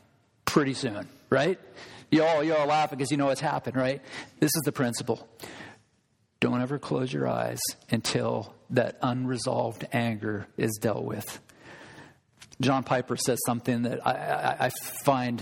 pretty 0.46 0.74
soon, 0.74 1.08
right? 1.30 1.60
You 2.10 2.24
all, 2.24 2.44
you 2.44 2.54
all 2.54 2.68
laughing 2.68 2.98
because 2.98 3.10
you 3.10 3.18
know 3.18 3.28
what's 3.28 3.42
happened, 3.42 3.78
right? 3.78 4.02
This 4.40 4.52
is 4.54 4.62
the 4.66 4.74
principle. 4.74 5.28
Don't 6.42 6.62
ever 6.62 6.80
close 6.80 7.14
your 7.14 7.30
eyes 7.30 7.62
until 7.90 8.54
that 8.72 8.98
unresolved 9.02 9.88
anger 9.94 10.48
is 10.58 10.78
dealt 10.82 11.06
with. 11.06 11.40
John 12.60 12.84
Piper 12.84 13.16
says 13.16 13.40
something 13.46 13.84
that 13.84 14.06
I, 14.06 14.12
I, 14.12 14.66
I 14.66 14.70
find 15.04 15.42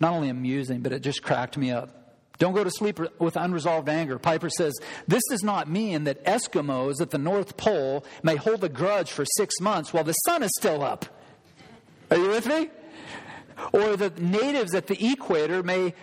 not 0.00 0.12
only 0.12 0.28
amusing, 0.28 0.80
but 0.80 0.92
it 0.92 1.00
just 1.00 1.22
cracked 1.22 1.56
me 1.56 1.70
up. 1.70 2.06
Don't 2.38 2.54
go 2.54 2.64
to 2.64 2.70
sleep 2.70 3.00
with 3.18 3.36
unresolved 3.36 3.88
anger. 3.88 4.18
Piper 4.18 4.50
says, 4.50 4.78
This 5.08 5.22
does 5.30 5.42
not 5.42 5.68
mean 5.70 6.04
that 6.04 6.24
Eskimos 6.24 7.00
at 7.00 7.10
the 7.10 7.18
North 7.18 7.56
Pole 7.56 8.04
may 8.22 8.36
hold 8.36 8.62
a 8.62 8.68
grudge 8.68 9.10
for 9.10 9.24
six 9.36 9.58
months 9.60 9.92
while 9.92 10.04
the 10.04 10.12
sun 10.12 10.42
is 10.42 10.50
still 10.58 10.82
up. 10.82 11.06
Are 12.10 12.18
you 12.18 12.28
with 12.28 12.46
me? 12.46 12.70
Or 13.72 13.96
the 13.96 14.10
natives 14.18 14.74
at 14.74 14.86
the 14.86 15.12
equator 15.12 15.62
may 15.62 15.94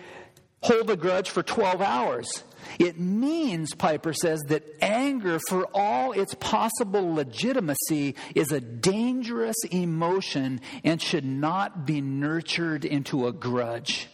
hold 0.60 0.90
a 0.90 0.96
grudge 0.96 1.30
for 1.30 1.42
12 1.42 1.80
hours. 1.80 2.42
It 2.78 2.98
means, 2.98 3.74
Piper 3.74 4.12
says, 4.12 4.40
that 4.48 4.64
anger, 4.80 5.38
for 5.48 5.66
all 5.74 6.12
its 6.12 6.34
possible 6.34 7.14
legitimacy, 7.14 8.16
is 8.34 8.52
a 8.52 8.60
dangerous 8.60 9.56
emotion 9.70 10.60
and 10.82 11.00
should 11.00 11.24
not 11.24 11.86
be 11.86 12.00
nurtured 12.00 12.84
into 12.84 13.26
a 13.26 13.32
grudge. 13.32 14.08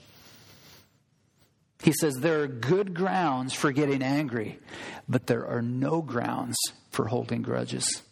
He 1.83 1.93
says 1.93 2.15
there 2.17 2.43
are 2.43 2.47
good 2.47 2.95
grounds 2.95 3.55
for 3.55 3.73
getting 3.73 4.03
angry, 4.03 4.59
but 5.09 5.27
there 5.27 5.47
are 5.47 5.63
no 5.63 6.03
grounds 6.03 6.57
for 6.91 7.07
holding 7.07 7.43
grudges. 7.43 8.03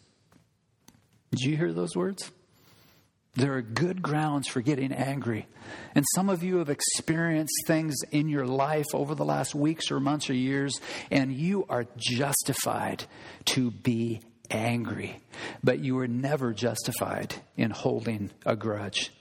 Did 1.31 1.41
you 1.41 1.57
hear 1.57 1.73
those 1.73 1.95
words? 1.95 2.31
There 3.39 3.55
are 3.55 3.63
good 3.63 4.03
grounds 4.03 4.49
for 4.49 4.61
getting 4.61 4.91
angry. 4.91 5.47
And 5.95 6.05
some 6.17 6.29
of 6.29 6.43
you 6.43 6.57
have 6.57 6.71
experienced 6.71 7.55
things 7.69 7.95
in 8.11 8.29
your 8.29 8.47
life 8.47 8.87
over 8.93 9.15
the 9.15 9.25
last 9.25 9.55
weeks 9.55 9.93
or 9.93 10.01
months 10.01 10.29
or 10.29 10.35
years, 10.35 10.81
and 11.09 11.33
you 11.33 11.65
are 11.69 11.87
justified 11.97 13.05
to 13.45 13.71
be 13.71 14.23
angry. 14.51 15.21
But 15.63 15.79
you 15.79 15.97
are 16.01 16.09
never 16.09 16.53
justified 16.53 17.37
in 17.57 17.71
holding 17.71 18.33
a 18.45 18.57
grudge. 18.57 19.13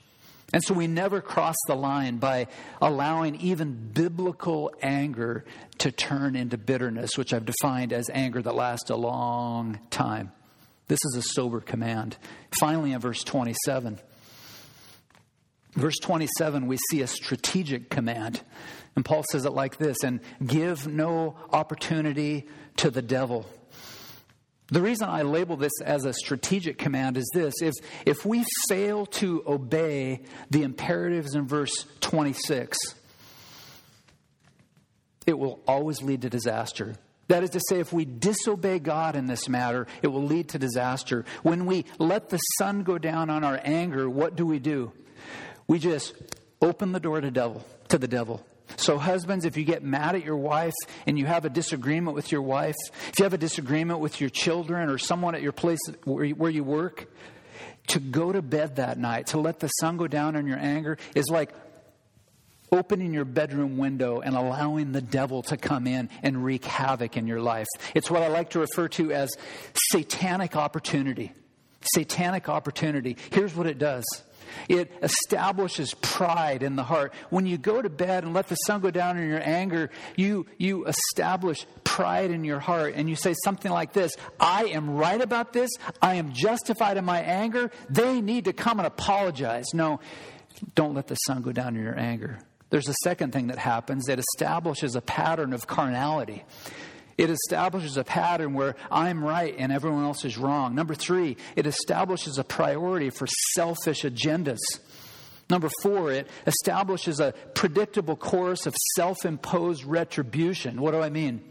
And 0.51 0.63
so 0.63 0.73
we 0.73 0.87
never 0.87 1.21
cross 1.21 1.57
the 1.67 1.75
line 1.75 2.17
by 2.17 2.47
allowing 2.81 3.35
even 3.35 3.91
biblical 3.93 4.71
anger 4.81 5.45
to 5.77 5.91
turn 5.91 6.35
into 6.35 6.57
bitterness, 6.57 7.19
which 7.19 7.33
I've 7.33 7.45
defined 7.45 7.93
as 7.93 8.09
anger 8.09 8.41
that 8.41 8.55
lasts 8.55 8.89
a 8.89 8.95
long 8.95 9.79
time. 9.91 10.31
This 10.87 10.99
is 11.03 11.15
a 11.17 11.21
sober 11.21 11.59
command. 11.59 12.17
Finally, 12.59 12.93
in 12.93 12.99
verse 12.99 13.23
27, 13.23 13.99
verse 15.73 15.97
27, 16.01 16.67
we 16.67 16.77
see 16.89 17.01
a 17.01 17.07
strategic 17.07 17.89
command. 17.89 18.41
And 18.95 19.03
Paul 19.03 19.23
says 19.31 19.45
it 19.45 19.51
like 19.51 19.77
this 19.77 19.97
and 20.03 20.21
give 20.45 20.87
no 20.87 21.35
opportunity 21.51 22.47
to 22.77 22.89
the 22.89 23.01
devil. 23.01 23.45
The 24.69 24.81
reason 24.81 25.07
I 25.07 25.21
label 25.21 25.55
this 25.55 25.81
as 25.81 26.03
a 26.05 26.13
strategic 26.13 26.77
command 26.77 27.15
is 27.15 27.29
this 27.33 27.53
if, 27.61 27.73
if 28.05 28.25
we 28.25 28.43
fail 28.67 29.05
to 29.05 29.43
obey 29.47 30.23
the 30.49 30.63
imperatives 30.63 31.35
in 31.35 31.47
verse 31.47 31.85
26, 32.01 32.77
it 35.25 35.37
will 35.37 35.61
always 35.67 36.01
lead 36.01 36.23
to 36.23 36.29
disaster. 36.29 36.95
That 37.27 37.43
is 37.43 37.49
to 37.51 37.59
say, 37.67 37.79
if 37.79 37.91
we 37.91 38.05
disobey 38.05 38.79
God 38.79 39.15
in 39.15 39.25
this 39.25 39.49
matter, 39.49 39.87
it 40.01 40.07
will 40.07 40.23
lead 40.23 40.49
to 40.49 40.59
disaster. 40.59 41.25
When 41.43 41.65
we 41.65 41.85
let 41.99 42.29
the 42.29 42.37
sun 42.57 42.83
go 42.83 42.97
down 42.97 43.29
on 43.29 43.43
our 43.43 43.59
anger, 43.63 44.09
what 44.09 44.35
do 44.35 44.45
we 44.45 44.59
do? 44.59 44.93
We 45.67 45.79
just 45.79 46.13
open 46.61 46.93
the 46.93 46.99
door 46.99 47.19
to 47.19 47.29
devil, 47.29 47.65
to 47.89 47.97
the 47.97 48.07
devil. 48.07 48.45
So, 48.75 48.97
husbands, 48.97 49.45
if 49.45 49.55
you 49.55 49.63
get 49.63 49.83
mad 49.83 50.15
at 50.15 50.25
your 50.25 50.35
wife 50.35 50.73
and 51.05 51.17
you 51.17 51.25
have 51.25 51.45
a 51.45 51.49
disagreement 51.49 52.15
with 52.15 52.31
your 52.31 52.41
wife, 52.41 52.75
if 53.09 53.19
you 53.19 53.23
have 53.23 53.33
a 53.33 53.37
disagreement 53.37 53.99
with 53.99 54.19
your 54.19 54.29
children 54.29 54.89
or 54.89 54.97
someone 54.97 55.35
at 55.35 55.41
your 55.41 55.53
place 55.53 55.79
where 56.03 56.25
you, 56.25 56.35
where 56.35 56.51
you 56.51 56.63
work, 56.63 57.07
to 57.87 57.99
go 57.99 58.31
to 58.31 58.41
bed 58.41 58.75
that 58.75 58.97
night, 58.97 59.27
to 59.27 59.39
let 59.39 59.59
the 59.59 59.67
sun 59.67 59.95
go 59.97 60.07
down 60.07 60.35
on 60.35 60.45
your 60.45 60.59
anger, 60.59 60.97
is 61.15 61.29
like 61.29 61.51
opening 62.71 63.13
your 63.13 63.25
bedroom 63.25 63.77
window 63.77 64.19
and 64.19 64.35
allowing 64.35 64.91
the 64.91 65.01
devil 65.01 65.43
to 65.43 65.57
come 65.57 65.87
in 65.87 66.09
and 66.23 66.43
wreak 66.43 66.65
havoc 66.65 67.17
in 67.17 67.27
your 67.27 67.41
life. 67.41 67.67
It's 67.93 68.09
what 68.11 68.21
I 68.21 68.27
like 68.27 68.51
to 68.51 68.59
refer 68.59 68.87
to 68.89 69.11
as 69.11 69.35
satanic 69.91 70.55
opportunity. 70.55 71.31
Satanic 71.81 72.49
opportunity. 72.49 73.17
Here's 73.31 73.55
what 73.55 73.67
it 73.67 73.77
does 73.77 74.03
it 74.69 74.91
establishes 75.01 75.93
pride 75.95 76.63
in 76.63 76.75
the 76.75 76.83
heart. 76.83 77.13
When 77.29 77.45
you 77.45 77.57
go 77.57 77.81
to 77.81 77.89
bed 77.89 78.23
and 78.23 78.33
let 78.33 78.47
the 78.47 78.55
sun 78.55 78.81
go 78.81 78.91
down 78.91 79.17
in 79.17 79.29
your 79.29 79.41
anger, 79.41 79.89
you, 80.15 80.45
you 80.57 80.85
establish 80.85 81.65
pride 81.83 82.31
in 82.31 82.43
your 82.43 82.59
heart 82.59 82.93
and 82.95 83.09
you 83.09 83.15
say 83.15 83.33
something 83.43 83.71
like 83.71 83.93
this 83.93 84.13
I 84.39 84.65
am 84.65 84.95
right 84.95 85.19
about 85.19 85.53
this. 85.53 85.71
I 86.01 86.15
am 86.15 86.33
justified 86.33 86.97
in 86.97 87.05
my 87.05 87.19
anger. 87.19 87.71
They 87.89 88.21
need 88.21 88.45
to 88.45 88.53
come 88.53 88.79
and 88.79 88.87
apologize. 88.87 89.73
No, 89.73 89.99
don't 90.75 90.93
let 90.93 91.07
the 91.07 91.15
sun 91.15 91.41
go 91.41 91.51
down 91.51 91.75
in 91.75 91.83
your 91.83 91.97
anger. 91.97 92.39
There's 92.69 92.89
a 92.89 92.95
second 93.03 93.31
thing 93.31 93.47
that 93.47 93.57
happens 93.57 94.09
it 94.09 94.19
establishes 94.19 94.95
a 94.95 95.01
pattern 95.01 95.53
of 95.53 95.67
carnality. 95.67 96.43
It 97.17 97.31
establishes 97.31 97.97
a 97.97 98.03
pattern 98.03 98.53
where 98.53 98.75
I'm 98.91 99.23
right 99.23 99.55
and 99.57 99.71
everyone 99.71 100.03
else 100.03 100.23
is 100.23 100.37
wrong. 100.37 100.75
Number 100.75 100.93
three, 100.93 101.37
it 101.55 101.65
establishes 101.65 102.37
a 102.37 102.43
priority 102.43 103.09
for 103.09 103.25
selfish 103.55 104.03
agendas. 104.03 104.59
Number 105.49 105.69
four, 105.81 106.11
it 106.11 106.27
establishes 106.45 107.19
a 107.19 107.33
predictable 107.55 108.17
course 108.17 108.65
of 108.65 108.75
self 108.95 109.25
imposed 109.25 109.83
retribution. 109.85 110.79
What 110.81 110.91
do 110.91 110.99
I 110.99 111.09
mean? 111.09 111.41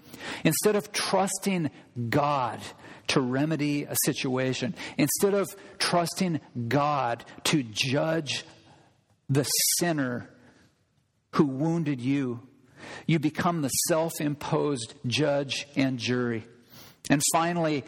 Instead 0.44 0.76
of 0.76 0.92
trusting 0.92 1.70
God 2.10 2.60
to 3.08 3.20
remedy 3.20 3.84
a 3.84 3.96
situation, 4.04 4.74
instead 4.98 5.34
of 5.34 5.48
trusting 5.78 6.40
God 6.68 7.24
to 7.44 7.62
judge 7.62 8.44
the 9.28 9.44
sinner 9.78 10.30
who 11.36 11.44
wounded 11.44 12.00
you, 12.00 12.40
you 13.06 13.18
become 13.18 13.62
the 13.62 13.68
self 13.68 14.20
imposed 14.20 14.94
judge 15.06 15.66
and 15.76 15.98
jury. 15.98 16.46
And 17.10 17.22
finally, 17.32 17.84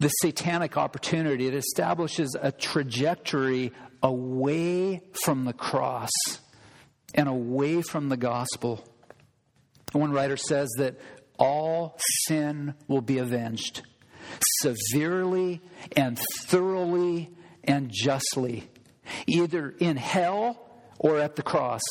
the 0.00 0.08
satanic 0.08 0.76
opportunity. 0.76 1.46
It 1.46 1.54
establishes 1.54 2.36
a 2.40 2.52
trajectory 2.52 3.72
away 4.02 5.02
from 5.24 5.44
the 5.44 5.52
cross 5.52 6.10
and 7.14 7.28
away 7.28 7.82
from 7.82 8.08
the 8.08 8.16
gospel. 8.16 8.84
One 9.92 10.12
writer 10.12 10.36
says 10.36 10.68
that 10.78 10.98
all 11.38 11.98
sin 12.26 12.74
will 12.88 13.00
be 13.00 13.18
avenged 13.18 13.82
severely 14.60 15.60
and 15.96 16.18
thoroughly 16.42 17.30
and 17.62 17.90
justly, 17.92 18.68
either 19.26 19.70
in 19.78 19.96
hell 19.96 20.73
or 20.98 21.18
at 21.18 21.36
the 21.36 21.42
cross. 21.42 21.82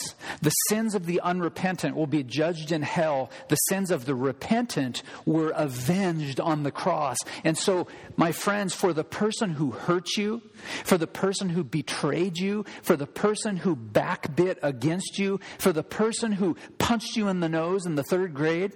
The 0.42 0.52
sins 0.70 0.96
of 0.96 1.06
the 1.06 1.20
unrepentant 1.22 1.96
will 1.96 2.08
be 2.08 2.24
judged 2.24 2.72
in 2.72 2.82
hell. 2.82 3.30
The 3.50 3.56
sins 3.56 3.92
of 3.92 4.06
the 4.06 4.16
repentant 4.16 5.04
were 5.26 5.52
avenged 5.56 6.40
on 6.40 6.64
the 6.64 6.72
cross. 6.72 7.18
And 7.44 7.58
so, 7.58 7.88
my 8.16 8.32
friends, 8.32 8.74
for 8.74 8.94
the 8.94 9.04
person 9.04 9.52
who 9.52 9.72
hurt 9.72 10.18
you, 10.18 10.42
for 10.84 10.98
the 10.98 11.08
person 11.08 11.50
who 11.50 11.64
betrayed 11.64 12.38
you, 12.38 12.66
for 12.82 12.96
the 12.96 13.08
person 13.08 13.58
who 13.58 13.76
backbit 13.76 14.60
against 14.62 15.20
you, 15.20 15.40
for 15.58 15.72
the 15.72 15.84
person 15.84 16.32
who 16.32 16.56
punched 16.78 17.16
you 17.16 17.28
in 17.28 17.40
the 17.40 17.50
nose 17.50 17.86
in 17.86 17.96
the 17.96 18.04
third 18.04 18.34
grade, 18.34 18.74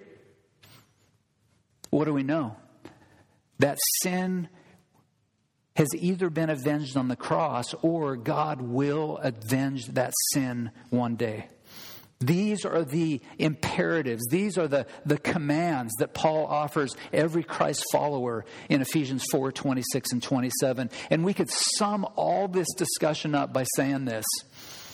what 1.90 2.06
do 2.06 2.14
we 2.14 2.24
know? 2.24 2.56
That 3.60 3.78
sin 4.02 4.50
has 5.78 5.88
either 5.96 6.30
been 6.30 6.50
avenged 6.50 6.98
on 6.98 7.08
the 7.08 7.16
cross 7.16 7.74
or 7.84 8.18
God 8.18 8.62
will 8.62 9.18
avenge 9.18 9.86
that 9.90 10.12
sin 10.34 10.72
one 10.90 11.16
day. 11.16 11.48
These 12.20 12.66
are 12.66 12.84
the 12.84 13.22
imperatives. 13.38 14.24
These 14.32 14.58
are 14.58 14.68
the, 14.68 14.88
the 15.06 15.20
commands 15.20 15.94
that 16.00 16.16
Paul 16.16 16.48
offers 16.48 16.96
every 17.14 17.44
Christ 17.44 17.86
follower 17.92 18.44
in 18.70 18.82
Ephesians 18.82 19.24
4 19.32 19.52
26 19.52 20.14
and 20.14 20.24
27. 20.24 20.90
And 21.12 21.24
we 21.24 21.36
could 21.36 21.52
sum 21.52 22.08
all 22.16 22.48
this 22.48 22.74
discussion 22.76 23.36
up 23.36 23.54
by 23.54 23.66
saying 23.76 24.06
this. 24.06 24.26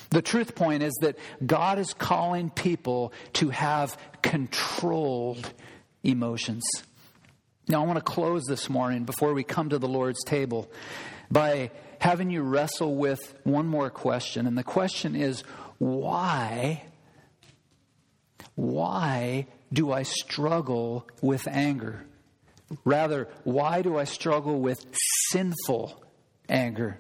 The 0.10 0.22
truth 0.22 0.54
point 0.54 0.84
is 0.84 0.94
that 1.00 1.18
God 1.46 1.80
is 1.80 1.94
calling 1.94 2.50
people 2.50 3.14
to 3.34 3.52
have 3.52 3.98
controlled 4.22 5.54
emotions. 6.04 6.64
Now, 7.68 7.82
I 7.82 7.86
want 7.86 7.98
to 7.98 8.04
close 8.04 8.44
this 8.44 8.70
morning 8.70 9.06
before 9.06 9.34
we 9.34 9.44
come 9.44 9.70
to 9.70 9.80
the 9.80 9.88
Lord's 9.88 10.22
table 10.26 10.70
by 11.32 11.72
having 12.00 12.30
you 12.30 12.42
wrestle 12.42 12.96
with 12.96 13.34
one 13.46 13.68
more 13.68 13.90
question. 13.90 14.46
And 14.48 14.58
the 14.58 14.64
question 14.64 15.16
is 15.16 15.44
why? 15.78 16.84
Why 18.56 19.48
do 19.72 19.94
I 19.94 20.04
struggle 20.04 21.08
with 21.22 21.48
anger? 21.48 22.06
Rather, 22.84 23.30
why 23.46 23.82
do 23.82 23.98
I 23.98 24.04
struggle 24.04 24.60
with 24.60 24.86
sinful 25.30 26.04
anger? 26.50 26.98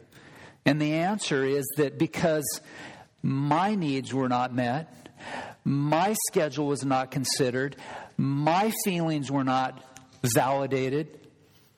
And 0.66 0.82
the 0.82 0.94
answer 0.94 1.44
is 1.44 1.66
that 1.76 1.98
because 2.00 2.62
my 3.22 3.76
needs 3.76 4.14
were 4.14 4.30
not 4.30 4.56
met, 4.56 5.10
my 5.66 6.16
schedule 6.30 6.68
was 6.68 6.86
not 6.86 7.12
considered, 7.12 7.76
my 8.18 8.72
feelings 8.86 9.30
were 9.30 9.44
not 9.44 9.84
validated. 10.34 11.20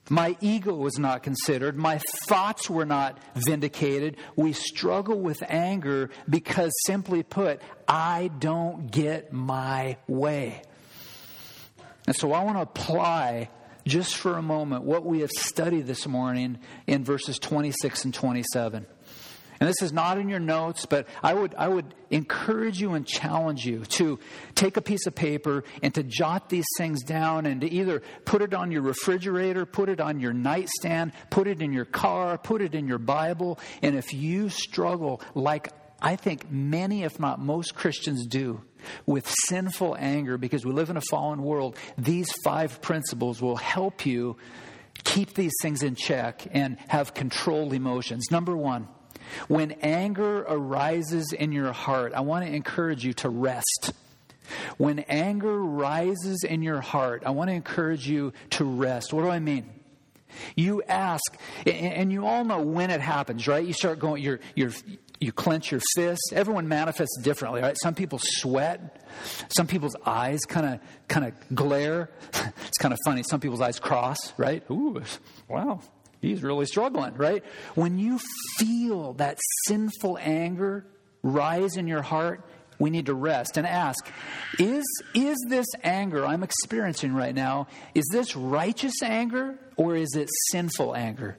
My 0.09 0.37
ego 0.39 0.75
was 0.75 0.99
not 0.99 1.23
considered. 1.23 1.75
My 1.75 1.99
thoughts 2.27 2.69
were 2.69 2.85
not 2.85 3.17
vindicated. 3.33 4.17
We 4.35 4.53
struggle 4.53 5.19
with 5.19 5.41
anger 5.47 6.11
because, 6.29 6.71
simply 6.85 7.23
put, 7.23 7.59
I 7.87 8.29
don't 8.37 8.91
get 8.91 9.33
my 9.33 9.97
way. 10.07 10.61
And 12.05 12.15
so 12.15 12.33
I 12.33 12.43
want 12.43 12.57
to 12.57 12.61
apply 12.61 13.49
just 13.87 14.15
for 14.15 14.37
a 14.37 14.41
moment 14.41 14.83
what 14.83 15.05
we 15.05 15.21
have 15.21 15.31
studied 15.31 15.87
this 15.87 16.07
morning 16.07 16.59
in 16.85 17.03
verses 17.03 17.39
26 17.39 18.05
and 18.05 18.13
27. 18.13 18.85
And 19.65 19.71
this 19.71 19.81
is 19.81 19.91
not 19.91 20.19
in 20.19 20.29
your 20.29 20.39
notes, 20.39 20.85
but 20.85 21.07
I 21.23 21.33
would, 21.33 21.55
I 21.55 21.67
would 21.67 21.95
encourage 22.11 22.79
you 22.79 22.93
and 22.93 23.03
challenge 23.03 23.65
you 23.65 23.83
to 23.85 24.19
take 24.53 24.77
a 24.77 24.81
piece 24.81 25.07
of 25.07 25.15
paper 25.15 25.63
and 25.81 25.91
to 25.95 26.03
jot 26.03 26.49
these 26.49 26.67
things 26.77 27.01
down 27.01 27.47
and 27.47 27.61
to 27.61 27.71
either 27.71 28.03
put 28.25 28.43
it 28.43 28.53
on 28.53 28.71
your 28.71 28.83
refrigerator, 28.83 29.65
put 29.65 29.89
it 29.89 29.99
on 29.99 30.19
your 30.19 30.33
nightstand, 30.33 31.13
put 31.31 31.47
it 31.47 31.63
in 31.63 31.73
your 31.73 31.85
car, 31.85 32.37
put 32.37 32.61
it 32.61 32.75
in 32.75 32.87
your 32.87 32.99
Bible. 32.99 33.57
And 33.81 33.95
if 33.95 34.13
you 34.13 34.49
struggle, 34.49 35.19
like 35.33 35.69
I 35.99 36.15
think 36.15 36.51
many, 36.51 37.01
if 37.01 37.19
not 37.19 37.39
most 37.39 37.73
Christians 37.73 38.27
do, 38.27 38.61
with 39.07 39.27
sinful 39.47 39.97
anger 39.97 40.37
because 40.37 40.63
we 40.63 40.73
live 40.73 40.91
in 40.91 40.97
a 40.97 41.01
fallen 41.09 41.41
world, 41.41 41.75
these 41.97 42.31
five 42.43 42.83
principles 42.83 43.41
will 43.41 43.55
help 43.55 44.05
you 44.05 44.37
keep 45.03 45.33
these 45.33 45.53
things 45.63 45.81
in 45.81 45.95
check 45.95 46.45
and 46.51 46.77
have 46.87 47.15
controlled 47.15 47.73
emotions. 47.73 48.27
Number 48.29 48.55
one, 48.55 48.87
when 49.47 49.71
anger 49.81 50.39
arises 50.41 51.33
in 51.33 51.51
your 51.51 51.71
heart, 51.71 52.13
I 52.13 52.21
want 52.21 52.45
to 52.45 52.51
encourage 52.51 53.05
you 53.05 53.13
to 53.13 53.29
rest. 53.29 53.93
When 54.77 54.99
anger 54.99 55.61
rises 55.61 56.43
in 56.43 56.61
your 56.61 56.81
heart, 56.81 57.23
I 57.25 57.31
want 57.31 57.49
to 57.49 57.55
encourage 57.55 58.07
you 58.07 58.33
to 58.51 58.63
rest. 58.63 59.13
What 59.13 59.23
do 59.23 59.29
I 59.29 59.39
mean? 59.39 59.69
You 60.55 60.83
ask, 60.83 61.23
and 61.65 62.11
you 62.11 62.25
all 62.25 62.43
know 62.43 62.61
when 62.61 62.91
it 62.91 63.01
happens, 63.01 63.47
right? 63.47 63.65
You 63.65 63.73
start 63.73 63.99
going, 63.99 64.21
you're, 64.21 64.39
you're, 64.53 64.71
you 65.19 65.31
clench 65.31 65.71
your 65.71 65.81
fists. 65.95 66.31
Everyone 66.33 66.67
manifests 66.67 67.17
differently, 67.21 67.61
right? 67.61 67.77
Some 67.81 67.95
people 67.95 68.19
sweat. 68.21 69.01
Some 69.47 69.67
people's 69.67 69.95
eyes 70.05 70.41
kind 70.41 70.65
of 70.65 70.79
kind 71.07 71.25
of 71.25 71.55
glare. 71.55 72.09
it's 72.33 72.77
kind 72.79 72.93
of 72.93 72.99
funny. 73.05 73.23
Some 73.23 73.39
people's 73.39 73.61
eyes 73.61 73.79
cross, 73.79 74.17
right? 74.37 74.63
Ooh, 74.69 75.01
wow, 75.47 75.79
he's 76.25 76.43
really 76.43 76.65
struggling, 76.65 77.13
right? 77.15 77.43
When 77.75 77.97
you 77.97 78.19
feel 78.57 79.13
that 79.13 79.39
sinful 79.67 80.17
anger 80.19 80.85
rise 81.23 81.77
in 81.77 81.87
your 81.87 82.01
heart, 82.01 82.41
we 82.79 82.89
need 82.89 83.05
to 83.05 83.13
rest 83.13 83.57
and 83.57 83.65
ask 83.65 84.05
is, 84.59 84.83
is 85.13 85.37
this 85.47 85.67
anger 85.83 86.25
I'm 86.25 86.43
experiencing 86.43 87.13
right 87.13 87.33
now, 87.33 87.67
is 87.93 88.05
this 88.11 88.35
righteous 88.35 89.01
anger 89.01 89.57
or 89.77 89.95
is 89.95 90.13
it 90.15 90.29
sinful 90.51 90.95
anger? 90.95 91.37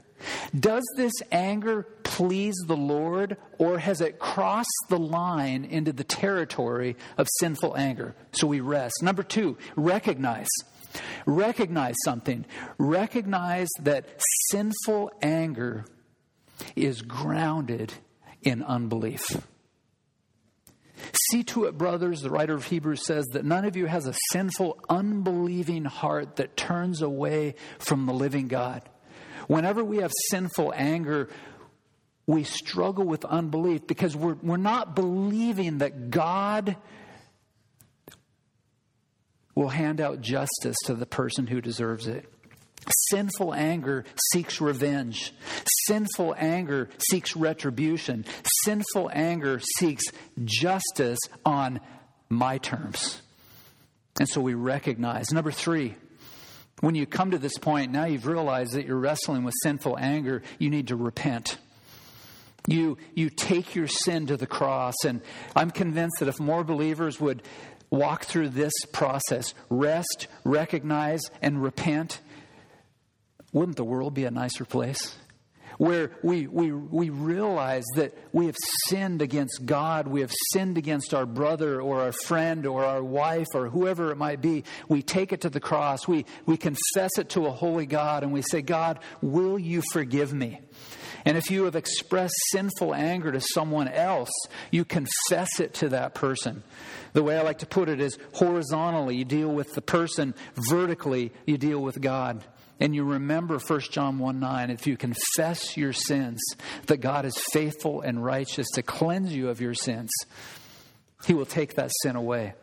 Does 0.58 0.84
this 0.96 1.12
anger 1.30 1.82
please 2.02 2.56
the 2.66 2.76
Lord 2.76 3.36
or 3.58 3.78
has 3.78 4.00
it 4.00 4.18
crossed 4.18 4.68
the 4.88 4.98
line 4.98 5.64
into 5.64 5.92
the 5.92 6.04
territory 6.04 6.96
of 7.18 7.28
sinful 7.38 7.76
anger? 7.76 8.14
So 8.32 8.46
we 8.46 8.60
rest. 8.60 9.02
Number 9.02 9.22
two, 9.22 9.58
recognize. 9.76 10.48
Recognize 11.26 11.94
something. 12.04 12.44
Recognize 12.78 13.68
that 13.80 14.06
sinful 14.50 15.10
anger 15.22 15.84
is 16.74 17.02
grounded 17.02 17.92
in 18.42 18.62
unbelief. 18.62 19.36
See 21.30 21.42
to 21.44 21.64
it, 21.64 21.76
brothers, 21.76 22.20
the 22.20 22.30
writer 22.30 22.54
of 22.54 22.64
Hebrews 22.64 23.04
says, 23.04 23.26
that 23.32 23.44
none 23.44 23.64
of 23.64 23.76
you 23.76 23.86
has 23.86 24.06
a 24.06 24.14
sinful, 24.30 24.78
unbelieving 24.88 25.84
heart 25.84 26.36
that 26.36 26.56
turns 26.56 27.02
away 27.02 27.54
from 27.78 28.06
the 28.06 28.14
living 28.14 28.48
God. 28.48 28.82
Whenever 29.46 29.84
we 29.84 29.98
have 29.98 30.12
sinful 30.30 30.72
anger, 30.74 31.28
we 32.26 32.44
struggle 32.44 33.04
with 33.04 33.24
unbelief 33.24 33.86
because 33.86 34.16
we're, 34.16 34.36
we're 34.42 34.56
not 34.56 34.96
believing 34.96 35.78
that 35.78 36.10
God 36.10 36.76
will 39.56 39.70
hand 39.70 40.00
out 40.00 40.20
justice 40.20 40.76
to 40.84 40.94
the 40.94 41.06
person 41.06 41.48
who 41.48 41.60
deserves 41.60 42.06
it. 42.06 42.30
Sinful 43.08 43.52
anger 43.52 44.04
seeks 44.32 44.60
revenge. 44.60 45.32
Sinful 45.86 46.36
anger 46.38 46.88
seeks 47.10 47.34
retribution. 47.34 48.24
Sinful 48.64 49.10
anger 49.12 49.60
seeks 49.78 50.04
justice 50.44 51.18
on 51.44 51.80
my 52.28 52.58
terms. 52.58 53.20
And 54.20 54.28
so 54.28 54.40
we 54.40 54.54
recognize. 54.54 55.32
Number 55.32 55.50
three, 55.50 55.96
when 56.80 56.94
you 56.94 57.06
come 57.06 57.32
to 57.32 57.38
this 57.38 57.58
point, 57.58 57.90
now 57.90 58.04
you've 58.04 58.26
realized 58.26 58.74
that 58.74 58.86
you're 58.86 58.98
wrestling 58.98 59.42
with 59.42 59.54
sinful 59.62 59.98
anger, 59.98 60.42
you 60.58 60.70
need 60.70 60.88
to 60.88 60.96
repent. 60.96 61.58
You, 62.68 62.98
you 63.14 63.30
take 63.30 63.74
your 63.74 63.86
sin 63.86 64.26
to 64.26 64.36
the 64.36 64.46
cross. 64.46 64.94
And 65.04 65.22
I'm 65.54 65.70
convinced 65.70 66.16
that 66.20 66.28
if 66.28 66.40
more 66.40 66.64
believers 66.64 67.20
would 67.20 67.42
walk 67.90 68.24
through 68.24 68.50
this 68.50 68.72
process, 68.92 69.54
rest, 69.68 70.26
recognize, 70.44 71.22
and 71.42 71.62
repent, 71.62 72.20
wouldn't 73.52 73.76
the 73.76 73.84
world 73.84 74.14
be 74.14 74.24
a 74.24 74.30
nicer 74.30 74.64
place? 74.64 75.16
Where 75.78 76.12
we, 76.22 76.46
we, 76.46 76.72
we 76.72 77.10
realize 77.10 77.84
that 77.96 78.16
we 78.32 78.46
have 78.46 78.56
sinned 78.86 79.20
against 79.20 79.66
God, 79.66 80.08
we 80.08 80.22
have 80.22 80.32
sinned 80.52 80.78
against 80.78 81.12
our 81.12 81.26
brother 81.26 81.82
or 81.82 82.00
our 82.00 82.12
friend 82.12 82.66
or 82.66 82.84
our 82.84 83.04
wife 83.04 83.48
or 83.52 83.68
whoever 83.68 84.10
it 84.10 84.16
might 84.16 84.40
be. 84.40 84.64
We 84.88 85.02
take 85.02 85.32
it 85.32 85.42
to 85.42 85.50
the 85.50 85.60
cross, 85.60 86.08
we, 86.08 86.24
we 86.46 86.56
confess 86.56 87.18
it 87.18 87.28
to 87.30 87.46
a 87.46 87.50
holy 87.50 87.84
God, 87.84 88.22
and 88.22 88.32
we 88.32 88.42
say, 88.42 88.62
God, 88.62 89.00
will 89.20 89.58
you 89.58 89.82
forgive 89.92 90.32
me? 90.32 90.60
And 91.26 91.36
if 91.36 91.50
you 91.50 91.64
have 91.64 91.74
expressed 91.74 92.34
sinful 92.52 92.94
anger 92.94 93.32
to 93.32 93.40
someone 93.40 93.88
else, 93.88 94.30
you 94.70 94.84
confess 94.84 95.58
it 95.58 95.74
to 95.74 95.88
that 95.88 96.14
person. 96.14 96.62
The 97.14 97.22
way 97.24 97.36
I 97.36 97.42
like 97.42 97.58
to 97.58 97.66
put 97.66 97.88
it 97.88 98.00
is 98.00 98.16
horizontally, 98.34 99.16
you 99.16 99.24
deal 99.24 99.50
with 99.50 99.74
the 99.74 99.82
person, 99.82 100.36
vertically, 100.70 101.32
you 101.44 101.58
deal 101.58 101.82
with 101.82 102.00
God. 102.00 102.44
And 102.78 102.94
you 102.94 103.02
remember 103.04 103.58
1 103.58 103.80
John 103.90 104.20
1 104.20 104.38
9, 104.38 104.70
if 104.70 104.86
you 104.86 104.96
confess 104.96 105.76
your 105.76 105.92
sins, 105.92 106.40
that 106.86 106.98
God 106.98 107.24
is 107.24 107.36
faithful 107.52 108.02
and 108.02 108.24
righteous 108.24 108.68
to 108.74 108.82
cleanse 108.82 109.34
you 109.34 109.48
of 109.48 109.60
your 109.60 109.74
sins, 109.74 110.10
He 111.26 111.34
will 111.34 111.46
take 111.46 111.74
that 111.74 111.90
sin 112.02 112.14
away. 112.14 112.54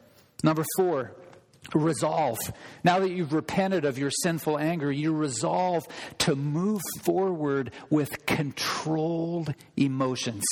Number 0.41 0.63
four, 0.77 1.11
resolve. 1.73 2.39
Now 2.83 2.99
that 2.99 3.11
you've 3.11 3.33
repented 3.33 3.85
of 3.85 3.97
your 3.97 4.11
sinful 4.11 4.57
anger, 4.57 4.91
you 4.91 5.13
resolve 5.13 5.83
to 6.19 6.35
move 6.35 6.81
forward 7.01 7.71
with 7.89 8.25
controlled 8.25 9.53
emotions. 9.75 10.43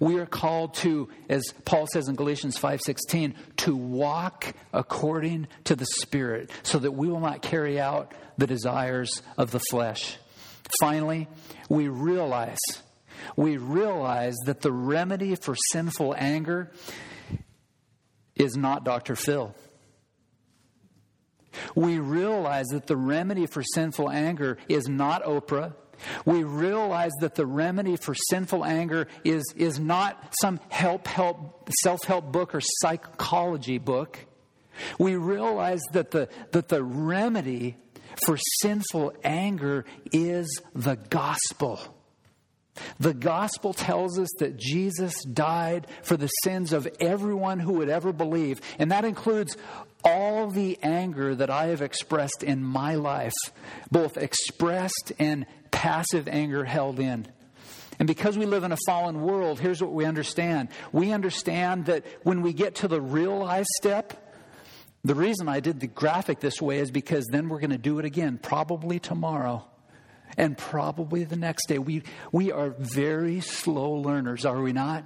We 0.00 0.18
are 0.18 0.26
called 0.26 0.74
to, 0.74 1.08
as 1.28 1.42
Paul 1.64 1.86
says 1.92 2.08
in 2.08 2.14
Galatians 2.14 2.58
5:16, 2.58 3.34
to 3.58 3.74
walk 3.74 4.54
according 4.72 5.48
to 5.64 5.76
the 5.76 5.86
Spirit, 6.00 6.50
so 6.62 6.78
that 6.78 6.92
we 6.92 7.08
will 7.08 7.20
not 7.20 7.42
carry 7.42 7.80
out 7.80 8.12
the 8.36 8.46
desires 8.46 9.22
of 9.36 9.50
the 9.50 9.60
flesh. 9.70 10.18
Finally, 10.80 11.28
we 11.68 11.88
realize, 11.88 12.58
we 13.36 13.56
realize 13.56 14.36
that 14.44 14.60
the 14.60 14.72
remedy 14.72 15.34
for 15.34 15.56
sinful 15.72 16.14
anger 16.18 16.70
is 18.36 18.56
not 18.56 18.84
Dr. 18.84 19.16
Phil. 19.16 19.54
We 21.74 21.98
realize 21.98 22.66
that 22.68 22.86
the 22.86 22.96
remedy 22.96 23.46
for 23.46 23.62
sinful 23.62 24.10
anger 24.10 24.58
is 24.68 24.88
not 24.88 25.24
Oprah. 25.24 25.74
We 26.24 26.44
realize 26.44 27.12
that 27.20 27.34
the 27.34 27.46
remedy 27.46 27.96
for 27.96 28.14
sinful 28.14 28.64
anger 28.64 29.08
is, 29.24 29.44
is 29.56 29.78
not 29.78 30.34
some 30.40 30.60
help, 30.68 31.06
help, 31.06 31.68
self 31.82 32.04
help 32.04 32.30
book 32.32 32.54
or 32.54 32.60
psychology 32.62 33.78
book. 33.78 34.18
We 34.98 35.16
realize 35.16 35.80
that 35.92 36.12
the, 36.12 36.28
that 36.52 36.68
the 36.68 36.84
remedy 36.84 37.76
for 38.24 38.38
sinful 38.60 39.14
anger 39.24 39.84
is 40.12 40.46
the 40.74 40.96
gospel. 40.96 41.80
The 43.00 43.14
gospel 43.14 43.72
tells 43.72 44.18
us 44.18 44.28
that 44.38 44.56
Jesus 44.56 45.22
died 45.24 45.86
for 46.02 46.16
the 46.16 46.28
sins 46.28 46.72
of 46.72 46.88
everyone 47.00 47.60
who 47.60 47.74
would 47.74 47.88
ever 47.88 48.12
believe, 48.12 48.60
and 48.78 48.90
that 48.90 49.04
includes 49.04 49.56
all 50.04 50.48
the 50.48 50.78
anger 50.82 51.34
that 51.34 51.50
I 51.50 51.66
have 51.66 51.82
expressed 51.82 52.42
in 52.42 52.62
my 52.62 52.94
life, 52.94 53.34
both 53.90 54.16
expressed 54.16 55.12
and 55.18 55.46
passive 55.70 56.28
anger 56.28 56.64
held 56.64 57.00
in. 57.00 57.26
And 57.98 58.06
because 58.06 58.38
we 58.38 58.46
live 58.46 58.62
in 58.62 58.72
a 58.72 58.78
fallen 58.86 59.22
world, 59.22 59.58
here's 59.58 59.82
what 59.82 59.92
we 59.92 60.04
understand. 60.04 60.68
We 60.92 61.12
understand 61.12 61.86
that 61.86 62.04
when 62.22 62.42
we 62.42 62.52
get 62.52 62.76
to 62.76 62.88
the 62.88 63.00
realized 63.00 63.68
step, 63.76 64.34
the 65.04 65.16
reason 65.16 65.48
I 65.48 65.60
did 65.60 65.80
the 65.80 65.88
graphic 65.88 66.38
this 66.40 66.62
way 66.62 66.78
is 66.78 66.90
because 66.90 67.26
then 67.26 67.48
we're 67.48 67.60
going 67.60 67.70
to 67.70 67.78
do 67.78 67.98
it 67.98 68.04
again, 68.04 68.38
probably 68.40 69.00
tomorrow 69.00 69.64
and 70.38 70.56
probably 70.56 71.24
the 71.24 71.36
next 71.36 71.66
day. 71.66 71.78
We, 71.78 72.04
we 72.32 72.50
are 72.52 72.70
very 72.70 73.40
slow 73.40 73.90
learners, 73.90 74.46
are 74.46 74.62
we 74.62 74.72
not? 74.72 75.04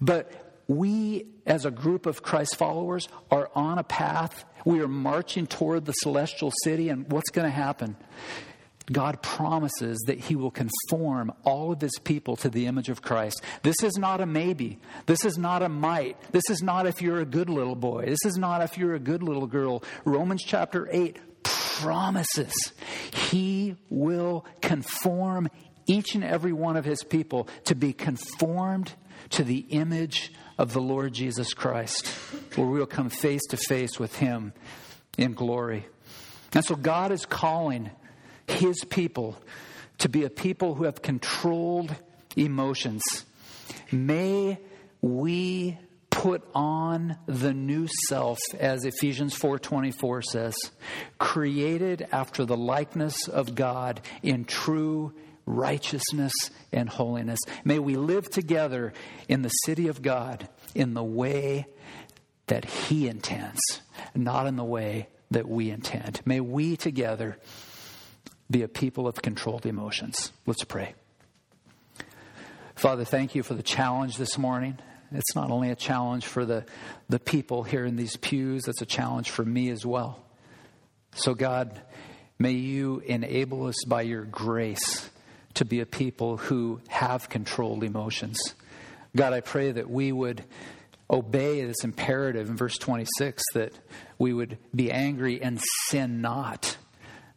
But 0.00 0.32
we, 0.68 1.26
as 1.44 1.66
a 1.66 1.70
group 1.70 2.06
of 2.06 2.22
Christ 2.22 2.56
followers, 2.56 3.08
are 3.30 3.50
on 3.54 3.78
a 3.78 3.84
path. 3.84 4.44
We 4.64 4.80
are 4.80 4.88
marching 4.88 5.46
toward 5.46 5.84
the 5.84 5.92
celestial 5.92 6.52
city, 6.64 6.88
and 6.88 7.10
what's 7.10 7.30
going 7.30 7.46
to 7.46 7.54
happen? 7.54 7.96
God 8.90 9.22
promises 9.22 9.98
that 10.06 10.18
He 10.18 10.36
will 10.36 10.50
conform 10.50 11.32
all 11.44 11.72
of 11.72 11.80
His 11.80 11.98
people 12.02 12.36
to 12.36 12.48
the 12.48 12.66
image 12.66 12.88
of 12.88 13.02
Christ. 13.02 13.42
This 13.62 13.82
is 13.82 13.96
not 13.98 14.20
a 14.20 14.26
maybe. 14.26 14.78
This 15.06 15.24
is 15.24 15.38
not 15.38 15.62
a 15.62 15.68
might. 15.68 16.16
This 16.32 16.48
is 16.50 16.62
not 16.62 16.86
if 16.86 17.02
you're 17.02 17.20
a 17.20 17.24
good 17.24 17.50
little 17.50 17.76
boy. 17.76 18.06
This 18.06 18.24
is 18.24 18.36
not 18.36 18.62
if 18.62 18.78
you're 18.78 18.94
a 18.94 19.00
good 19.00 19.22
little 19.22 19.46
girl. 19.46 19.82
Romans 20.04 20.42
chapter 20.44 20.88
8 20.90 21.18
promises 21.82 22.72
He 23.12 23.76
will 23.88 24.44
conform 24.60 25.48
each 25.86 26.14
and 26.14 26.24
every 26.24 26.52
one 26.52 26.76
of 26.76 26.84
His 26.84 27.02
people 27.02 27.48
to 27.64 27.74
be 27.74 27.92
conformed 27.92 28.92
to 29.30 29.44
the 29.44 29.58
image 29.70 30.32
of 30.58 30.72
the 30.72 30.80
Lord 30.80 31.12
Jesus 31.12 31.54
Christ, 31.54 32.06
where 32.54 32.66
we 32.66 32.78
will 32.78 32.86
come 32.86 33.10
face 33.10 33.42
to 33.50 33.56
face 33.56 33.98
with 33.98 34.16
Him 34.16 34.52
in 35.16 35.34
glory. 35.34 35.86
And 36.52 36.64
so 36.64 36.74
God 36.74 37.12
is 37.12 37.24
calling 37.26 37.90
his 38.50 38.84
people 38.84 39.36
to 39.98 40.08
be 40.08 40.24
a 40.24 40.30
people 40.30 40.74
who 40.74 40.84
have 40.84 41.02
controlled 41.02 41.94
emotions. 42.36 43.02
May 43.92 44.58
we 45.00 45.78
put 46.10 46.42
on 46.54 47.16
the 47.26 47.54
new 47.54 47.88
self 48.08 48.38
as 48.58 48.84
Ephesians 48.84 49.34
4:24 49.34 50.22
says, 50.22 50.54
created 51.18 52.06
after 52.12 52.44
the 52.44 52.56
likeness 52.56 53.28
of 53.28 53.54
God 53.54 54.00
in 54.22 54.44
true 54.44 55.12
righteousness 55.46 56.32
and 56.72 56.88
holiness. 56.88 57.38
May 57.64 57.78
we 57.78 57.96
live 57.96 58.30
together 58.30 58.92
in 59.28 59.42
the 59.42 59.48
city 59.64 59.88
of 59.88 60.02
God 60.02 60.48
in 60.74 60.94
the 60.94 61.04
way 61.04 61.66
that 62.46 62.64
he 62.64 63.08
intends, 63.08 63.60
not 64.14 64.46
in 64.46 64.56
the 64.56 64.64
way 64.64 65.08
that 65.30 65.48
we 65.48 65.70
intend. 65.70 66.20
May 66.24 66.40
we 66.40 66.76
together 66.76 67.38
be 68.50 68.62
a 68.62 68.68
people 68.68 69.06
of 69.06 69.22
controlled 69.22 69.64
emotions. 69.64 70.32
Let's 70.46 70.64
pray. 70.64 70.94
Father, 72.74 73.04
thank 73.04 73.34
you 73.34 73.42
for 73.42 73.54
the 73.54 73.62
challenge 73.62 74.16
this 74.16 74.36
morning. 74.36 74.78
It's 75.12 75.34
not 75.34 75.50
only 75.50 75.70
a 75.70 75.76
challenge 75.76 76.26
for 76.26 76.44
the, 76.44 76.64
the 77.08 77.18
people 77.18 77.62
here 77.62 77.84
in 77.84 77.96
these 77.96 78.16
pews, 78.16 78.68
it's 78.68 78.82
a 78.82 78.86
challenge 78.86 79.30
for 79.30 79.44
me 79.44 79.70
as 79.70 79.84
well. 79.84 80.22
So, 81.14 81.34
God, 81.34 81.80
may 82.38 82.52
you 82.52 83.00
enable 83.00 83.66
us 83.66 83.84
by 83.86 84.02
your 84.02 84.24
grace 84.24 85.10
to 85.54 85.64
be 85.64 85.80
a 85.80 85.86
people 85.86 86.36
who 86.36 86.80
have 86.88 87.28
controlled 87.28 87.82
emotions. 87.82 88.38
God, 89.16 89.32
I 89.32 89.40
pray 89.40 89.72
that 89.72 89.90
we 89.90 90.12
would 90.12 90.44
obey 91.10 91.64
this 91.64 91.82
imperative 91.82 92.48
in 92.48 92.56
verse 92.56 92.78
26 92.78 93.42
that 93.54 93.72
we 94.18 94.32
would 94.32 94.58
be 94.74 94.92
angry 94.92 95.42
and 95.42 95.60
sin 95.88 96.20
not, 96.20 96.76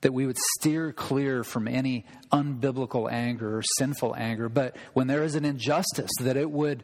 that 0.01 0.13
we 0.13 0.27
would 0.27 0.37
steer 0.59 0.93
clear 0.93 1.43
from 1.43 1.67
any 1.67 2.05
unbiblical 2.31 3.11
anger 3.11 3.57
or 3.57 3.63
sinful 3.79 4.15
anger, 4.15 4.49
but 4.49 4.75
when 4.93 5.07
there 5.07 5.23
is 5.23 5.33
an 5.35 5.45
injustice, 5.45 6.11
that 6.21 6.37
it 6.37 6.51
would 6.51 6.83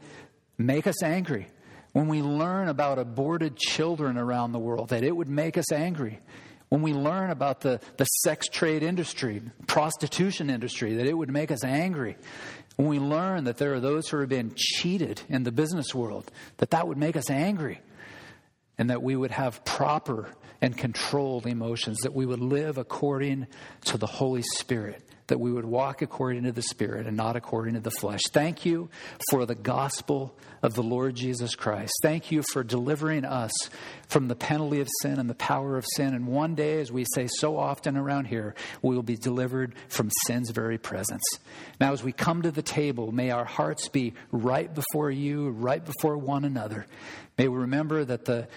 make 0.59 0.85
us 0.85 1.01
angry. 1.01 1.47
When 1.93 2.07
we 2.07 2.21
learn 2.21 2.67
about 2.67 2.99
aborted 2.99 3.57
children 3.57 4.17
around 4.17 4.51
the 4.51 4.59
world, 4.59 4.89
that 4.89 5.03
it 5.03 5.15
would 5.15 5.29
make 5.29 5.57
us 5.57 5.71
angry. 5.71 6.19
When 6.69 6.83
we 6.83 6.93
learn 6.93 7.31
about 7.31 7.61
the, 7.61 7.81
the 7.97 8.05
sex 8.05 8.47
trade 8.47 8.83
industry, 8.83 9.41
prostitution 9.65 10.51
industry, 10.51 10.95
that 10.95 11.07
it 11.07 11.17
would 11.17 11.31
make 11.31 11.49
us 11.49 11.63
angry 11.63 12.15
when 12.79 12.87
we 12.87 12.99
learn 12.99 13.43
that 13.43 13.57
there 13.57 13.73
are 13.73 13.81
those 13.81 14.07
who 14.07 14.15
are 14.15 14.25
being 14.25 14.53
cheated 14.55 15.21
in 15.27 15.43
the 15.43 15.51
business 15.51 15.93
world, 15.93 16.31
that 16.59 16.69
that 16.69 16.87
would 16.87 16.97
make 16.97 17.17
us 17.17 17.29
angry 17.29 17.81
and 18.77 18.89
that 18.89 19.03
we 19.03 19.17
would 19.17 19.31
have 19.31 19.65
proper 19.65 20.29
and 20.61 20.77
controlled 20.77 21.45
emotions, 21.45 21.97
that 22.03 22.13
we 22.13 22.25
would 22.25 22.39
live 22.39 22.77
according 22.77 23.47
to 23.83 23.97
the 23.97 24.07
Holy 24.07 24.43
Spirit, 24.55 25.03
that 25.29 25.39
we 25.39 25.51
would 25.51 25.65
walk 25.65 26.01
according 26.01 26.43
to 26.43 26.51
the 26.51 26.61
Spirit 26.61 27.07
and 27.07 27.17
not 27.17 27.35
according 27.35 27.73
to 27.73 27.79
the 27.79 27.89
flesh. 27.89 28.21
Thank 28.31 28.65
you 28.65 28.89
for 29.31 29.45
the 29.45 29.55
gospel 29.55 30.35
of 30.61 30.73
the 30.73 30.83
Lord 30.83 31.15
Jesus 31.15 31.55
Christ. 31.55 31.93
Thank 32.03 32.31
you 32.31 32.43
for 32.51 32.63
delivering 32.63 33.25
us 33.25 33.51
from 34.07 34.27
the 34.27 34.35
penalty 34.35 34.81
of 34.81 34.89
sin 35.01 35.19
and 35.19 35.29
the 35.29 35.35
power 35.35 35.77
of 35.77 35.85
sin. 35.95 36.13
And 36.13 36.27
one 36.27 36.55
day, 36.55 36.81
as 36.81 36.91
we 36.91 37.05
say 37.15 37.27
so 37.37 37.57
often 37.57 37.95
around 37.95 38.25
here, 38.25 38.55
we 38.81 38.95
will 38.95 39.03
be 39.03 39.15
delivered 39.15 39.73
from 39.87 40.09
sin's 40.25 40.49
very 40.49 40.77
presence. 40.77 41.23
Now, 41.79 41.93
as 41.93 42.03
we 42.03 42.11
come 42.11 42.41
to 42.41 42.51
the 42.51 42.61
table, 42.61 43.11
may 43.11 43.31
our 43.31 43.45
hearts 43.45 43.87
be 43.87 44.13
right 44.31 44.73
before 44.73 45.11
you, 45.11 45.49
right 45.49 45.83
before 45.83 46.17
one 46.17 46.43
another. 46.43 46.85
May 47.37 47.47
we 47.47 47.57
remember 47.57 48.03
that 48.03 48.25
the 48.25 48.47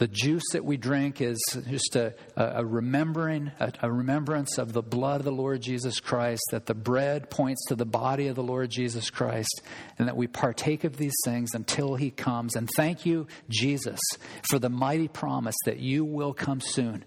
the 0.00 0.08
juice 0.08 0.44
that 0.52 0.64
we 0.64 0.78
drink 0.78 1.20
is 1.20 1.38
just 1.68 1.94
a, 1.94 2.14
a 2.34 2.64
remembering, 2.64 3.52
a, 3.60 3.70
a, 3.82 3.92
remembrance 3.92 4.56
of 4.56 4.72
the 4.72 4.80
blood 4.80 5.20
of 5.20 5.26
the 5.26 5.30
Lord 5.30 5.60
Jesus 5.60 6.00
Christ, 6.00 6.40
that 6.52 6.64
the 6.64 6.74
bread 6.74 7.28
points 7.28 7.66
to 7.68 7.74
the 7.74 7.84
body 7.84 8.28
of 8.28 8.34
the 8.34 8.42
Lord 8.42 8.70
Jesus 8.70 9.10
Christ, 9.10 9.60
and 9.98 10.08
that 10.08 10.16
we 10.16 10.26
partake 10.26 10.84
of 10.84 10.96
these 10.96 11.12
things 11.26 11.50
until 11.52 11.96
he 11.96 12.10
comes. 12.10 12.56
And 12.56 12.66
thank 12.76 13.04
you, 13.04 13.26
Jesus, 13.50 14.00
for 14.48 14.58
the 14.58 14.70
mighty 14.70 15.06
promise 15.06 15.56
that 15.66 15.80
you 15.80 16.06
will 16.06 16.32
come 16.32 16.62
soon 16.62 17.04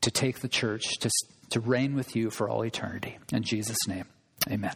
to 0.00 0.10
take 0.10 0.40
the 0.40 0.48
church 0.48 0.82
to, 1.02 1.10
to 1.50 1.60
reign 1.60 1.94
with 1.94 2.16
you 2.16 2.30
for 2.30 2.48
all 2.48 2.64
eternity. 2.64 3.18
In 3.32 3.44
Jesus' 3.44 3.86
name, 3.86 4.06
amen. 4.50 4.74